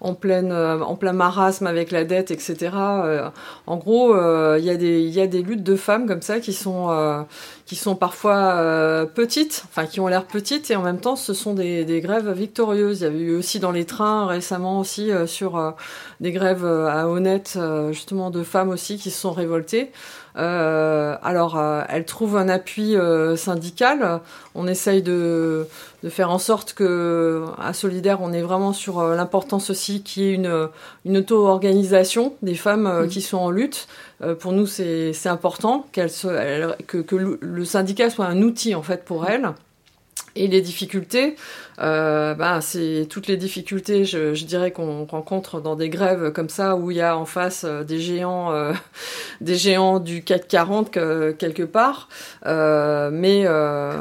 en, 0.00 0.14
pleine, 0.14 0.52
en 0.52 0.96
plein 0.96 1.14
marasme 1.14 1.66
avec 1.66 1.90
la 1.90 2.04
dette, 2.04 2.30
etc. 2.30 2.72
en 3.66 3.76
gros, 3.76 4.14
il 4.56 4.64
y, 4.64 4.70
a 4.70 4.76
des, 4.76 5.00
y 5.00 5.20
a 5.20 5.26
des 5.26 5.42
luttes 5.42 5.64
de 5.64 5.76
femmes 5.76 6.06
comme 6.06 6.22
ça 6.22 6.40
qui 6.40 6.52
sont, 6.52 7.24
qui 7.64 7.76
sont 7.76 7.96
parfois 7.96 9.06
petites, 9.14 9.64
enfin 9.70 9.86
qui 9.86 10.00
ont 10.00 10.08
l'air 10.08 10.24
petites, 10.24 10.70
et 10.70 10.76
en 10.76 10.82
même 10.82 11.00
temps, 11.00 11.16
ce 11.16 11.32
sont 11.32 11.54
des, 11.54 11.84
des, 11.84 12.00
grèves 12.00 12.30
victorieuses. 12.30 13.00
Il 13.00 13.04
y 13.04 13.06
avait 13.06 13.18
eu 13.20 13.36
aussi 13.36 13.60
dans 13.60 13.72
les 13.72 13.83
trains 13.84 14.26
récemment 14.26 14.80
aussi 14.80 15.10
sur 15.26 15.74
des 16.20 16.32
grèves 16.32 16.64
à 16.64 17.08
honnête 17.08 17.58
justement 17.92 18.30
de 18.30 18.42
femmes 18.42 18.70
aussi 18.70 18.98
qui 18.98 19.10
se 19.10 19.20
sont 19.20 19.32
révoltées. 19.32 19.90
Euh, 20.36 21.16
alors, 21.22 21.56
euh, 21.56 21.82
elle 21.88 22.04
trouve 22.04 22.36
un 22.36 22.48
appui 22.48 22.96
euh, 22.96 23.36
syndical. 23.36 24.20
On 24.54 24.66
essaye 24.66 25.02
de, 25.02 25.66
de, 26.02 26.08
faire 26.08 26.30
en 26.30 26.38
sorte 26.38 26.74
que 26.74 27.44
à 27.58 27.72
Solidaire, 27.72 28.20
on 28.20 28.32
est 28.32 28.42
vraiment 28.42 28.72
sur 28.72 29.02
l'importance 29.02 29.70
aussi 29.70 30.02
qu'il 30.02 30.22
y 30.22 30.26
ait 30.26 30.32
une, 30.32 30.68
une 31.04 31.18
auto-organisation 31.18 32.34
des 32.42 32.54
femmes 32.54 33.06
qui 33.08 33.20
sont 33.20 33.38
en 33.38 33.50
lutte. 33.50 33.86
pour 34.40 34.52
nous, 34.52 34.66
c'est 34.66 35.26
important 35.26 35.86
qu'elle 35.92 36.10
que, 36.86 36.98
que 36.98 37.16
le 37.16 37.64
syndicat 37.64 38.10
soit 38.10 38.26
un 38.26 38.42
outil 38.42 38.74
en 38.74 38.82
fait 38.82 39.04
pour 39.04 39.26
elles. 39.26 39.52
Et 40.36 40.48
les 40.48 40.60
difficultés, 40.62 41.36
euh, 41.78 42.34
bah, 42.34 42.60
c'est 42.60 43.06
toutes 43.08 43.28
les 43.28 43.36
difficultés, 43.36 44.04
je, 44.04 44.34
je 44.34 44.44
dirais 44.44 44.72
qu'on 44.72 45.04
rencontre 45.04 45.60
dans 45.60 45.76
des 45.76 45.88
grèves 45.88 46.32
comme 46.32 46.48
ça 46.48 46.74
où 46.74 46.90
il 46.90 46.96
y 46.96 47.00
a 47.00 47.16
en 47.16 47.24
face 47.24 47.62
euh, 47.64 47.84
des 47.84 48.00
géants, 48.00 48.52
euh, 48.52 48.72
des 49.40 49.54
géants 49.54 50.00
du 50.00 50.24
440 50.24 50.90
quelque 51.38 51.62
part. 51.62 52.08
Euh, 52.46 53.10
mais 53.12 53.46
euh, 53.46 53.92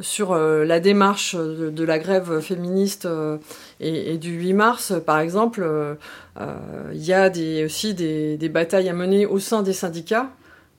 sur 0.00 0.34
la 0.34 0.80
démarche 0.80 1.36
de, 1.36 1.70
de, 1.70 1.84
la 1.84 2.00
grève 2.00 2.40
féministe 2.40 3.06
et, 3.78 4.14
et, 4.14 4.18
du 4.18 4.32
8 4.32 4.52
mars, 4.54 4.92
par 5.06 5.20
exemple, 5.20 5.64
il 6.92 7.04
y 7.04 7.12
a 7.12 7.30
des, 7.30 7.64
aussi 7.64 7.94
des, 7.94 8.36
des 8.36 8.48
batailles 8.48 8.88
à 8.88 8.92
mener 8.92 9.24
au 9.24 9.38
sein 9.38 9.62
des 9.62 9.72
syndicats 9.72 10.30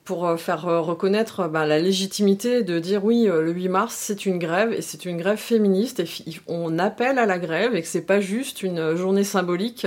pour 0.08 0.26
euh, 0.26 0.38
faire 0.38 0.66
euh, 0.66 0.80
reconnaître 0.80 1.48
ben, 1.48 1.66
la 1.66 1.78
légitimité 1.78 2.62
de 2.62 2.78
dire 2.78 3.04
oui, 3.04 3.28
euh, 3.28 3.42
le 3.42 3.52
8 3.52 3.68
mars, 3.68 3.94
c'est 3.94 4.24
une 4.24 4.38
grève 4.38 4.72
et 4.72 4.80
c'est 4.80 5.04
une 5.04 5.18
grève 5.18 5.36
féministe 5.36 6.00
et 6.00 6.06
on 6.46 6.78
appelle 6.78 7.18
à 7.18 7.26
la 7.26 7.38
grève 7.38 7.76
et 7.76 7.82
que 7.82 7.88
c'est 7.88 8.06
pas 8.06 8.18
juste 8.18 8.62
une 8.62 8.96
journée 8.96 9.22
symbolique, 9.22 9.86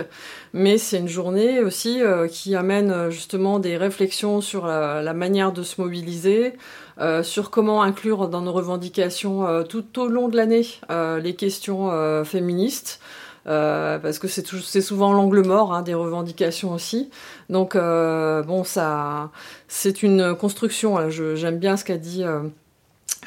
mais 0.53 0.77
c'est 0.77 0.99
une 0.99 1.07
journée 1.07 1.59
aussi 1.59 2.01
qui 2.29 2.55
amène 2.55 3.09
justement 3.09 3.57
des 3.57 3.77
réflexions 3.77 4.41
sur 4.41 4.67
la, 4.67 5.13
manière 5.13 5.51
de 5.51 5.63
se 5.63 5.81
mobiliser, 5.81 6.53
sur 7.23 7.49
comment 7.49 7.81
inclure 7.81 8.27
dans 8.27 8.41
nos 8.41 8.51
revendications 8.51 9.63
tout 9.63 9.99
au 9.99 10.07
long 10.07 10.27
de 10.27 10.37
l'année 10.37 10.67
les 10.89 11.35
questions 11.35 12.23
féministes. 12.23 12.99
Euh, 13.47 13.97
parce 13.97 14.19
que 14.19 14.27
c'est, 14.27 14.81
souvent 14.81 15.13
l'angle 15.13 15.43
mort 15.45 15.73
hein, 15.73 15.81
des 15.81 15.93
revendications 15.93 16.73
aussi. 16.73 17.09
Donc 17.49 17.75
euh, 17.75 18.43
bon, 18.43 18.63
ça, 18.63 19.31
c'est 19.67 20.03
une 20.03 20.35
construction. 20.35 21.09
J'aime 21.09 21.57
bien 21.57 21.77
ce 21.77 21.85
qu'a 21.85 21.97
dit. 21.97 22.23
Euh, 22.23 22.41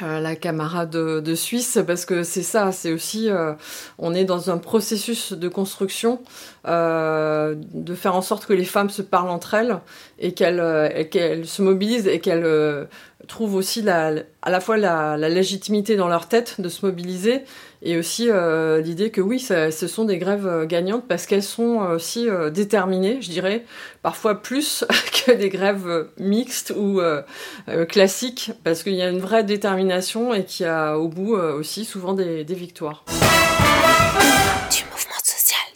la 0.01 0.35
camarade 0.35 0.91
de, 0.91 1.35
Suisse 1.37 1.79
parce 1.87 2.05
que 2.05 2.25
c'est 2.25 2.43
ça, 2.43 2.73
c'est 2.73 2.93
aussi 2.93 3.29
on 3.99 4.13
est 4.13 4.25
dans 4.25 4.51
un 4.51 4.59
processus 4.59 5.33
de 5.33 5.47
construction, 5.47 6.21
de 6.65 7.95
faire 7.95 8.17
en 8.17 8.23
sorte 8.23 8.45
que 8.45 8.53
les 8.53 8.65
femmes 8.65 8.91
se 8.91 9.03
parlent 9.03 9.31
entre 9.31 9.55
elles 9.55 9.79
et 10.19 10.35
qu'elles 10.35 11.47
se 11.47 11.63
mobilisent 11.63 12.09
et 12.09 12.19
qu'elles 12.19 12.89
trouvent 13.29 13.55
aussi 13.55 13.83
la, 13.83 14.15
à 14.45 14.51
la 14.51 14.61
fois 14.61 14.77
la, 14.77 15.17
la, 15.17 15.31
légitimité 15.31 15.97
dans 15.97 16.07
leur 16.07 16.29
tête 16.29 16.61
de 16.61 16.69
se 16.69 16.85
mobiliser 16.85 17.41
et 17.83 17.97
aussi 17.97 18.29
euh, 18.29 18.83
l'idée 18.83 19.11
que 19.11 19.23
oui, 19.23 19.41
ça, 19.41 19.71
ce 19.71 19.87
sont 19.87 20.05
des 20.05 20.19
grèves 20.19 20.47
euh, 20.47 20.67
gagnantes 20.67 21.05
parce 21.09 21.25
qu'elles 21.25 21.43
sont 21.43 21.83
euh, 21.83 21.97
aussi 21.97 22.29
euh, 22.29 22.51
déterminées, 22.51 23.23
je 23.23 23.31
dirais, 23.31 23.65
parfois 24.03 24.43
plus 24.43 24.85
que 25.27 25.33
des 25.33 25.49
grèves 25.49 26.09
mixtes 26.19 26.75
ou 26.77 27.01
euh, 27.01 27.23
classiques, 27.89 28.53
parce 28.65 28.83
qu'il 28.83 28.95
y 28.95 29.03
a 29.03 29.09
une 29.09 29.21
vraie 29.21 29.45
détermination 29.45 30.35
et 30.35 30.45
qu'il 30.45 30.67
y 30.67 30.69
a 30.69 30.99
au 30.99 31.09
bout 31.09 31.35
aussi 31.35 31.87
souvent 31.87 32.13
des, 32.13 32.45
des 32.45 32.55
victoires. 32.55 33.05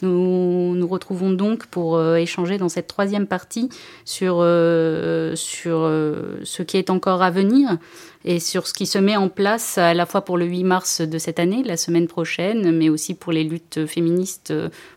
Nous 0.01 0.75
nous 0.75 0.87
retrouvons 0.87 1.31
donc 1.31 1.65
pour 1.65 1.97
euh, 1.97 2.15
échanger 2.15 2.57
dans 2.57 2.69
cette 2.69 2.87
troisième 2.87 3.27
partie 3.27 3.69
sur, 4.05 4.37
euh, 4.39 5.35
sur 5.35 5.79
euh, 5.79 6.39
ce 6.43 6.63
qui 6.63 6.77
est 6.77 6.89
encore 6.89 7.21
à 7.21 7.31
venir 7.31 7.77
et 8.25 8.39
sur 8.39 8.67
ce 8.67 8.73
qui 8.73 8.85
se 8.85 8.97
met 8.97 9.15
en 9.15 9.29
place 9.29 9.77
à 9.77 9.93
la 9.93 10.05
fois 10.05 10.21
pour 10.21 10.37
le 10.37 10.45
8 10.45 10.63
mars 10.63 11.01
de 11.01 11.17
cette 11.17 11.39
année, 11.39 11.63
la 11.63 11.77
semaine 11.77 12.07
prochaine, 12.07 12.75
mais 12.75 12.89
aussi 12.89 13.13
pour 13.13 13.31
les 13.31 13.43
luttes 13.43 13.85
féministes 13.85 14.53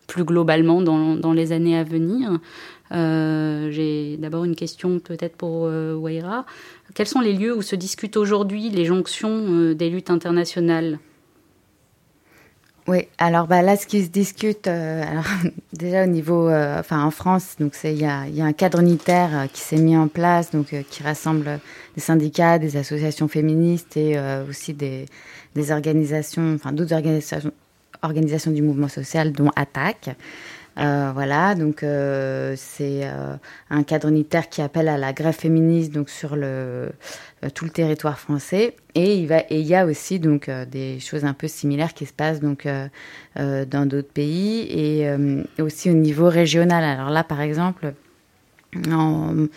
plus 0.07 0.25
globalement 0.25 0.83
dans, 0.83 1.14
dans 1.14 1.33
les 1.33 1.53
années 1.53 1.77
à 1.79 1.85
venir. 1.85 2.41
J'ai 2.91 4.16
d'abord 4.18 4.45
une 4.45 4.57
question 4.57 4.99
peut-être 4.99 5.37
pour 5.37 5.62
Waira. 5.62 6.45
Quels 6.95 7.07
sont 7.07 7.20
les 7.20 7.33
lieux 7.33 7.57
où 7.57 7.62
se 7.62 7.77
discutent 7.77 8.16
aujourd'hui 8.16 8.68
les 8.68 8.85
jonctions 8.85 9.73
des 9.73 9.89
luttes 9.89 10.11
internationales? 10.11 10.99
Oui, 12.89 13.07
alors 13.18 13.47
bah, 13.47 13.62
là, 13.62 13.76
ce 13.76 13.87
qui 13.87 14.03
se 14.03 14.09
discute, 14.09 14.66
euh, 14.66 15.05
alors, 15.09 15.24
déjà 15.72 16.03
au 16.03 16.09
niveau, 16.09 16.49
euh, 16.49 16.80
enfin 16.80 17.05
en 17.05 17.12
France, 17.12 17.55
donc 17.61 17.74
il 17.85 17.93
y 17.93 18.05
a, 18.05 18.26
y 18.26 18.41
a, 18.41 18.45
un 18.45 18.53
cadre 18.53 18.80
unitaire 18.80 19.30
euh, 19.33 19.47
qui 19.47 19.61
s'est 19.61 19.76
mis 19.76 19.97
en 19.97 20.09
place, 20.09 20.51
donc 20.51 20.72
euh, 20.72 20.83
qui 20.91 21.05
rassemble 21.05 21.61
des 21.95 22.01
syndicats, 22.01 22.59
des 22.59 22.76
associations 22.76 23.28
féministes 23.28 23.97
et 23.97 24.18
aussi 24.49 24.72
des, 24.72 25.07
des 25.55 25.70
organisations, 25.70 26.55
enfin 26.55 26.72
d'autres 26.72 26.95
organisations, 26.95 27.53
organisations 28.03 28.51
du 28.51 28.62
mouvement 28.62 28.89
social, 28.89 29.33
dont 29.33 29.51
Attaque. 29.55 30.16
Euh, 30.79 31.11
voilà, 31.12 31.55
donc 31.55 31.83
euh, 31.83 32.55
c'est 32.57 33.03
euh, 33.05 33.37
un 33.68 33.83
cadre 33.83 34.09
unitaire 34.09 34.49
qui 34.49 34.62
appelle 34.62 34.89
à 34.89 34.97
la 34.97 35.12
grève 35.12 35.35
féministe 35.35 35.93
donc 35.93 36.09
sur 36.09 36.35
le 36.35 36.91
euh, 37.45 37.51
tout 37.55 37.66
le 37.66 37.70
territoire 37.70 38.18
français 38.18 38.75
et 38.95 39.16
il 39.16 39.27
va 39.27 39.41
et 39.41 39.61
il 39.61 39.66
y 39.66 39.75
a 39.75 39.85
aussi 39.85 40.18
donc 40.18 40.49
euh, 40.49 40.64
des 40.64 40.99
choses 40.99 41.27
un 41.27 41.35
peu 41.35 41.47
similaires 41.47 41.93
qui 41.93 42.07
se 42.07 42.14
passent 42.14 42.41
donc 42.41 42.64
euh, 42.64 42.89
dans 43.66 43.85
d'autres 43.87 44.12
pays 44.12 44.66
et 44.70 45.07
aussi 45.61 45.91
au 45.91 45.95
niveau 45.95 46.29
régional. 46.29 46.85
Alors 46.85 47.11
là 47.11 47.25
par 47.25 47.41
exemple 47.41 47.93
en, 48.91 49.49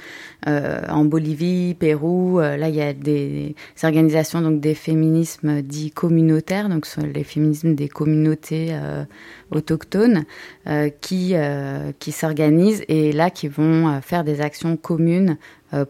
euh, 0.47 0.81
en 0.89 1.05
Bolivie, 1.05 1.75
Pérou, 1.75 2.39
euh, 2.39 2.57
là 2.57 2.69
il 2.69 2.75
y 2.75 2.81
a 2.81 2.93
des, 2.93 3.55
organisations 3.83 4.41
donc 4.41 4.59
des 4.59 4.75
féminismes 4.75 5.61
dits 5.61 5.91
communautaires, 5.91 6.69
donc 6.69 6.85
sont 6.85 7.01
les 7.01 7.23
féminismes 7.23 7.75
des 7.75 7.87
communautés 7.87 8.69
euh, 8.71 9.05
autochtones 9.51 10.25
euh, 10.67 10.89
qui 11.01 11.31
euh, 11.33 11.91
qui 11.99 12.11
s'organisent 12.11 12.83
et 12.87 13.11
là 13.11 13.29
qui 13.29 13.47
vont 13.47 13.87
euh, 13.89 14.01
faire 14.01 14.23
des 14.23 14.41
actions 14.41 14.77
communes 14.77 15.37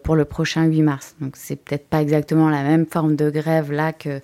pour 0.02 0.16
le 0.16 0.24
prochain 0.24 0.64
8 0.64 0.82
mars. 0.82 1.14
Donc 1.20 1.34
c'est 1.36 1.54
peut-être 1.54 1.86
pas 1.86 2.02
exactement 2.02 2.50
la 2.50 2.64
même 2.64 2.86
forme 2.86 3.14
de 3.14 3.30
grève 3.30 3.70
là 3.70 3.92
que 3.92 4.20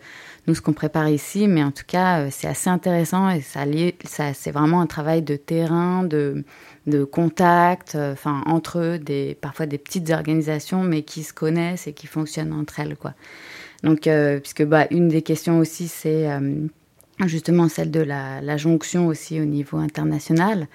nous 0.48 0.57
ce 0.57 0.61
qu'on 0.61 0.72
prépare 0.72 1.09
ici, 1.09 1.46
mais 1.46 1.62
en 1.62 1.70
tout 1.70 1.84
cas 1.86 2.30
c'est 2.30 2.48
assez 2.48 2.68
intéressant 2.68 3.30
et 3.30 3.42
ça, 3.42 3.61
ça 4.05 4.34
c'est 4.34 4.50
vraiment 4.50 4.80
un 4.80 4.86
travail 4.86 5.22
de 5.22 5.36
terrain 5.36 6.03
de 6.03 6.42
de 6.87 7.05
contact, 7.05 7.95
euh, 7.95 8.12
enfin 8.12 8.43
entre 8.47 8.78
eux, 8.80 8.99
des, 8.99 9.37
parfois 9.41 9.66
des 9.66 9.78
petites 9.78 10.11
organisations, 10.11 10.83
mais 10.83 11.03
qui 11.03 11.22
se 11.22 11.33
connaissent 11.33 11.87
et 11.87 11.93
qui 11.93 12.07
fonctionnent 12.07 12.53
entre 12.53 12.80
elles, 12.80 12.97
quoi. 12.97 13.14
Donc, 13.83 14.07
euh, 14.07 14.41
puisque 14.41 14.64
bah, 14.64 14.87
une 14.91 15.09
des 15.09 15.22
questions 15.22 15.59
aussi, 15.59 15.89
c'est 15.89 16.30
euh, 16.30 16.66
justement 17.26 17.68
celle 17.68 17.90
de 17.90 18.00
la, 18.00 18.56
jonction 18.56 19.06
aussi 19.06 19.40
au 19.40 19.44
niveau 19.44 19.78
international. 19.78 20.66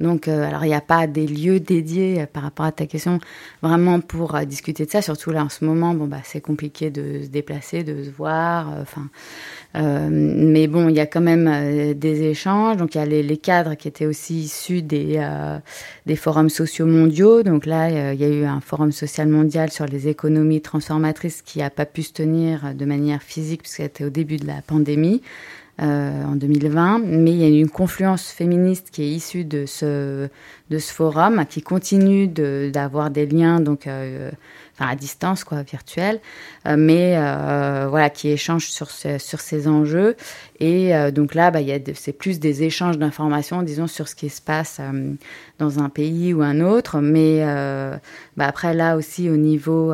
Donc, 0.00 0.26
euh, 0.26 0.48
alors 0.48 0.64
il 0.64 0.68
n'y 0.68 0.74
a 0.74 0.80
pas 0.80 1.06
des 1.06 1.26
lieux 1.26 1.60
dédiés 1.60 2.22
euh, 2.22 2.26
par 2.26 2.42
rapport 2.42 2.64
à 2.64 2.72
ta 2.72 2.86
question 2.86 3.18
vraiment 3.62 4.00
pour 4.00 4.34
euh, 4.34 4.44
discuter 4.44 4.86
de 4.86 4.90
ça. 4.90 5.02
Surtout 5.02 5.30
là 5.30 5.44
en 5.44 5.48
ce 5.48 5.64
moment, 5.64 5.94
bon 5.94 6.06
bah 6.06 6.20
c'est 6.24 6.40
compliqué 6.40 6.90
de 6.90 7.22
se 7.22 7.28
déplacer, 7.28 7.84
de 7.84 8.04
se 8.04 8.10
voir. 8.10 8.72
Enfin, 8.80 9.08
mais 9.74 10.66
bon, 10.68 10.88
il 10.88 10.96
y 10.96 11.00
a 11.00 11.06
quand 11.06 11.20
même 11.20 11.92
des 11.94 12.22
échanges. 12.22 12.78
Donc 12.78 12.94
il 12.94 12.98
y 12.98 13.00
a 13.02 13.06
les, 13.06 13.22
les, 13.22 13.36
cadres 13.36 13.74
qui 13.74 13.88
étaient 13.88 14.06
aussi 14.06 14.40
issus 14.40 14.80
des 14.80 15.22
des 16.06 16.16
forums 16.16 16.48
sociaux 16.48 16.86
mondiaux. 16.86 17.42
Donc 17.42 17.66
là, 17.66 18.12
il 18.12 18.20
y 18.20 18.24
a 18.24 18.28
eu 18.28 18.44
un 18.44 18.60
forum 18.60 18.92
social 18.92 19.28
mondial 19.28 19.70
sur 19.70 19.84
les 19.84 20.08
économies 20.08 20.62
transformatrices 20.62 21.42
qui 21.42 21.60
a 21.60 21.68
pas 21.68 21.84
pu 21.84 22.02
se 22.02 22.12
tenir 22.14 22.74
de 22.74 22.84
manière 22.86 23.22
physique 23.22 23.62
puisqu'il 23.62 23.84
était 23.84 24.04
au 24.04 24.10
début 24.10 24.36
de 24.38 24.46
la 24.46 24.62
pandémie 24.66 25.22
euh, 25.82 26.24
en 26.24 26.36
2020, 26.36 27.00
mais 27.04 27.32
il 27.32 27.36
y 27.36 27.44
a 27.44 27.48
une 27.48 27.68
confluence 27.68 28.30
féministe 28.30 28.88
qui 28.90 29.02
est 29.02 29.10
issue 29.10 29.44
de 29.44 29.66
ce, 29.66 30.28
de 30.70 30.78
ce 30.78 30.92
forum, 30.92 31.44
qui 31.48 31.60
continue 31.60 32.28
d'avoir 32.28 33.10
de, 33.10 33.14
des 33.14 33.26
liens 33.26 33.60
donc 33.60 33.86
euh, 33.86 34.30
enfin 34.78 34.90
à 34.90 34.96
distance 34.96 35.44
quoi, 35.44 35.62
virtuel, 35.62 36.20
euh, 36.66 36.76
mais 36.78 37.16
euh, 37.16 37.86
voilà 37.88 38.10
qui 38.10 38.28
échange 38.28 38.68
sur 38.68 38.90
ce, 38.90 39.18
sur 39.18 39.40
ces 39.40 39.68
enjeux. 39.68 40.16
Et 40.60 40.94
euh, 40.94 41.10
donc 41.10 41.34
là 41.34 41.50
bah 41.50 41.60
c'est 41.94 42.12
plus 42.12 42.40
des 42.40 42.62
échanges 42.62 42.98
d'informations 42.98 43.62
disons 43.62 43.86
sur 43.86 44.08
ce 44.08 44.14
qui 44.14 44.30
se 44.30 44.40
passe 44.40 44.78
euh, 44.80 45.12
dans 45.58 45.78
un 45.78 45.88
pays 45.88 46.32
ou 46.32 46.42
un 46.42 46.60
autre, 46.60 47.00
mais 47.00 47.44
bah 48.36 48.46
après 48.46 48.74
là 48.74 48.96
aussi 48.96 49.30
au 49.30 49.36
niveau 49.36 49.92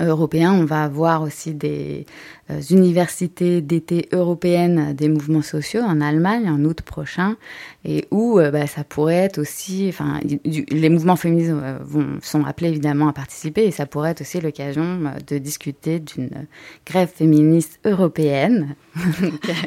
européen, 0.00 0.52
on 0.52 0.64
va 0.64 0.84
avoir 0.84 1.22
aussi 1.22 1.52
des 1.52 2.06
euh, 2.50 2.60
universités 2.70 3.60
d'été 3.60 4.08
européennes 4.12 4.94
des 4.94 5.08
mouvements 5.08 5.42
sociaux 5.42 5.80
en 5.82 6.00
Allemagne 6.00 6.48
en 6.48 6.62
août 6.64 6.82
prochain, 6.82 7.36
et 7.84 8.06
où 8.12 8.38
euh, 8.38 8.52
bah, 8.52 8.66
ça 8.68 8.84
pourrait 8.84 9.16
être 9.16 9.38
aussi, 9.38 9.86
enfin, 9.88 10.20
les 10.44 10.88
mouvements 10.90 11.16
féministes 11.16 11.50
euh, 11.50 11.78
vont, 11.82 12.18
sont 12.22 12.44
appelés 12.44 12.68
évidemment 12.68 13.08
à 13.08 13.12
participer, 13.12 13.64
et 13.64 13.70
ça 13.72 13.86
pourrait 13.86 14.12
être 14.12 14.20
aussi 14.20 14.40
l'occasion 14.40 15.00
de 15.26 15.38
discuter 15.38 15.98
d'une 15.98 16.46
grève 16.86 17.10
féministe 17.12 17.80
européenne. 17.84 18.76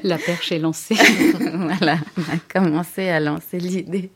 La 0.03 0.17
perche 0.17 0.53
est 0.53 0.59
lancée. 0.59 0.95
voilà, 1.39 1.97
on 2.17 2.21
a 2.21 2.61
commencé 2.61 3.09
à 3.09 3.19
lancer 3.19 3.59
l'idée 3.59 4.09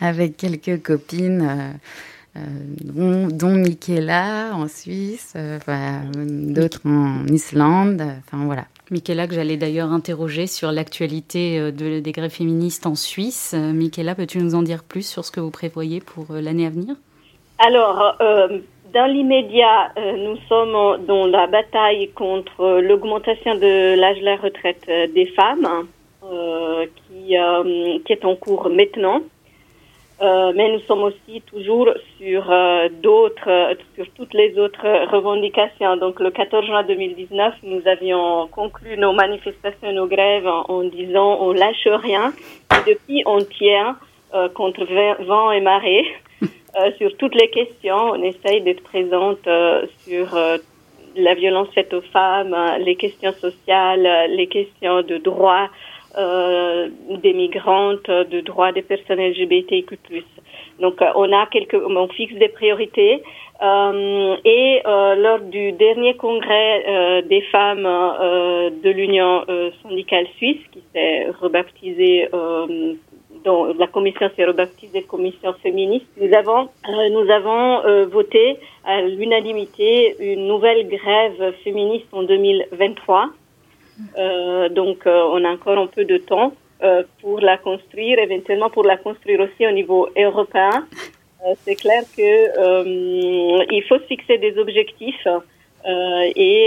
avec 0.00 0.36
quelques 0.36 0.82
copines. 0.82 1.78
Euh, 2.34 2.40
dont, 2.82 3.28
dont 3.28 3.52
Michaela 3.52 4.52
en 4.54 4.66
Suisse, 4.66 5.34
euh, 5.36 5.58
d'autres 6.16 6.80
en 6.86 7.26
Islande, 7.26 8.00
enfin 8.00 8.46
voilà. 8.46 8.64
Michaela, 8.90 9.26
que 9.26 9.34
j'allais 9.34 9.58
d'ailleurs 9.58 9.92
interroger 9.92 10.46
sur 10.46 10.72
l'actualité 10.72 11.58
euh, 11.58 11.70
de, 11.72 12.00
des 12.00 12.12
grèves 12.12 12.30
féministes 12.30 12.86
en 12.86 12.94
Suisse. 12.94 13.54
Michaela, 13.54 14.14
peux-tu 14.14 14.38
nous 14.38 14.54
en 14.54 14.62
dire 14.62 14.82
plus 14.82 15.06
sur 15.06 15.26
ce 15.26 15.30
que 15.30 15.40
vous 15.40 15.50
prévoyez 15.50 16.00
pour 16.00 16.24
l'année 16.30 16.66
à 16.66 16.70
venir? 16.70 16.94
Alors, 17.58 18.16
dans 18.18 19.06
l'immédiat, 19.06 19.92
nous 19.96 20.36
sommes 20.48 21.04
dans 21.06 21.26
la 21.26 21.46
bataille 21.46 22.10
contre 22.14 22.80
l'augmentation 22.80 23.54
de 23.54 23.94
l'âge 24.00 24.18
de 24.18 24.24
la 24.24 24.36
retraite 24.36 24.84
des 25.14 25.26
femmes, 25.26 25.68
qui, 26.22 27.36
qui 28.04 28.12
est 28.12 28.24
en 28.24 28.34
cours 28.34 28.68
maintenant. 28.68 29.20
Euh, 30.22 30.52
mais 30.54 30.70
nous 30.70 30.78
sommes 30.86 31.02
aussi 31.02 31.42
toujours 31.46 31.88
sur 32.16 32.48
euh, 32.48 32.88
d'autres, 33.02 33.50
euh, 33.50 33.74
sur 33.96 34.08
toutes 34.14 34.34
les 34.34 34.56
autres 34.56 34.86
revendications. 35.10 35.96
Donc, 35.96 36.20
le 36.20 36.30
14 36.30 36.64
juin 36.64 36.84
2019, 36.84 37.54
nous 37.64 37.82
avions 37.86 38.46
conclu 38.46 38.96
nos 38.96 39.12
manifestations 39.12 39.92
nos 39.92 40.06
grèves 40.06 40.46
en, 40.46 40.84
disant 40.84 41.38
on 41.40 41.52
lâche 41.52 41.88
rien. 41.88 42.32
Et 42.70 42.90
depuis, 42.90 43.22
on 43.26 43.38
tient 43.38 43.96
contre 44.54 44.86
vent 45.24 45.50
et 45.50 45.60
marée 45.60 46.06
sur 46.98 47.14
toutes 47.18 47.34
les 47.34 47.50
questions. 47.50 48.12
On 48.12 48.22
essaye 48.22 48.62
d'être 48.62 48.82
présente 48.82 49.46
sur 50.06 50.38
la 51.16 51.34
violence 51.34 51.68
faite 51.74 51.92
aux 51.92 52.00
femmes, 52.00 52.56
les 52.78 52.96
questions 52.96 53.32
sociales, 53.32 54.08
les 54.30 54.46
questions 54.46 55.02
de 55.02 55.18
droit 55.18 55.68
euh, 56.16 56.88
des 57.22 57.32
migrantes, 57.32 58.08
de 58.08 58.40
droits 58.40 58.72
des 58.72 58.82
personnes 58.82 59.20
LGBTQ+. 59.20 59.98
Donc, 60.80 61.00
euh, 61.00 61.06
on 61.14 61.32
a 61.32 61.46
quelques, 61.46 61.74
on 61.74 62.08
fixe 62.08 62.34
des 62.34 62.48
priorités. 62.48 63.22
Euh, 63.62 64.36
et 64.44 64.82
euh, 64.84 65.14
lors 65.14 65.38
du 65.38 65.70
dernier 65.72 66.16
congrès 66.16 66.84
euh, 66.88 67.22
des 67.22 67.42
femmes 67.42 67.84
de 67.84 68.90
l'Union 68.90 69.44
syndicale 69.82 70.26
suisse, 70.36 70.60
qui 70.72 70.82
s'est 70.92 71.26
rebaptisé 71.40 72.28
dont 73.44 73.74
la 73.76 73.86
commission 73.88 74.30
s'est 74.36 74.44
rebaptisée 74.44 75.02
commission 75.02 75.52
féministe, 75.62 76.06
nous 76.20 76.32
avons, 76.34 76.68
nous 76.88 77.30
avons 77.30 78.06
voté 78.06 78.56
à 78.84 79.02
l'unanimité 79.02 80.16
une 80.20 80.46
nouvelle 80.46 80.88
grève 80.88 81.54
féministe 81.64 82.06
en 82.12 82.22
2023 82.22 83.30
euh, 84.18 84.68
donc, 84.68 85.06
euh, 85.06 85.30
on 85.32 85.44
a 85.44 85.50
encore 85.50 85.78
un 85.78 85.86
peu 85.86 86.04
de 86.04 86.18
temps 86.18 86.52
euh, 86.82 87.02
pour 87.20 87.40
la 87.40 87.58
construire, 87.58 88.18
éventuellement 88.18 88.70
pour 88.70 88.84
la 88.84 88.96
construire 88.96 89.40
aussi 89.40 89.66
au 89.66 89.70
niveau 89.70 90.08
européen. 90.16 90.86
c'est 91.64 91.74
clair 91.74 92.02
que 92.16 92.32
il 93.72 93.82
faut 93.88 93.98
se 93.98 94.04
fixer 94.04 94.38
des 94.38 94.56
objectifs. 94.58 95.26
et 96.36 96.66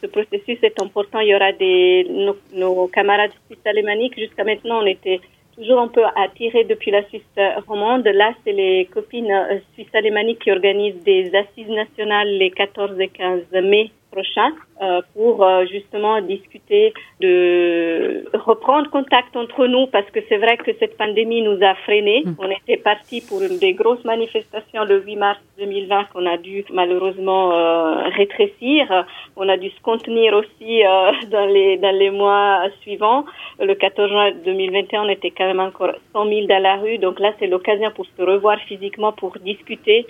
ce 0.00 0.06
processus 0.06 0.58
est 0.62 0.80
important. 0.80 1.18
Il 1.20 1.28
y 1.28 1.34
aura 1.34 1.52
des 1.52 2.06
nos, 2.08 2.36
nos 2.54 2.86
camarades 2.88 3.32
suisses 3.46 3.66
alémaniques. 3.66 4.16
Jusqu'à 4.18 4.44
maintenant, 4.44 4.78
on 4.82 4.86
était 4.86 5.20
toujours 5.56 5.80
un 5.80 5.88
peu 5.88 6.04
attirés 6.16 6.64
depuis 6.64 6.92
la 6.92 7.02
Suisse 7.08 7.36
romande. 7.66 8.06
Là, 8.06 8.32
c'est 8.44 8.52
les 8.52 8.88
copines 8.94 9.34
suisses 9.74 9.94
alémaniques 9.94 10.42
qui 10.44 10.52
organisent 10.52 11.02
des 11.02 11.32
assises 11.34 11.74
nationales 11.82 12.30
les 12.42 12.50
14 12.52 13.00
et 13.00 13.08
15 13.08 13.40
mai 13.64 13.90
prochain 14.12 14.50
euh, 14.82 15.00
pour 15.14 15.44
euh, 15.44 15.64
justement 15.66 16.20
discuter 16.20 16.92
de 17.20 18.24
reprendre 18.34 18.90
contact 18.90 19.36
entre 19.36 19.66
nous 19.68 19.86
parce 19.86 20.10
que 20.10 20.20
c'est 20.28 20.38
vrai 20.38 20.56
que 20.56 20.72
cette 20.80 20.96
pandémie 20.96 21.40
nous 21.40 21.58
a 21.62 21.74
freinés. 21.86 22.22
Mm. 22.24 22.34
On 22.38 22.50
était 22.50 22.78
parti 22.78 23.20
pour 23.20 23.42
une 23.42 23.58
des 23.58 23.74
grosses 23.74 24.04
manifestations 24.04 24.84
le 24.84 25.00
8 25.00 25.16
mars 25.16 25.40
2020 25.58 26.04
qu'on 26.12 26.26
a 26.26 26.36
dû 26.36 26.64
malheureusement 26.72 27.52
euh, 27.52 28.08
rétrécir. 28.16 29.06
On 29.36 29.48
a 29.48 29.56
dû 29.56 29.70
se 29.70 29.80
contenir 29.82 30.34
aussi 30.34 30.82
dans 31.30 31.46
les 31.46 31.76
dans 31.76 31.96
les 32.02 32.10
mois 32.10 32.62
suivants. 32.80 33.24
Le 33.60 33.74
14 33.74 34.10
juin 34.10 34.32
2021, 34.44 35.04
on 35.04 35.08
était 35.08 35.30
quand 35.30 35.46
même 35.46 35.60
encore 35.60 35.92
100 36.12 36.28
000 36.28 36.46
dans 36.46 36.62
la 36.62 36.76
rue. 36.76 36.98
Donc 36.98 37.20
là, 37.20 37.32
c'est 37.38 37.46
l'occasion 37.46 37.90
pour 37.94 38.06
se 38.06 38.22
revoir 38.22 38.58
physiquement, 38.68 39.12
pour 39.12 39.32
discuter 39.38 40.06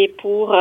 et 0.00 0.08
pour 0.22 0.54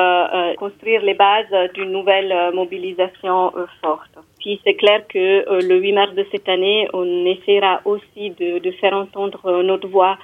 construire 0.58 1.02
les 1.02 1.14
bases 1.14 1.54
d'une 1.76 1.92
nouvelle 1.92 2.51
mobilisation 2.52 3.56
euh, 3.58 3.66
forte. 3.82 4.12
Puis 4.40 4.60
c'est 4.64 4.76
clair 4.76 5.06
que 5.08 5.18
euh, 5.50 5.62
le 5.62 5.80
8 5.80 5.94
mars 5.94 6.16
de 6.16 6.26
cette 6.32 6.48
année, 6.50 6.88
on 6.94 7.26
essaiera 7.26 7.82
aussi 7.86 8.32
de, 8.32 8.60
de 8.60 8.72
faire 8.72 8.94
entendre 8.94 9.42
euh, 9.46 9.64
notre 9.64 9.88
voix 9.88 10.18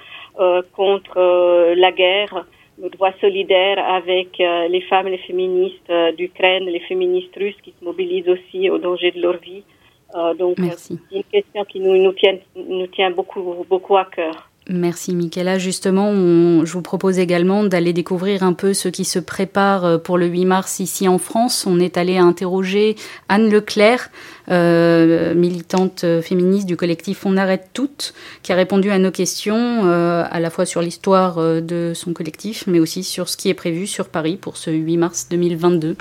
contre 0.72 1.74
la 1.74 1.90
guerre, 1.90 2.46
notre 2.80 2.96
voix 2.96 3.10
solidaire 3.20 3.76
avec 3.84 4.38
les 4.38 4.80
femmes, 4.82 5.08
les 5.08 5.18
féministes 5.18 5.92
d'Ukraine, 6.16 6.64
les 6.66 6.78
féministes 6.78 7.34
russes 7.34 7.60
qui 7.64 7.74
se 7.76 7.84
mobilisent 7.84 8.28
aussi 8.28 8.70
au 8.70 8.78
danger 8.78 9.10
de 9.10 9.20
leur 9.20 9.38
vie. 9.38 9.64
donc 10.38 10.58
c'est 10.76 10.94
une 11.10 11.24
question 11.24 11.64
qui 11.64 11.80
nous, 11.80 11.96
nous, 11.96 12.12
tient, 12.12 12.38
nous 12.54 12.86
tient 12.86 13.10
beaucoup, 13.10 13.66
beaucoup 13.68 13.96
à 13.96 14.04
cœur. 14.04 14.47
Merci 14.70 15.14
Michaela. 15.14 15.56
Justement, 15.56 16.12
je 16.12 16.72
vous 16.72 16.82
propose 16.82 17.18
également 17.18 17.64
d'aller 17.64 17.94
découvrir 17.94 18.42
un 18.42 18.52
peu 18.52 18.74
ce 18.74 18.88
qui 18.90 19.06
se 19.06 19.18
prépare 19.18 19.84
euh, 19.86 19.98
pour 19.98 20.18
le 20.18 20.26
8 20.26 20.44
mars 20.44 20.80
ici 20.80 21.08
en 21.08 21.16
France. 21.16 21.64
On 21.66 21.80
est 21.80 21.96
allé 21.96 22.18
interroger 22.18 22.94
Anne 23.30 23.50
Leclerc, 23.50 24.10
euh, 24.50 25.34
militante 25.34 26.04
euh, 26.04 26.20
féministe 26.20 26.66
du 26.66 26.76
collectif 26.76 27.24
On 27.24 27.38
arrête 27.38 27.70
toutes, 27.72 28.12
qui 28.42 28.52
a 28.52 28.56
répondu 28.56 28.90
à 28.90 28.98
nos 28.98 29.10
questions 29.10 29.88
à 29.88 30.40
la 30.40 30.50
fois 30.50 30.66
sur 30.66 30.82
l'histoire 30.82 31.36
de 31.36 31.92
son 31.94 32.12
collectif, 32.12 32.64
mais 32.66 32.78
aussi 32.78 33.04
sur 33.04 33.28
ce 33.28 33.36
qui 33.36 33.48
est 33.48 33.54
prévu 33.54 33.86
sur 33.86 34.08
Paris 34.08 34.36
pour 34.36 34.56
ce 34.56 34.70
8 34.70 34.96
mars 34.98 35.28
2022. 35.30 35.96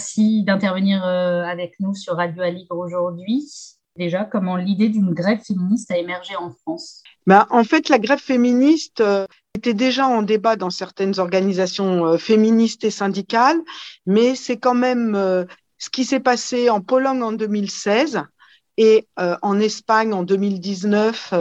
Merci 0.00 0.44
d'intervenir 0.44 1.04
euh, 1.04 1.42
avec 1.42 1.74
nous 1.78 1.94
sur 1.94 2.16
Radio 2.16 2.42
Aligre 2.42 2.74
aujourd'hui. 2.74 3.46
Déjà, 3.96 4.24
comment 4.24 4.56
l'idée 4.56 4.88
d'une 4.88 5.12
grève 5.12 5.40
féministe 5.46 5.90
a 5.90 5.98
émergé 5.98 6.34
en 6.36 6.50
France? 6.50 7.02
Bah, 7.26 7.46
En 7.50 7.64
fait, 7.64 7.90
la 7.90 7.98
grève 7.98 8.18
féministe 8.18 9.02
euh, 9.02 9.26
était 9.54 9.74
déjà 9.74 10.08
en 10.08 10.22
débat 10.22 10.56
dans 10.56 10.70
certaines 10.70 11.18
organisations 11.18 12.06
euh, 12.06 12.16
féministes 12.16 12.82
et 12.84 12.90
syndicales, 12.90 13.58
mais 14.06 14.34
c'est 14.34 14.56
quand 14.56 14.72
même 14.72 15.12
ce 15.76 15.90
qui 15.90 16.06
s'est 16.06 16.18
passé 16.18 16.70
en 16.70 16.80
Pologne 16.80 17.22
en 17.22 17.32
2016 17.32 18.22
et 18.78 19.06
en 19.18 19.60
Espagne 19.60 20.14
en 20.14 20.22
2019 20.22 21.34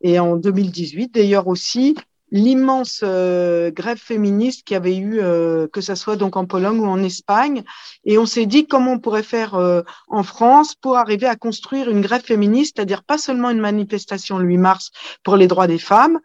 et 0.00 0.18
en 0.18 0.34
2018 0.34 1.14
d'ailleurs 1.14 1.46
aussi, 1.46 1.94
l'immense 2.30 3.00
euh, 3.02 3.70
grève 3.70 3.98
féministe 3.98 4.64
qui 4.64 4.74
avait 4.74 4.96
eu, 4.96 5.20
euh, 5.20 5.66
que 5.68 5.80
ce 5.80 5.94
soit 5.94 6.16
donc 6.16 6.36
en 6.36 6.46
Pologne 6.46 6.80
ou 6.80 6.86
en 6.86 7.02
Espagne. 7.02 7.62
Et 8.04 8.18
on 8.18 8.26
s'est 8.26 8.46
dit 8.46 8.66
comment 8.66 8.92
on 8.92 8.98
pourrait 8.98 9.22
faire 9.22 9.54
euh, 9.54 9.82
en 10.08 10.22
France 10.22 10.74
pour 10.74 10.96
arriver 10.96 11.26
à 11.26 11.36
construire 11.36 11.88
une 11.88 12.00
grève 12.00 12.22
féministe, 12.22 12.74
c'est-à-dire 12.76 13.02
pas 13.02 13.18
seulement 13.18 13.50
une 13.50 13.60
manifestation 13.60 14.38
le 14.38 14.46
8 14.46 14.58
mars 14.58 14.90
pour 15.22 15.36
les 15.36 15.46
droits 15.46 15.66
des 15.66 15.78
femmes, 15.78 16.18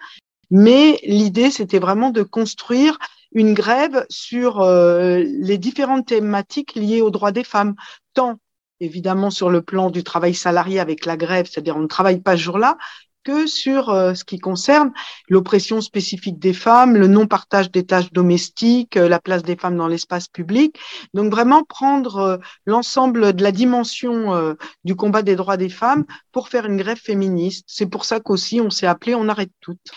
mais 0.51 0.99
l'idée, 1.03 1.49
c'était 1.49 1.79
vraiment 1.79 2.09
de 2.09 2.21
construire 2.21 2.99
une 3.31 3.55
grève 3.55 4.05
sur 4.09 4.63
les 4.63 5.57
différentes 5.57 6.05
thématiques 6.05 6.75
liées 6.75 7.01
aux 7.01 7.09
droits 7.09 7.31
des 7.31 7.43
femmes, 7.43 7.73
tant 8.13 8.37
évidemment 8.79 9.31
sur 9.31 9.49
le 9.49 9.61
plan 9.61 9.89
du 9.89 10.03
travail 10.03 10.33
salarié 10.33 10.79
avec 10.79 11.05
la 11.05 11.17
grève, 11.17 11.47
c'est-à-dire 11.49 11.77
on 11.77 11.81
ne 11.81 11.87
travaille 11.87 12.19
pas 12.19 12.37
ce 12.37 12.43
jour-là, 12.43 12.77
que 13.23 13.47
sur 13.47 13.89
euh, 13.89 14.13
ce 14.13 14.23
qui 14.23 14.39
concerne 14.39 14.91
l'oppression 15.29 15.81
spécifique 15.81 16.39
des 16.39 16.53
femmes, 16.53 16.95
le 16.95 17.07
non-partage 17.07 17.71
des 17.71 17.85
tâches 17.85 18.11
domestiques, 18.11 18.97
euh, 18.97 19.07
la 19.07 19.19
place 19.19 19.43
des 19.43 19.55
femmes 19.55 19.77
dans 19.77 19.87
l'espace 19.87 20.27
public. 20.27 20.77
Donc 21.13 21.31
vraiment 21.31 21.63
prendre 21.63 22.17
euh, 22.17 22.37
l'ensemble 22.65 23.33
de 23.33 23.43
la 23.43 23.51
dimension 23.51 24.55
du 24.83 24.95
combat 24.95 25.21
des 25.21 25.35
droits 25.35 25.57
des 25.57 25.69
femmes 25.69 26.05
pour 26.31 26.49
faire 26.49 26.65
une 26.65 26.77
grève 26.77 26.99
féministe. 26.99 27.65
C'est 27.67 27.85
pour 27.85 28.05
ça 28.05 28.19
qu'aussi 28.19 28.61
on 28.61 28.69
s'est 28.69 28.87
appelé 28.87 29.15
On 29.15 29.29
arrête 29.29 29.51
toutes. 29.61 29.91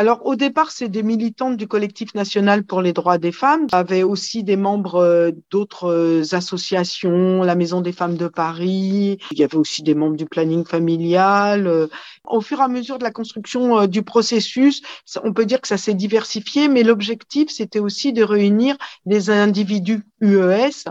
Alors 0.00 0.24
au 0.24 0.34
départ, 0.34 0.70
c'est 0.70 0.88
des 0.88 1.02
militantes 1.02 1.58
du 1.58 1.68
collectif 1.68 2.14
national 2.14 2.64
pour 2.64 2.80
les 2.80 2.94
droits 2.94 3.18
des 3.18 3.32
femmes. 3.32 3.66
Il 3.70 3.74
y 3.74 3.78
avait 3.78 4.02
aussi 4.02 4.42
des 4.42 4.56
membres 4.56 4.94
euh, 4.94 5.30
d'autres 5.50 5.92
euh, 5.92 6.22
associations, 6.32 7.42
la 7.42 7.54
Maison 7.54 7.82
des 7.82 7.92
femmes 7.92 8.16
de 8.16 8.26
Paris. 8.26 9.18
Il 9.30 9.38
y 9.38 9.44
avait 9.44 9.58
aussi 9.58 9.82
des 9.82 9.94
membres 9.94 10.16
du 10.16 10.24
planning 10.24 10.64
familial. 10.64 11.66
Euh. 11.66 11.88
Au 12.24 12.40
fur 12.40 12.60
et 12.60 12.62
à 12.62 12.68
mesure 12.68 12.96
de 12.96 13.04
la 13.04 13.10
construction 13.10 13.86
du 13.86 14.02
processus, 14.02 14.80
on 15.22 15.34
peut 15.34 15.44
dire 15.44 15.60
que 15.60 15.68
ça 15.68 15.76
s'est 15.76 15.92
diversifié, 15.92 16.68
mais 16.68 16.82
l'objectif, 16.82 17.50
c'était 17.50 17.78
aussi 17.78 18.14
de 18.14 18.22
réunir 18.22 18.78
des 19.04 19.28
individus 19.28 20.06
UES 20.22 20.88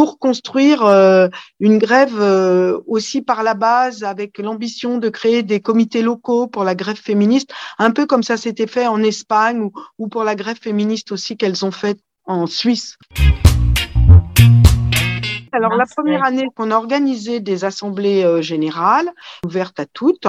pour 0.00 0.18
construire 0.18 0.86
euh, 0.86 1.28
une 1.58 1.76
grève 1.76 2.18
euh, 2.18 2.80
aussi 2.86 3.20
par 3.20 3.42
la 3.42 3.52
base 3.52 4.02
avec 4.02 4.38
l'ambition 4.38 4.96
de 4.96 5.10
créer 5.10 5.42
des 5.42 5.60
comités 5.60 6.00
locaux 6.00 6.46
pour 6.46 6.64
la 6.64 6.74
grève 6.74 6.96
féministe, 6.96 7.52
un 7.78 7.90
peu 7.90 8.06
comme 8.06 8.22
ça 8.22 8.38
s'était 8.38 8.66
fait 8.66 8.86
en 8.86 9.02
Espagne 9.02 9.60
ou, 9.60 9.72
ou 9.98 10.08
pour 10.08 10.24
la 10.24 10.36
grève 10.36 10.56
féministe 10.58 11.12
aussi 11.12 11.36
qu'elles 11.36 11.66
ont 11.66 11.70
fait 11.70 11.98
en 12.24 12.46
Suisse. 12.46 12.96
Alors 15.52 15.74
la 15.74 15.86
première 15.86 16.24
année 16.24 16.46
qu'on 16.54 16.70
a 16.70 16.76
organisé 16.76 17.40
des 17.40 17.64
assemblées 17.64 18.24
euh, 18.24 18.42
générales 18.42 19.10
ouvertes 19.44 19.80
à 19.80 19.86
toutes 19.86 20.26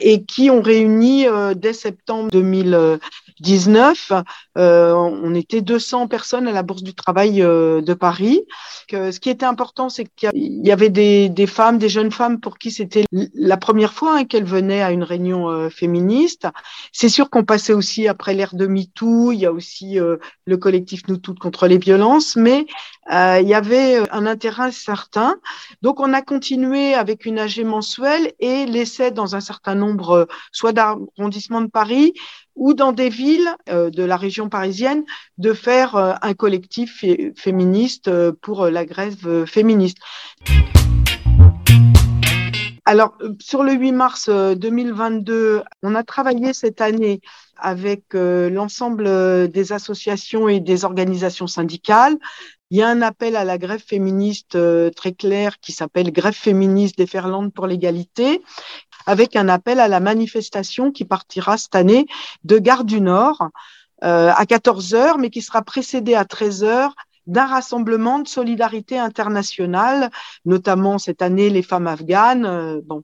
et 0.00 0.24
qui 0.24 0.50
ont 0.50 0.62
réuni 0.62 1.26
dès 1.56 1.72
septembre 1.72 2.30
2019, 2.30 4.12
on 4.56 5.34
était 5.34 5.60
200 5.60 6.08
personnes 6.08 6.48
à 6.48 6.52
la 6.52 6.62
Bourse 6.62 6.82
du 6.82 6.94
Travail 6.94 7.38
de 7.40 7.94
Paris 7.94 8.44
ce 8.90 9.20
qui 9.20 9.30
était 9.30 9.46
important, 9.46 9.88
c'est 9.88 10.04
qu'il 10.04 10.30
y 10.34 10.72
avait 10.72 10.88
des, 10.88 11.28
des, 11.28 11.46
femmes, 11.46 11.78
des 11.78 11.88
jeunes 11.88 12.10
femmes 12.10 12.40
pour 12.40 12.58
qui 12.58 12.70
c'était 12.70 13.04
la 13.34 13.56
première 13.56 13.92
fois 13.92 14.16
hein, 14.16 14.24
qu'elles 14.24 14.44
venaient 14.44 14.82
à 14.82 14.92
une 14.92 15.02
réunion 15.02 15.50
euh, 15.50 15.68
féministe. 15.68 16.46
C'est 16.92 17.08
sûr 17.08 17.28
qu'on 17.28 17.44
passait 17.44 17.72
aussi 17.72 18.08
après 18.08 18.34
l'ère 18.34 18.54
de 18.54 18.66
MeToo, 18.66 19.32
il 19.32 19.40
y 19.40 19.46
a 19.46 19.52
aussi 19.52 20.00
euh, 20.00 20.16
le 20.46 20.56
collectif 20.56 21.02
Nous 21.08 21.18
Toutes 21.18 21.38
contre 21.38 21.66
les 21.66 21.78
violences, 21.78 22.36
mais 22.36 22.66
euh, 23.12 23.40
il 23.40 23.48
y 23.48 23.54
avait 23.54 23.98
un 24.10 24.26
intérêt 24.26 24.57
certain. 24.70 25.36
Donc 25.82 26.00
on 26.00 26.12
a 26.12 26.22
continué 26.22 26.94
avec 26.94 27.24
une 27.24 27.38
AG 27.38 27.64
mensuelle 27.64 28.32
et 28.40 28.66
l'essai 28.66 29.10
dans 29.10 29.36
un 29.36 29.40
certain 29.40 29.74
nombre, 29.74 30.28
soit 30.52 30.72
d'arrondissements 30.72 31.62
de 31.62 31.68
Paris, 31.68 32.14
ou 32.58 32.74
dans 32.74 32.92
des 32.92 33.08
villes 33.08 33.54
euh, 33.70 33.88
de 33.88 34.02
la 34.02 34.16
région 34.16 34.48
parisienne 34.48 35.04
de 35.38 35.52
faire 35.54 35.94
euh, 35.96 36.12
un 36.20 36.34
collectif 36.34 37.04
féministe 37.36 38.08
euh, 38.08 38.32
pour 38.42 38.66
la 38.66 38.84
grève 38.84 39.46
féministe. 39.46 39.98
Alors, 42.84 43.16
sur 43.38 43.62
le 43.62 43.72
8 43.72 43.92
mars 43.92 44.30
2022, 44.30 45.62
on 45.82 45.94
a 45.94 46.02
travaillé 46.02 46.54
cette 46.54 46.80
année 46.80 47.20
avec 47.58 48.14
l'ensemble 48.14 49.50
des 49.50 49.72
associations 49.74 50.48
et 50.48 50.60
des 50.60 50.86
organisations 50.86 51.46
syndicales. 51.46 52.16
Il 52.70 52.78
y 52.78 52.82
a 52.82 52.88
un 52.88 53.00
appel 53.00 53.34
à 53.36 53.44
la 53.44 53.56
grève 53.56 53.82
féministe 53.82 54.58
très 54.94 55.12
clair 55.12 55.58
qui 55.60 55.72
s'appelle 55.72 56.12
Grève 56.12 56.34
féministe 56.34 56.98
des 56.98 57.06
Ferlandes 57.06 57.52
pour 57.52 57.66
l'égalité, 57.66 58.42
avec 59.06 59.36
un 59.36 59.48
appel 59.48 59.80
à 59.80 59.88
la 59.88 60.00
manifestation 60.00 60.92
qui 60.92 61.06
partira 61.06 61.56
cette 61.56 61.74
année 61.74 62.06
de 62.44 62.58
Gare 62.58 62.84
du 62.84 63.00
Nord 63.00 63.48
euh, 64.04 64.30
à 64.36 64.46
14 64.46 64.94
heures, 64.94 65.18
mais 65.18 65.30
qui 65.30 65.42
sera 65.42 65.62
précédée 65.62 66.14
à 66.14 66.24
13 66.24 66.62
heures 66.62 66.94
d'un 67.26 67.46
rassemblement 67.46 68.18
de 68.20 68.28
solidarité 68.28 68.98
internationale, 68.98 70.10
notamment 70.44 70.98
cette 70.98 71.20
année 71.20 71.50
les 71.50 71.62
femmes 71.62 71.86
afghanes. 71.86 72.46
Euh, 72.46 72.80
bon. 72.84 73.02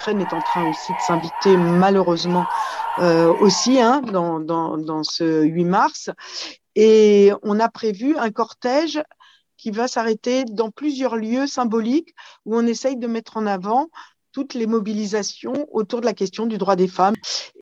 l'Ukraine 0.00 0.22
est 0.22 0.32
en 0.32 0.40
train 0.40 0.62
aussi 0.62 0.94
de 0.94 1.02
s'inviter 1.02 1.58
malheureusement 1.58 2.46
euh, 2.98 3.30
aussi 3.34 3.78
hein, 3.82 4.00
dans, 4.00 4.40
dans, 4.40 5.04
ce 5.04 5.42
8 5.42 5.64
mars. 5.64 6.08
Et 6.74 7.32
on 7.42 7.60
a 7.60 7.68
prévu 7.68 8.16
un 8.16 8.30
cortège 8.30 9.02
qui 9.58 9.70
va 9.70 9.88
s'arrêter 9.88 10.46
dans 10.46 10.70
plusieurs 10.70 11.16
lieux 11.16 11.46
symboliques 11.46 12.14
où 12.46 12.56
on 12.56 12.66
essaye 12.66 12.96
de 12.96 13.06
mettre 13.06 13.36
en 13.36 13.44
avant 13.44 13.90
toutes 14.32 14.54
les 14.54 14.66
mobilisations 14.66 15.68
autour 15.70 16.00
de 16.00 16.06
la 16.06 16.14
question 16.14 16.46
du 16.46 16.56
droit 16.56 16.76
des 16.76 16.88
femmes. 16.88 17.16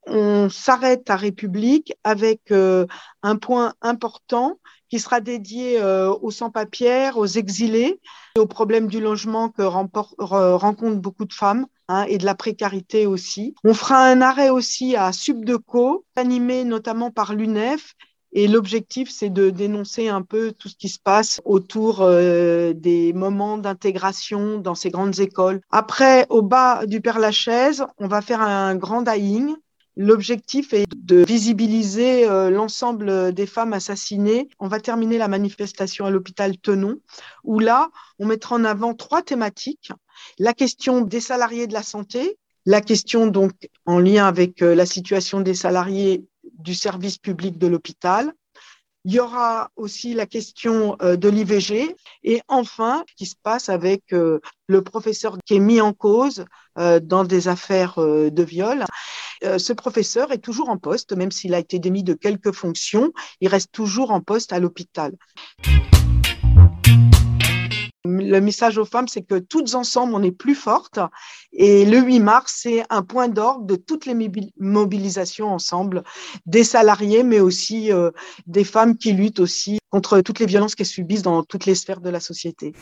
On 0.06 0.48
s'arrête 0.48 1.10
à 1.10 1.16
République 1.16 1.92
avec 2.04 2.52
euh, 2.52 2.86
un 3.24 3.34
point 3.34 3.74
important 3.82 4.60
qui 4.88 4.98
sera 4.98 5.20
dédié 5.20 5.80
euh, 5.80 6.10
aux 6.10 6.30
sans-papiers, 6.30 7.10
aux 7.14 7.26
exilés, 7.26 8.00
aux 8.38 8.46
problèmes 8.46 8.88
du 8.88 9.00
logement 9.00 9.48
que 9.48 9.62
rencontrent 9.62 10.96
beaucoup 10.96 11.24
de 11.24 11.32
femmes 11.32 11.66
hein, 11.88 12.04
et 12.08 12.18
de 12.18 12.24
la 12.24 12.34
précarité 12.34 13.06
aussi. 13.06 13.54
On 13.64 13.74
fera 13.74 14.04
un 14.04 14.20
arrêt 14.20 14.50
aussi 14.50 14.96
à 14.96 15.12
Subdeco, 15.12 16.04
animé 16.16 16.64
notamment 16.64 17.10
par 17.10 17.34
l'UNEF. 17.34 17.94
Et 18.32 18.46
l'objectif, 18.46 19.10
c'est 19.10 19.30
de 19.30 19.48
dénoncer 19.48 20.08
un 20.08 20.20
peu 20.20 20.52
tout 20.52 20.68
ce 20.68 20.76
qui 20.76 20.90
se 20.90 20.98
passe 20.98 21.40
autour 21.46 22.02
euh, 22.02 22.74
des 22.74 23.14
moments 23.14 23.56
d'intégration 23.56 24.58
dans 24.58 24.74
ces 24.74 24.90
grandes 24.90 25.18
écoles. 25.18 25.62
Après, 25.70 26.26
au 26.28 26.42
bas 26.42 26.84
du 26.84 27.00
Père 27.00 27.18
Lachaise, 27.18 27.86
on 27.96 28.06
va 28.06 28.20
faire 28.20 28.42
un 28.42 28.76
grand 28.76 29.00
dying 29.00 29.56
L'objectif 30.00 30.74
est 30.74 30.86
de 30.94 31.24
visibiliser 31.24 32.28
euh, 32.28 32.50
l'ensemble 32.50 33.34
des 33.34 33.46
femmes 33.46 33.72
assassinées. 33.72 34.48
On 34.60 34.68
va 34.68 34.78
terminer 34.78 35.18
la 35.18 35.26
manifestation 35.26 36.06
à 36.06 36.10
l'hôpital 36.10 36.56
Tenon, 36.56 37.00
où 37.42 37.58
là, 37.58 37.90
on 38.20 38.26
mettra 38.26 38.54
en 38.54 38.62
avant 38.62 38.94
trois 38.94 39.22
thématiques. 39.22 39.90
La 40.38 40.54
question 40.54 41.00
des 41.00 41.18
salariés 41.18 41.66
de 41.66 41.72
la 41.72 41.82
santé, 41.82 42.38
la 42.64 42.80
question 42.80 43.26
donc 43.26 43.50
en 43.86 43.98
lien 43.98 44.28
avec 44.28 44.62
euh, 44.62 44.76
la 44.76 44.86
situation 44.86 45.40
des 45.40 45.54
salariés 45.54 46.24
du 46.60 46.76
service 46.76 47.18
public 47.18 47.58
de 47.58 47.66
l'hôpital, 47.66 48.32
il 49.08 49.14
y 49.14 49.20
aura 49.20 49.70
aussi 49.76 50.12
la 50.12 50.26
question 50.26 50.98
euh, 51.00 51.16
de 51.16 51.30
l'IVG 51.30 51.96
et 52.24 52.42
enfin, 52.46 53.04
ce 53.08 53.14
qui 53.14 53.24
se 53.24 53.36
passe 53.42 53.70
avec 53.70 54.02
le 54.10 54.82
professeur 54.82 55.38
qui 55.46 55.54
est 55.54 55.60
mis 55.60 55.80
en 55.80 55.94
cause 55.94 56.44
dans 56.76 57.24
des 57.24 57.48
affaires 57.48 57.94
de 57.98 58.42
viol. 58.42 58.84
Euh, 59.44 59.58
ce 59.58 59.72
professeur 59.72 60.32
est 60.32 60.38
toujours 60.38 60.68
en 60.68 60.78
poste, 60.78 61.12
même 61.12 61.30
s'il 61.30 61.54
a 61.54 61.58
été 61.58 61.78
démis 61.78 62.02
de 62.02 62.14
quelques 62.14 62.52
fonctions, 62.52 63.12
il 63.40 63.48
reste 63.48 63.72
toujours 63.72 64.10
en 64.10 64.20
poste 64.20 64.52
à 64.52 64.58
l'hôpital. 64.58 65.12
Le 68.28 68.42
message 68.42 68.76
aux 68.76 68.84
femmes, 68.84 69.08
c'est 69.08 69.22
que 69.22 69.38
toutes 69.38 69.74
ensemble, 69.74 70.14
on 70.14 70.22
est 70.22 70.32
plus 70.32 70.54
fortes. 70.54 71.00
Et 71.52 71.86
le 71.86 71.98
8 71.98 72.20
mars, 72.20 72.60
c'est 72.62 72.84
un 72.90 73.02
point 73.02 73.28
d'orgue 73.28 73.64
de 73.64 73.76
toutes 73.76 74.04
les 74.04 74.14
mobilisations 74.58 75.48
ensemble, 75.48 76.04
des 76.44 76.62
salariés, 76.62 77.22
mais 77.22 77.40
aussi 77.40 77.90
euh, 77.90 78.10
des 78.46 78.64
femmes 78.64 78.98
qui 78.98 79.12
luttent 79.12 79.40
aussi 79.40 79.78
contre 79.90 80.20
toutes 80.20 80.40
les 80.40 80.46
violences 80.46 80.74
qu'elles 80.74 80.86
subissent 80.86 81.22
dans 81.22 81.42
toutes 81.42 81.64
les 81.64 81.74
sphères 81.74 82.02
de 82.02 82.10
la 82.10 82.20
société. 82.20 82.74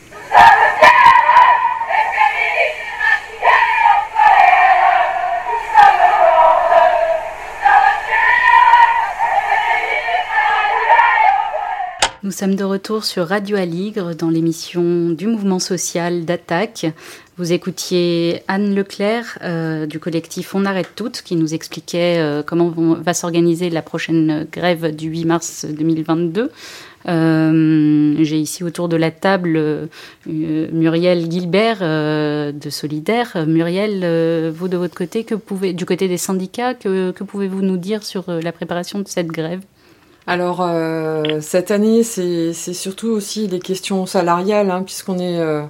Nous 12.27 12.33
sommes 12.33 12.55
de 12.55 12.65
retour 12.65 13.05
sur 13.05 13.25
Radio 13.25 13.55
Aligre 13.55 14.13
dans 14.13 14.29
l'émission 14.29 15.11
du 15.11 15.27
mouvement 15.27 15.59
social 15.59 16.25
d'attaque. 16.25 16.85
Vous 17.37 17.53
écoutiez 17.53 18.41
Anne 18.49 18.75
Leclerc 18.75 19.39
euh, 19.43 19.85
du 19.85 19.97
collectif 19.97 20.53
On 20.53 20.65
arrête 20.65 20.89
toutes 20.93 21.21
qui 21.21 21.37
nous 21.37 21.53
expliquait 21.53 22.17
euh, 22.19 22.43
comment 22.43 22.69
va 22.69 23.13
s'organiser 23.13 23.69
la 23.69 23.81
prochaine 23.81 24.45
grève 24.51 24.93
du 24.93 25.07
8 25.07 25.23
mars 25.23 25.65
2022. 25.69 26.51
Euh, 27.07 28.15
j'ai 28.19 28.39
ici 28.39 28.61
autour 28.65 28.89
de 28.89 28.97
la 28.97 29.11
table 29.11 29.87
Muriel 30.25 31.31
Gilbert 31.31 31.79
de 31.79 32.69
Solidaire. 32.69 33.45
Muriel, 33.47 34.49
vous 34.49 34.67
de 34.67 34.75
votre 34.75 34.95
côté, 34.95 35.25
du 35.73 35.85
côté 35.85 36.09
des 36.09 36.17
syndicats, 36.17 36.73
que 36.73 37.23
pouvez-vous 37.23 37.61
nous 37.61 37.77
dire 37.77 38.03
sur 38.03 38.25
la 38.29 38.51
préparation 38.51 38.99
de 38.99 39.07
cette 39.07 39.27
grève? 39.27 39.61
Alors 40.27 40.59
euh, 40.61 41.39
cette 41.39 41.71
année, 41.71 42.03
c'est 42.03 42.53
surtout 42.53 43.07
aussi 43.07 43.47
des 43.47 43.59
questions 43.59 44.05
salariales, 44.05 44.69
hein, 44.69 44.83
puisqu'on 44.83 45.19
est, 45.19 45.39
euh, 45.39 45.63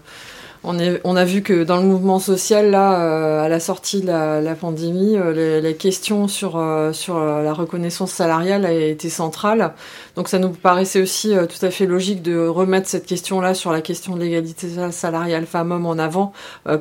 on 0.63 1.15
a 1.15 1.25
vu 1.25 1.41
que 1.41 1.63
dans 1.63 1.77
le 1.77 1.83
mouvement 1.83 2.19
social 2.19 2.71
là, 2.71 2.99
euh, 2.99 3.41
à 3.43 3.49
la 3.49 3.59
sortie 3.59 4.01
de 4.01 4.07
la, 4.07 4.55
pandémie, 4.55 5.17
les, 5.33 5.61
les, 5.61 5.75
questions 5.75 6.27
sur 6.27 6.61
sur 6.93 7.19
la 7.19 7.53
reconnaissance 7.53 8.11
salariale 8.11 8.65
a 8.65 8.71
été 8.71 9.09
centrale. 9.09 9.73
Donc 10.15 10.27
ça 10.27 10.39
nous 10.39 10.49
paraissait 10.49 11.01
aussi 11.01 11.33
tout 11.33 11.65
à 11.65 11.69
fait 11.69 11.85
logique 11.85 12.21
de 12.21 12.47
remettre 12.47 12.87
cette 12.87 13.05
question-là 13.05 13.53
sur 13.53 13.71
la 13.71 13.81
question 13.81 14.15
de 14.15 14.21
l'égalité 14.21 14.67
salariale 14.91 15.45
femmes-hommes 15.45 15.85
en 15.85 15.97
avant 15.97 16.33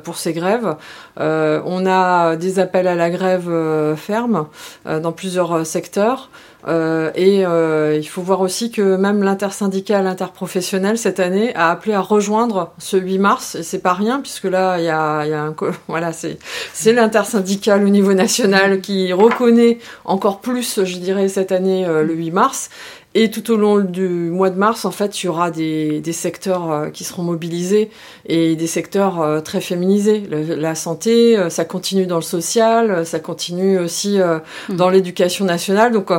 pour 0.05 0.17
ces 0.17 0.33
grèves. 0.33 0.77
on 1.19 1.87
a 1.87 2.37
des 2.37 2.59
appels 2.59 2.89
à 2.89 2.95
la 2.95 3.11
grève 3.11 3.51
ferme 3.97 4.47
dans 4.85 5.13
plusieurs 5.13 5.67
secteurs. 5.67 6.31
Euh, 6.69 7.13
et 7.15 7.47
euh, 7.47 7.97
il 7.97 8.07
faut 8.09 8.23
voir 8.23 8.41
aussi 8.41 8.71
que 8.71 8.97
même 8.97 9.23
l'intersyndical 9.23 10.07
interprofessionnel 10.07 10.99
cette 10.99 11.21
année 11.21 11.55
a 11.55 11.71
appelé 11.71 11.95
à 11.95 12.01
rejoindre 12.01 12.73
ce 12.79 12.97
8 12.97 13.19
mars. 13.19 13.59
C'est 13.67 13.81
pas 13.81 13.95
rien 13.95 14.21
puisque 14.21 14.45
là 14.45 14.79
il 14.79 14.85
y 14.85 14.89
a, 14.89 15.53
voilà 15.89 16.13
c'est 16.13 16.39
c'est 16.73 16.93
l'intersyndical 16.93 17.85
au 17.85 17.89
niveau 17.89 18.15
national 18.15 18.81
qui 18.81 19.13
reconnaît 19.13 19.79
encore 20.05 20.41
plus, 20.41 20.85
je 20.85 20.99
dirais 20.99 21.29
cette 21.29 21.51
année 21.51 21.85
le 21.87 22.15
8 22.15 22.31
mars. 22.31 22.71
Et 23.19 23.31
tout 23.31 23.51
au 23.51 23.57
long 23.57 23.79
du 23.79 24.07
mois 24.07 24.51
de 24.51 24.59
mars, 24.59 24.85
en 24.85 24.91
fait, 24.91 25.23
il 25.23 25.25
y 25.25 25.29
aura 25.31 25.51
des, 25.51 26.03
des 26.03 26.13
secteurs 26.13 26.71
euh, 26.71 26.91
qui 26.91 27.03
seront 27.03 27.23
mobilisés 27.23 27.89
et 28.27 28.57
des 28.57 28.67
secteurs 28.67 29.23
euh, 29.23 29.41
très 29.41 29.63
féminisés. 29.63 30.25
la 30.29 30.75
santé, 30.75 31.35
euh, 31.39 31.49
ça 31.49 31.65
continue 31.65 32.05
dans 32.05 32.17
le 32.17 32.23
social, 32.23 33.07
ça 33.07 33.19
continue 33.19 33.79
aussi 33.79 34.19
mmh. 34.19 34.77
dans 34.77 34.91
l'éducation 34.91 35.47
nationale. 35.47 35.93
Donc, 35.93 36.11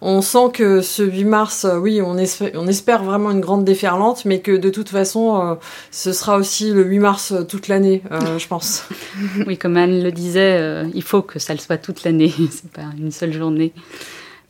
on 0.00 0.22
sent 0.22 0.48
que 0.54 0.80
ce 0.80 1.02
8 1.02 1.24
mars, 1.26 1.66
oui, 1.78 2.00
on 2.00 2.16
espère, 2.16 2.52
on 2.54 2.66
espère 2.66 3.04
vraiment 3.04 3.32
une 3.32 3.42
grande 3.42 3.66
déferlante, 3.66 4.24
mais 4.24 4.40
que 4.40 4.52
de 4.56 4.70
toute 4.70 4.88
façon, 4.88 5.58
ce 5.90 6.14
sera 6.14 6.38
aussi 6.38 6.72
le 6.72 6.84
8 6.84 6.98
mars 7.00 7.34
toute 7.50 7.68
l'année, 7.68 8.02
je 8.38 8.48
pense. 8.48 8.88
Oui, 9.46 9.58
comme 9.58 9.76
Anne 9.76 10.02
le 10.02 10.10
disait, 10.10 10.86
il 10.94 11.02
faut 11.02 11.20
que 11.20 11.38
ça 11.38 11.52
le 11.52 11.60
soit 11.60 11.76
toute 11.76 12.02
l'année, 12.02 12.32
c'est 12.50 12.70
pas 12.70 12.88
une 12.98 13.10
seule 13.12 13.34
journée. 13.34 13.74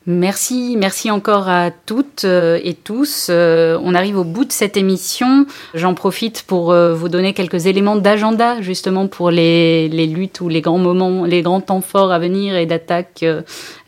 Merci, 0.09 0.77
merci 0.77 1.11
encore 1.11 1.49
à 1.49 1.69
toutes 1.69 2.23
euh, 2.23 2.61
et 2.63 2.75
tous. 2.75 3.27
Euh, 3.29 3.77
on 3.83 3.93
arrive 3.93 4.17
au 4.17 4.23
bout 4.23 4.45
de 4.45 4.53
cette 4.53 4.77
émission. 4.77 5.45
J'en 5.73 5.95
profite 5.95 6.43
pour 6.43 6.71
euh, 6.71 6.93
vous 6.93 7.09
donner 7.09 7.33
quelques 7.33 7.65
éléments 7.65 7.97
d'agenda 7.97 8.61
justement 8.61 9.07
pour 9.07 9.31
les, 9.31 9.89
luttes 9.89 10.39
ou 10.39 10.47
les 10.47 10.61
grands 10.61 10.77
moments, 10.77 11.25
les 11.25 11.41
grands 11.41 11.59
temps 11.59 11.81
forts 11.81 12.13
à 12.13 12.19
venir 12.19 12.55
et 12.55 12.65
d'attaque 12.65 13.25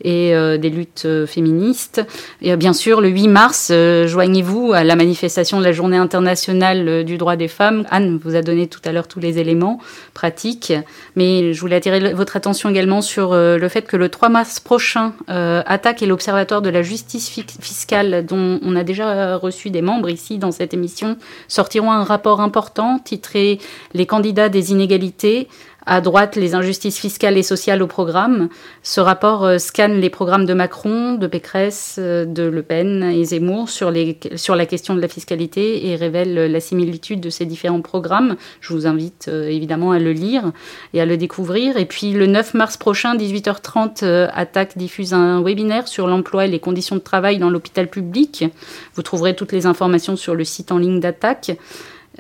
et 0.04 0.32
des 0.58 0.70
luttes 0.70 1.08
féministes. 1.26 2.02
Et 2.42 2.56
bien 2.58 2.74
sûr, 2.74 3.00
le 3.00 3.10
8 3.10 3.28
mars, 3.28 3.72
joignez-vous 4.06 4.74
à 4.74 4.84
la 4.84 4.96
manifestation 4.96 5.60
de 5.60 5.64
la 5.64 5.72
Journée 5.72 5.98
internationale 5.98 7.04
du 7.06 7.18
droit 7.18 7.36
des 7.36 7.48
femmes. 7.48 7.86
Anne 7.92 8.20
vous 8.22 8.36
a 8.36 8.42
donné 8.42 8.68
tout 8.68 8.80
à 8.86 8.92
l'heure 8.92 9.08
tous 9.08 9.20
les 9.20 9.40
éléments 9.40 9.80
pratiques, 10.14 10.74
mais 11.16 11.54
je 11.54 11.60
voulais 11.62 11.78
attirer 11.78 12.14
votre 12.14 12.36
attention 12.36 12.70
également 12.70 13.02
sur 13.02 13.34
le 13.34 13.70
fait 13.70 13.84
que 13.84 13.98
le 13.98 14.10
3 14.10 14.30
mars 14.30 14.60
prochain, 14.60 15.14
attaque 15.28 16.02
et 16.02 16.09
l'Observatoire 16.10 16.62
de 16.62 16.70
la 16.70 16.82
justice 16.82 17.30
fiscale, 17.30 18.26
dont 18.26 18.60
on 18.64 18.76
a 18.76 18.84
déjà 18.84 19.38
reçu 19.38 19.70
des 19.70 19.82
membres 19.82 20.10
ici 20.10 20.38
dans 20.38 20.52
cette 20.52 20.74
émission, 20.74 21.18
sortiront 21.48 21.92
un 21.92 22.04
rapport 22.04 22.42
important 22.42 23.00
titré 23.00 23.60
Les 23.94 24.06
candidats 24.06 24.50
des 24.50 24.72
inégalités, 24.72 25.48
à 25.90 26.02
droite 26.02 26.36
les 26.36 26.54
injustices 26.54 27.00
fiscales 27.00 27.36
et 27.36 27.44
sociales 27.44 27.82
au 27.82 27.88
programme. 27.88 28.50
Ce 28.84 29.02
rapport 29.02 29.44
euh, 29.44 29.58
scanne 29.58 30.00
les 30.00 30.12
programmes 30.12 30.46
de 30.46 30.54
Macron, 30.54 31.16
de 31.16 31.26
Pécresse, 31.26 31.96
euh, 31.98 32.26
de 32.26 32.44
Le 32.44 32.62
Pen 32.62 33.04
et 33.04 33.24
Zemmour 33.26 33.70
sur, 33.70 33.90
la 33.92 34.66
question 34.68 34.94
de 34.94 35.02
la 35.02 35.08
fiscalité 35.08 35.88
et 35.88 35.96
révèle 35.96 36.52
la 36.52 36.60
similitude 36.60 37.20
de 37.20 37.32
ces 37.32 37.46
différents 37.46 37.82
programmes. 37.82 38.36
Je 38.62 38.72
vous 38.72 38.86
invite 38.86 39.30
euh, 39.30 39.50
évidemment 39.50 39.92
à 39.92 39.98
le 39.98 40.12
lire 40.12 40.52
et 40.94 41.02
à 41.02 41.08
le 41.08 41.18
découvrir. 41.18 41.76
Et 41.78 41.86
puis 41.86 42.12
le 42.12 42.28
9 42.28 42.54
mars 42.54 42.78
prochain, 42.78 43.16
18h30, 43.18 44.30
Attaque 44.32 44.78
diffuse 44.78 45.16
un 45.16 45.42
webinaire 45.42 45.88
sur 45.88 46.06
l'emploi 46.06 46.46
et 46.46 46.50
les 46.50 46.60
conditions 46.60 46.98
de 46.98 47.02
travail 47.02 47.40
dans 47.40 47.50
l'hôpital 47.50 47.90
public. 47.90 48.46
Vous 48.94 49.02
trouverez 49.02 49.36
toutes 49.36 49.52
les 49.52 49.66
informations 49.66 50.16
sur 50.16 50.36
le 50.36 50.44
site 50.44 50.72
en 50.72 50.78
ligne 50.78 51.00
d'Attaque. 51.00 51.58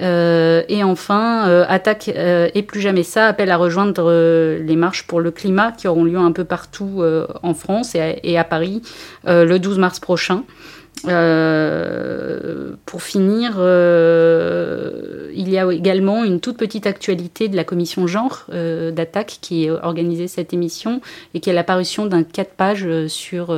Euh, 0.01 0.63
et 0.69 0.83
enfin, 0.83 1.47
euh, 1.49 1.65
Attaque 1.67 2.09
euh, 2.15 2.49
et 2.53 2.63
plus 2.63 2.79
jamais 2.79 3.03
ça 3.03 3.27
appelle 3.27 3.51
à 3.51 3.57
rejoindre 3.57 4.11
les 4.59 4.75
marches 4.75 5.05
pour 5.05 5.19
le 5.19 5.31
climat 5.31 5.71
qui 5.71 5.87
auront 5.87 6.03
lieu 6.03 6.17
un 6.17 6.31
peu 6.31 6.45
partout 6.45 7.03
en 7.43 7.53
France 7.53 7.95
et 7.95 8.37
à 8.37 8.43
Paris 8.43 8.81
le 9.25 9.57
12 9.57 9.79
mars 9.79 9.99
prochain. 9.99 10.43
Euh, 11.07 12.73
pour 12.85 13.03
finir, 13.03 13.55
euh, 13.57 15.31
il 15.33 15.49
y 15.49 15.57
a 15.57 15.71
également 15.71 16.23
une 16.23 16.39
toute 16.39 16.57
petite 16.57 16.87
actualité 16.87 17.47
de 17.47 17.55
la 17.55 17.63
commission 17.63 18.07
genre 18.07 18.45
euh, 18.51 18.91
d'attaque 18.91 19.37
qui 19.41 19.69
a 19.69 19.85
organisé 19.85 20.27
cette 20.27 20.53
émission 20.53 21.01
et 21.33 21.39
qui 21.39 21.49
est 21.49 21.53
l'apparition 21.53 22.05
d'un 22.05 22.23
4 22.23 22.51
pages 22.51 23.07
sur 23.07 23.55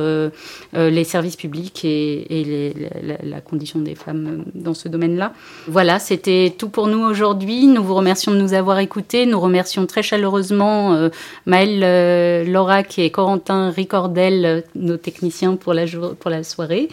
les 0.74 1.04
services 1.04 1.36
publics 1.36 1.84
et, 1.84 2.74
la, 3.22 3.40
condition 3.40 3.80
des 3.80 3.94
femmes 3.94 4.44
dans 4.54 4.74
ce 4.74 4.88
domaine-là. 4.88 5.32
Voilà, 5.66 5.98
c'était 5.98 6.54
tout 6.56 6.68
pour 6.68 6.86
nous 6.86 7.00
aujourd'hui. 7.00 7.66
Nous 7.66 7.82
vous 7.82 7.94
remercions 7.94 8.32
de 8.32 8.38
nous 8.38 8.54
avoir 8.54 8.78
écoutés. 8.78 9.26
Nous 9.26 9.40
remercions 9.40 9.86
très 9.86 10.02
chaleureusement 10.02 11.08
Maëlle 11.46 12.50
Lorac 12.50 12.98
et 12.98 13.10
Corentin 13.10 13.70
Ricordel, 13.70 14.64
nos 14.74 14.96
techniciens 14.96 15.56
pour 15.56 15.74
la, 15.74 15.84
pour 16.18 16.30
la 16.30 16.44
soirée. 16.44 16.88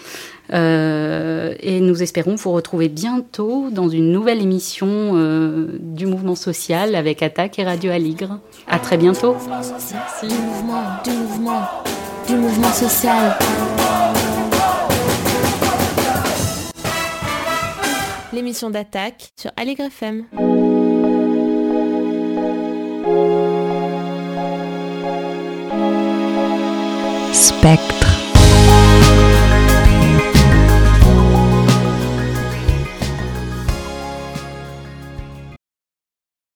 Euh, 0.51 1.53
et 1.59 1.79
nous 1.79 2.01
espérons 2.01 2.35
vous 2.35 2.51
retrouver 2.51 2.89
bientôt 2.89 3.69
dans 3.71 3.87
une 3.87 4.11
nouvelle 4.11 4.41
émission 4.41 4.87
euh, 4.89 5.77
du 5.79 6.05
mouvement 6.05 6.35
social 6.35 6.95
avec 6.95 7.21
Attaque 7.21 7.59
et 7.59 7.63
Radio 7.63 7.91
Aligre. 7.91 8.39
À 8.67 8.79
très 8.79 8.97
bientôt. 8.97 9.35
Merci. 9.47 9.93
Du 10.27 10.33
mouvement, 10.33 10.83
du 11.03 11.11
mouvement, 11.11 11.61
du 12.27 12.35
mouvement 12.35 12.71
social. 12.71 13.37
L'émission 18.33 18.69
d'Attaque 18.69 19.31
sur 19.35 19.51
Aligre 19.57 19.85
FM. 19.85 20.25
Spectre. 27.33 27.98